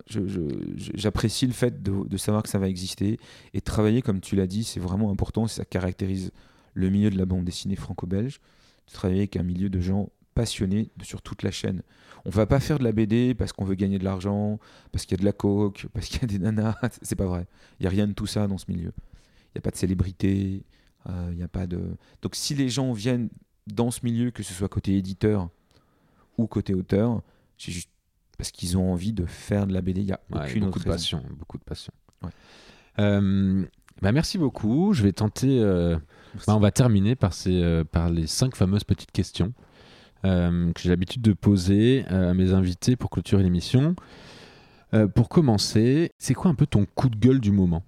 [0.94, 3.18] j'apprécie le fait de, savoir que ça va exister
[3.54, 6.32] et de travailler, comme tu l'as dit, c'est vraiment important, ça caractérise
[6.74, 8.40] le milieu de la bande dessinée franco-belge,
[8.86, 11.82] de travailler avec un milieu de gens passionnés sur toute la chaîne.
[12.24, 14.58] On va pas faire de la BD parce qu'on veut gagner de l'argent,
[14.92, 17.26] parce qu'il y a de la coke, parce qu'il y a des nanas, c'est pas
[17.26, 17.46] vrai.
[17.80, 18.92] Il y a rien de tout ça dans ce milieu.
[18.92, 20.64] Il n'y a pas de célébrité,
[21.08, 21.96] euh, il y a pas de.
[22.22, 23.28] Donc si les gens viennent
[23.66, 25.48] dans ce milieu, que ce soit côté éditeur
[26.36, 27.22] ou côté auteur,
[27.56, 27.90] j'ai juste
[28.36, 30.00] parce qu'ils ont envie de faire de la BD.
[30.00, 31.92] Il y a aucune beaucoup de passion, beaucoup de passion.
[32.98, 33.64] Euh,
[34.02, 34.92] bah merci beaucoup.
[34.92, 35.60] Je vais tenter.
[35.60, 35.96] Euh,
[36.46, 39.52] bah, on va terminer par ces, euh, par les cinq fameuses petites questions
[40.24, 43.94] que j'ai l'habitude de poser à mes invités pour clôturer l'émission.
[45.14, 47.84] pour commencer, c'est quoi un peu ton coup de gueule du moment?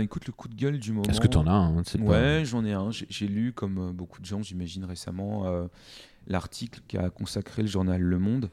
[0.00, 1.08] Écoute, le coup de gueule du moment.
[1.08, 2.90] Est-ce que tu en as un Ouais, j'en ai un.
[2.90, 5.68] J'ai lu, comme beaucoup de gens, j'imagine, récemment,
[6.26, 8.50] l'article qui a consacré le journal Le Monde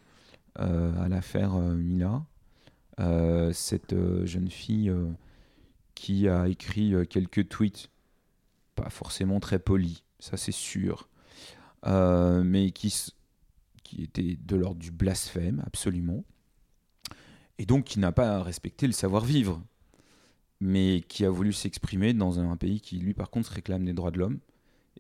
[0.60, 2.24] euh, à l'affaire euh, Mila.
[3.00, 3.96] Euh, cette
[4.26, 4.94] jeune fille
[5.96, 7.90] qui a écrit quelques tweets,
[8.76, 11.10] pas forcément très polis, ça c'est sûr,
[11.86, 12.94] mais qui,
[14.00, 16.24] était de l'ordre du blasphème, absolument,
[17.58, 19.62] et donc qui n'a pas respecté le savoir-vivre,
[20.60, 24.12] mais qui a voulu s'exprimer dans un pays qui, lui, par contre, réclame des droits
[24.12, 24.40] de l'homme.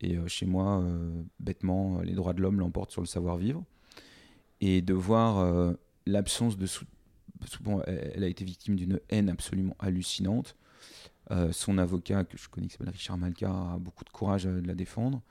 [0.01, 3.63] Et euh, chez moi, euh, bêtement, les droits de l'homme l'emportent sur le savoir-vivre.
[4.59, 5.73] Et de voir euh,
[6.05, 6.67] l'absence de...
[7.61, 10.55] Bon, elle a été victime d'une haine absolument hallucinante.
[11.51, 14.75] Son avocat, que je connais, qui s'appelle Richard Malka, a beaucoup de courage de la
[14.75, 15.21] défendre.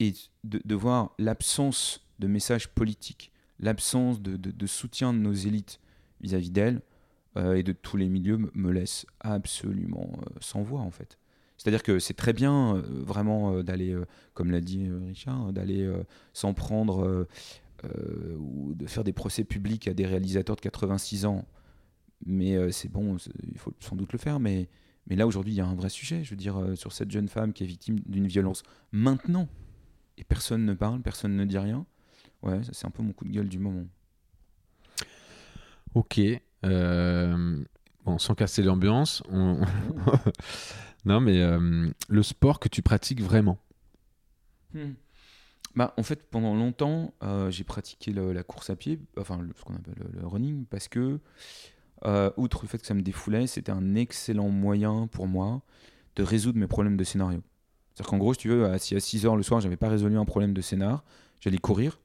[0.00, 0.12] Et
[0.42, 5.80] de, voir l'absence de messages politiques, l'absence de, soutien de nos élites
[6.20, 6.82] vis-à-vis d'elle
[7.36, 10.10] et de tous les milieux me, laisse absolument
[10.40, 11.18] sans voix, en fait.
[11.56, 14.04] C'est-à-dire que c'est très bien euh, vraiment euh, d'aller, euh,
[14.34, 15.90] comme l'a dit Richard, d'aller
[16.32, 17.26] s'en prendre
[18.38, 21.46] ou de faire des procès publics à des réalisateurs de 86 ans.
[22.26, 23.16] Mais c'est bon,
[23.50, 24.40] il faut sans doute le faire.
[24.40, 24.68] Mais,
[25.06, 27.28] mais là, aujourd'hui, il y a un vrai sujet, je veux dire, sur cette jeune
[27.28, 28.62] femme qui est victime d'une violence
[28.92, 29.48] maintenant.
[30.16, 31.84] Et personne ne parle, personne ne dit rien.
[32.42, 33.86] Ouais, ça c'est un peu mon coup de gueule du moment.
[35.94, 36.20] Ok.
[36.62, 39.60] Bon, sans casser l'ambiance, on...
[41.04, 43.58] Non, mais euh, le sport que tu pratiques vraiment
[44.72, 44.92] hmm.
[45.76, 49.74] bah, En fait, pendant longtemps, euh, j'ai pratiqué la course à pied, enfin ce qu'on
[49.74, 51.20] appelle le, running, parce que,
[52.04, 55.62] euh, outre le fait que ça me défoulait, c'était un excellent moyen pour moi
[56.16, 57.40] de résoudre mes problèmes de scénario.
[57.94, 60.18] C'est-à-dire qu'en gros, si tu veux, si à 6 heures le soir, j'avais pas résolu
[60.18, 61.04] un problème de scénar,
[61.40, 62.00] j'allais courir,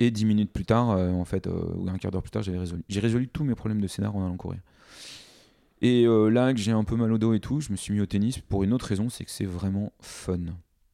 [0.00, 2.82] et 10 minutes plus tard, en fait, ou un quart d'heure plus tard, j'avais résolu.
[2.88, 4.60] J'ai résolu tous mes problèmes de scénar en allant courir.
[5.82, 7.92] Et euh, là que j'ai un peu mal au dos et tout, je me suis
[7.92, 10.38] mis au tennis pour une autre raison, c'est que c'est vraiment fun.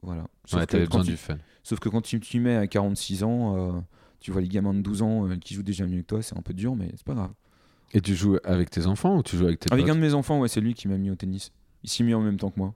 [0.03, 0.27] Voilà.
[0.47, 1.37] Sauf ouais, besoin du fun.
[1.63, 3.81] Sauf que quand tu t'y mets à 46 ans, euh,
[4.19, 6.39] tu vois les gamins de 12 ans euh, qui jouent déjà mieux que toi, c'est
[6.39, 7.33] un peu dur, mais c'est pas grave.
[7.93, 10.15] Et tu joues avec tes enfants ou tu joues avec tes Avec un de mes
[10.15, 11.53] enfants, ouais, c'est lui qui m'a mis au tennis.
[11.83, 12.75] Il s'y mis en même temps que moi.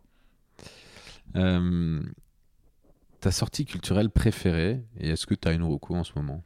[3.20, 6.42] ta sortie culturelle préférée, et est-ce que tu as une recours en ce moment?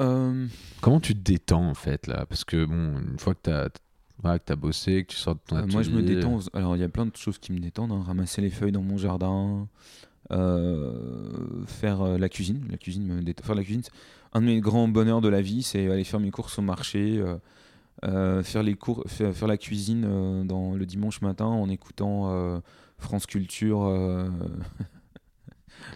[0.00, 0.46] Euh,
[0.80, 2.26] Comment tu te détends en fait là?
[2.26, 3.70] Parce que bon, une fois que tu as,
[4.24, 5.70] as bossé, que tu sors de ton atelier...
[5.70, 6.40] Euh, moi je me détends.
[6.52, 7.92] Alors il y a plein de choses qui me détendent.
[7.92, 8.02] Hein.
[8.04, 9.68] Ramasser les feuilles dans mon jardin,
[10.32, 12.66] euh, faire la cuisine.
[12.70, 13.44] La cuisine me détend.
[13.44, 13.82] Faire la cuisine,
[14.34, 17.22] un de mes grands bonheurs de la vie, c'est aller faire mes courses au marché.
[18.02, 22.60] faire, les cours, faire, la cuisine dans, le dimanche matin en écoutant
[22.98, 23.88] France Culture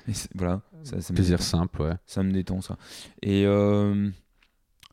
[0.35, 0.60] voilà.
[0.82, 1.94] Ça, Plaisir simple, ouais.
[2.06, 2.77] Ça me détend, ça.
[3.23, 4.10] Et euh,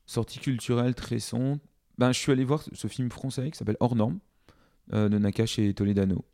[0.06, 1.60] sortie culturelle très son.
[1.98, 4.20] Ben, je suis allé voir ce film français qui s'appelle Hors Norme
[4.94, 6.26] euh, de Nakash et Toledano.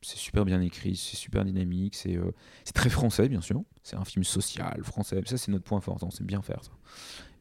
[0.00, 2.32] C'est super bien écrit, c'est super dynamique, c'est euh,
[2.74, 3.62] très français, bien sûr.
[3.82, 5.20] C'est un film social, français.
[5.26, 6.72] Ça, c'est notre point fort, c'est bien faire ça.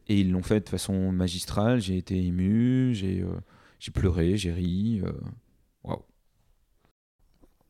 [0.07, 1.81] Et ils l'ont fait de façon magistrale.
[1.81, 5.01] J'ai été ému, j'ai pleuré, j'ai ri.
[5.83, 6.03] Waouh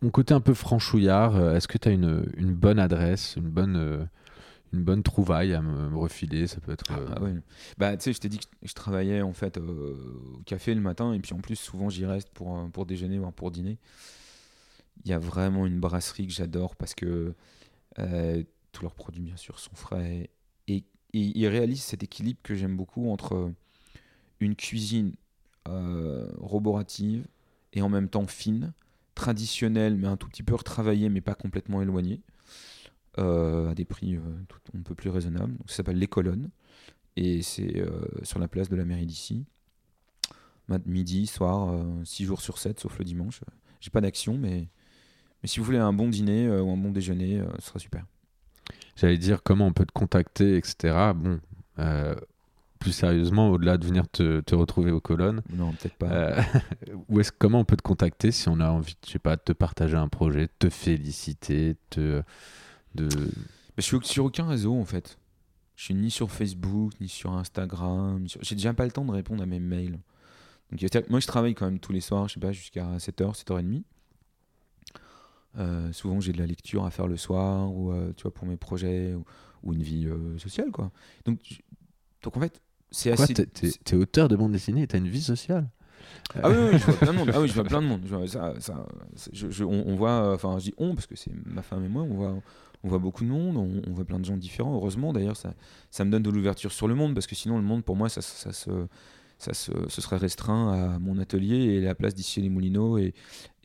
[0.01, 3.49] mon côté un peu franchouillard, euh, est-ce que tu as une, une, bonne adresse, une
[3.49, 4.05] bonne, euh,
[4.73, 6.47] une bonne trouvaille à me, refiler?
[6.47, 6.85] Ça peut être.
[6.89, 7.29] Ah, bah,
[7.77, 11.13] bah tu sais, je t'ai dit que je travaillais en fait au café le matin
[11.13, 13.79] et puis en plus, souvent j'y reste pour, pour déjeuner ou pour dîner.
[15.03, 17.33] Il y a vraiment une brasserie que j'adore parce que
[17.99, 20.29] euh, tous leurs produits, bien sûr, sont frais
[20.67, 20.83] et,
[21.13, 23.51] ils réalisent cet équilibre que j'aime beaucoup entre
[24.39, 25.15] une cuisine
[25.65, 27.25] roborative
[27.73, 28.73] et en même temps fine
[29.17, 32.21] traditionnel, mais un tout petit peu retravaillé, mais pas complètement éloigné,
[33.17, 34.21] euh, à des prix euh,
[34.77, 35.55] un peu plus raisonnables.
[35.65, 36.51] ça s'appelle Les Colonnes.
[37.15, 39.43] Et c'est euh, sur la place de la mairie d'ici.
[40.85, 43.41] Midi, soir, 6 jours sur 7, sauf le dimanche.
[43.79, 44.67] J'ai pas d'action, mais,
[45.43, 47.79] mais si vous voulez un bon dîner euh, ou un bon déjeuner, euh, ce sera
[47.79, 48.05] super.
[48.95, 51.11] J'allais dire comment on peut te contacter, etc.
[51.15, 51.39] Bon,
[51.79, 52.15] euh,
[52.79, 56.07] plus sérieusement, au-delà de venir te, te retrouver aux colonnes, Non, peut-être pas.
[56.11, 56.41] euh,
[57.09, 59.41] où est-ce, comment on peut te contacter si on a envie, je sais pas, de
[59.41, 62.21] te partager un projet, de te féliciter, te,
[62.95, 63.07] de...
[63.15, 63.29] Mais
[63.77, 65.17] je suis sur aucun réseau en fait.
[65.75, 68.19] Je suis ni sur Facebook, ni sur Instagram.
[68.21, 69.99] ni sur- J'ai déjà pas le temps de répondre à mes mails.
[70.71, 73.83] Donc, moi, je travaille quand même tous les soirs, je sais pas, jusqu'à 7h, 7h30.
[75.57, 78.45] Euh, souvent, j'ai de la lecture à faire le soir, ou euh, tu vois, pour
[78.47, 79.23] mes projets, ou,
[79.63, 80.91] ou une vie euh, sociale, quoi.
[81.25, 81.39] Donc,
[82.21, 82.61] donc en fait,
[82.91, 83.33] c'est assez.
[83.33, 85.67] t'es, t'es auteur de bande dessinée et t'as une vie sociale?
[86.35, 87.31] Ah oui, oui, je vois plein de monde.
[87.33, 88.01] Ah oui, je vois plein de monde.
[88.05, 91.07] Je vois ça, ça- c'est- je- je- on, on voit, enfin, je dis on parce
[91.07, 92.35] que c'est ma femme et moi, on voit,
[92.83, 94.73] on voit beaucoup de monde, on, on voit plein de gens différents.
[94.75, 95.53] Heureusement, d'ailleurs, ça,
[95.89, 98.09] ça me donne de l'ouverture sur le monde parce que sinon, le monde, pour moi,
[98.09, 98.69] ça, ça, se,
[99.37, 103.13] ça se, ce serait restreint à mon atelier et la place d'ici les Moulineaux et,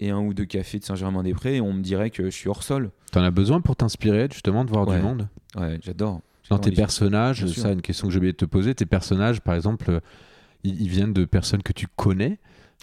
[0.01, 1.57] et un ou deux cafés de Saint-Germain-des-Prés.
[1.57, 2.90] Et on me dirait que je suis hors sol.
[3.11, 4.97] T'en as besoin pour t'inspirer, justement, de voir Ouais.
[4.99, 5.28] du monde?
[5.57, 6.20] Ouais, j'adore.
[6.51, 9.55] Dans tes personnages, ça, une question que j'ai oublié de te poser, tes personnages, par
[9.55, 10.01] exemple, euh,
[10.65, 12.39] ils, ils viennent de personnes que tu connais?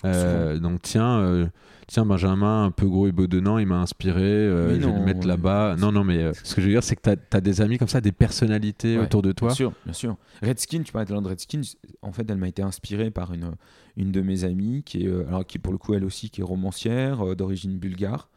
[0.06, 1.48] Euh, donc tiens, euh,
[1.90, 5.04] tiens Benjamin, un peu gros et bedonnant, il m'a inspiré, euh, je vais non, le
[5.06, 5.76] mettre là-bas.
[5.78, 7.78] Non, non, mais euh, ce que je veux dire, c'est que tu as, des amis
[7.78, 9.50] comme ça, des personnalités Ouais, autour de toi.
[9.50, 10.16] Bien sûr, bien sûr.
[10.42, 11.62] Redskin, tu parlais de Redskin,
[12.02, 13.52] en fait, elle m'a été inspirée par une,
[13.98, 16.42] une de mes amies, qui est, euh, alors, qui pour le coup, elle aussi, qui
[16.42, 18.30] est romancière, euh, d'origine bulgare.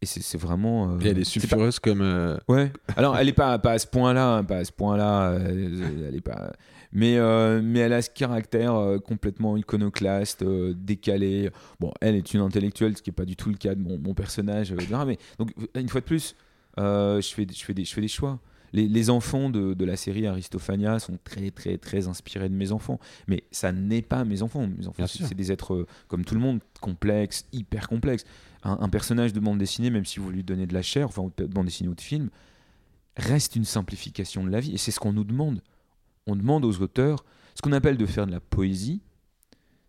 [0.00, 0.92] Et c'est vraiment.
[0.92, 2.02] euh, Et elle est sulfureuse comme.
[2.02, 2.72] euh, Ouais.
[2.96, 5.30] Alors, elle est pas, pas à ce point-là, hein, pas à ce point-là.
[5.32, 6.52] euh, elle est pas.
[6.92, 11.50] Mais, euh, mais elle a ce caractère euh, complètement iconoclaste, euh, décalé.
[11.80, 13.98] Bon, elle est une intellectuelle, ce qui n'est pas du tout le cas de mon,
[13.98, 14.72] mon personnage.
[15.06, 16.34] mais donc, une fois de plus,
[16.76, 18.40] je, fais, je, fais des, je fais des choix.
[18.74, 22.70] Les, les enfants de, de la série Aristophania sont très, très, très inspirés de mes
[22.72, 23.00] enfants.
[23.26, 24.66] Mais ça n'est pas mes enfants.
[24.66, 28.24] Mes enfants, c'est des êtres, comme tout le monde, complexes, hyper complexes.
[28.62, 31.30] Un, un personnage de bande dessinée, même si vous lui donnez de la chair, enfin,
[31.36, 32.28] de bande dessinée ou de film,
[33.16, 34.74] reste une simplification de la vie.
[34.74, 35.62] Et c'est ce qu'on nous demande.
[36.28, 37.24] On demande aux auteurs
[37.54, 39.00] ce qu'on appelle de faire de la poésie.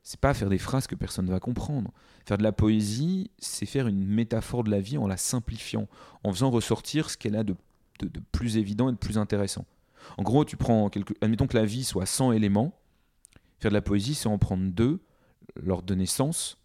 [0.03, 1.91] C'est pas faire des phrases que personne ne va comprendre.
[2.25, 5.87] Faire de la poésie, c'est faire une métaphore de la vie en la simplifiant,
[6.23, 7.55] en faisant ressortir ce qu'elle a de,
[8.31, 9.65] plus évident et de plus intéressant.
[10.17, 11.13] En gros, tu prends quelque...
[11.21, 12.73] admettons que la vie soit 100 éléments.
[13.59, 15.01] Faire de la poésie, c'est en prendre deux,
[15.61, 16.57] leur donner sens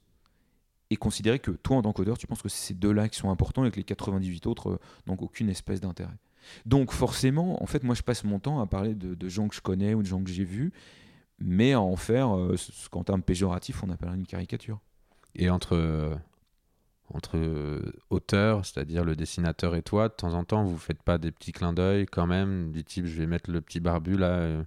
[0.90, 3.30] et considérer que toi, en tant qu'auteur, tu penses que c'est ces deux-là qui sont
[3.30, 4.78] importants et que les 98 autres euh,
[5.08, 6.14] n'ont aucune espèce d'intérêt.
[6.66, 9.54] Donc forcément, en fait, moi, je passe mon temps à parler de, de gens que
[9.54, 10.72] je connais ou de gens que j'ai vus,
[11.38, 14.80] mais à en faire euh, ce qu'en termes péjoratifs, on appelle une caricature.
[15.34, 16.16] Et entre,
[17.12, 17.38] entre
[18.10, 21.52] auteurs, c'est-à-dire le dessinateur et toi, de temps en temps, vous faites pas des petits
[21.52, 24.62] clins d'œil quand même, du type je vais mettre le petit barbu là, euh,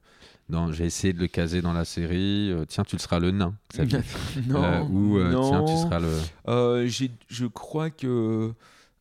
[0.49, 3.53] dans, j'ai essayé de le caser dans la série, euh, tiens, tu seras le nain.
[3.71, 3.99] Xavier.
[4.49, 6.87] Euh, ou euh, tiens, tu seras le.
[7.27, 8.53] Je crois que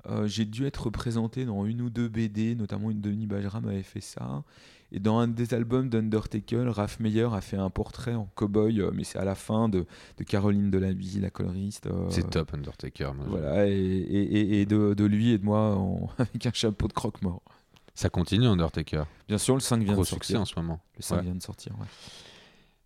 [0.08, 3.66] euh, j'ai dû être représenté dans une ou deux BD, notamment une de Denis Bajram
[3.68, 4.42] avait fait ça.
[4.92, 8.90] Et dans un des albums d'Undertaker, Raph Meyer a fait un portrait en cow-boy, euh,
[8.94, 9.84] mais c'est à la fin de,
[10.18, 11.86] de Caroline Delaby, la coloriste.
[11.88, 13.12] euh, C'est top, Undertaker.
[13.14, 16.52] moi, Voilà, et, et- et- et de, de lui et de moi en- avec un
[16.52, 17.42] chapeau de croque-mort.
[17.94, 19.04] Ça continue, Undertaker.
[19.26, 20.40] Bien sûr, le 5 vient Gros de succès sortir.
[20.42, 20.80] en ce moment.
[20.96, 21.22] Le 5 Ouais.
[21.22, 21.86] vient de sortir, ouais.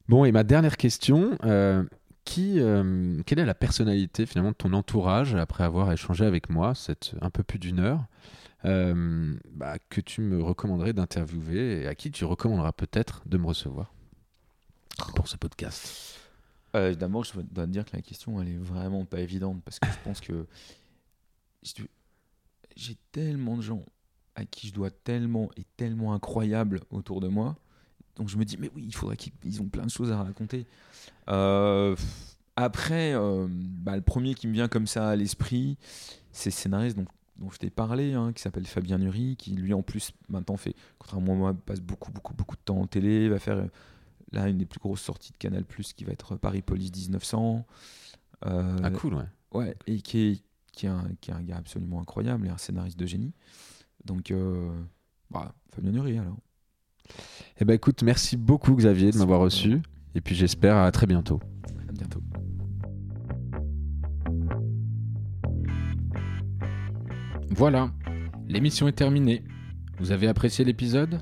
[0.09, 1.85] Bon, et ma dernière question, euh,
[2.39, 7.15] euh, quelle est la personnalité finalement de ton entourage après avoir échangé avec moi, cette
[7.21, 8.05] un peu plus d'une heure,
[8.65, 13.47] euh, bah, que tu me recommanderais d'interviewer et à qui tu recommanderas peut-être de me
[13.47, 13.93] recevoir
[15.15, 16.19] pour ce podcast?
[16.77, 19.79] Euh, D'abord, je dois te dire que la question, elle est vraiment pas évidente parce
[19.79, 20.47] que je pense que
[22.77, 23.85] j'ai tellement de gens
[24.35, 27.57] à qui je dois tellement et tellement incroyable autour de moi.
[28.21, 30.23] Donc je me dis, mais oui, il faudrait qu'ils ils ont plein de choses à
[30.23, 30.67] raconter.
[31.31, 31.97] Euh,
[32.55, 35.79] après, euh, bah, le premier qui me vient comme ça à l'esprit,
[36.31, 37.07] c'est le scénariste dont,
[37.39, 40.75] dont je t'ai parlé, hein, qui s'appelle Fabien Nury, qui lui en plus maintenant fait,
[40.99, 43.67] contrairement à moi, passe beaucoup, beaucoup, beaucoup de temps en télé, va faire euh,
[44.33, 47.65] là une des plus grosses sorties de Canal+, qui va être Paris Police 1900.
[48.45, 49.25] Euh, Ah cool, ouais.
[49.53, 50.43] Ouais, et qui est,
[50.73, 53.33] qui, est un, qui est un gars absolument incroyable et un scénariste de génie.
[54.05, 54.71] Donc, euh,
[55.31, 56.37] bah, Fabien Nury alors.
[57.61, 59.81] Eh ben écoute, merci beaucoup Xavier de m'avoir reçu
[60.15, 61.41] et puis j'espère à très bientôt.
[61.89, 62.23] À bientôt.
[67.51, 67.91] Voilà,
[68.49, 69.45] l'émission est terminée.
[69.99, 71.21] Vous avez apprécié l'épisode?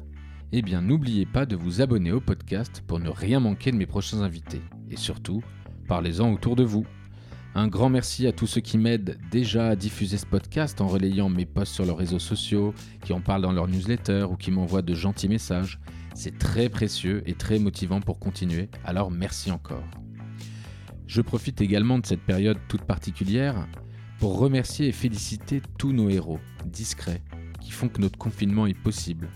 [0.53, 3.87] Eh bien, n'oubliez pas de vous abonner au podcast pour ne rien manquer de mes
[3.87, 4.63] prochains invités.
[4.89, 5.43] Et surtout,
[5.89, 6.87] parlez-en autour de vous.
[7.55, 11.29] Un grand merci à tous ceux qui m'aident déjà à diffuser ce podcast en relayant
[11.29, 14.83] mes posts sur leurs réseaux sociaux, qui en parlent dans leur newsletter ou qui m'envoient
[14.83, 15.81] de gentils messages.
[16.15, 19.85] C'est très précieux et très motivant pour continuer, alors merci encore.
[21.07, 23.67] Je profite également de cette période toute particulière
[24.19, 27.23] pour remercier et féliciter tous nos héros, discrets,
[27.63, 29.31] qui font que notre confinement est possible.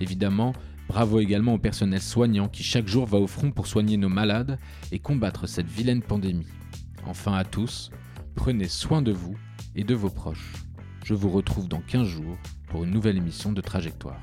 [0.00, 0.52] Évidemment,
[0.88, 4.58] bravo également au personnel soignant qui chaque jour va au front pour soigner nos malades
[4.90, 6.46] et combattre cette vilaine pandémie.
[7.04, 7.90] Enfin à tous,
[8.34, 9.36] prenez soin de vous
[9.74, 10.52] et de vos proches.
[11.04, 12.36] Je vous retrouve dans 15 jours
[12.68, 14.20] pour une nouvelle émission de Trajectoire.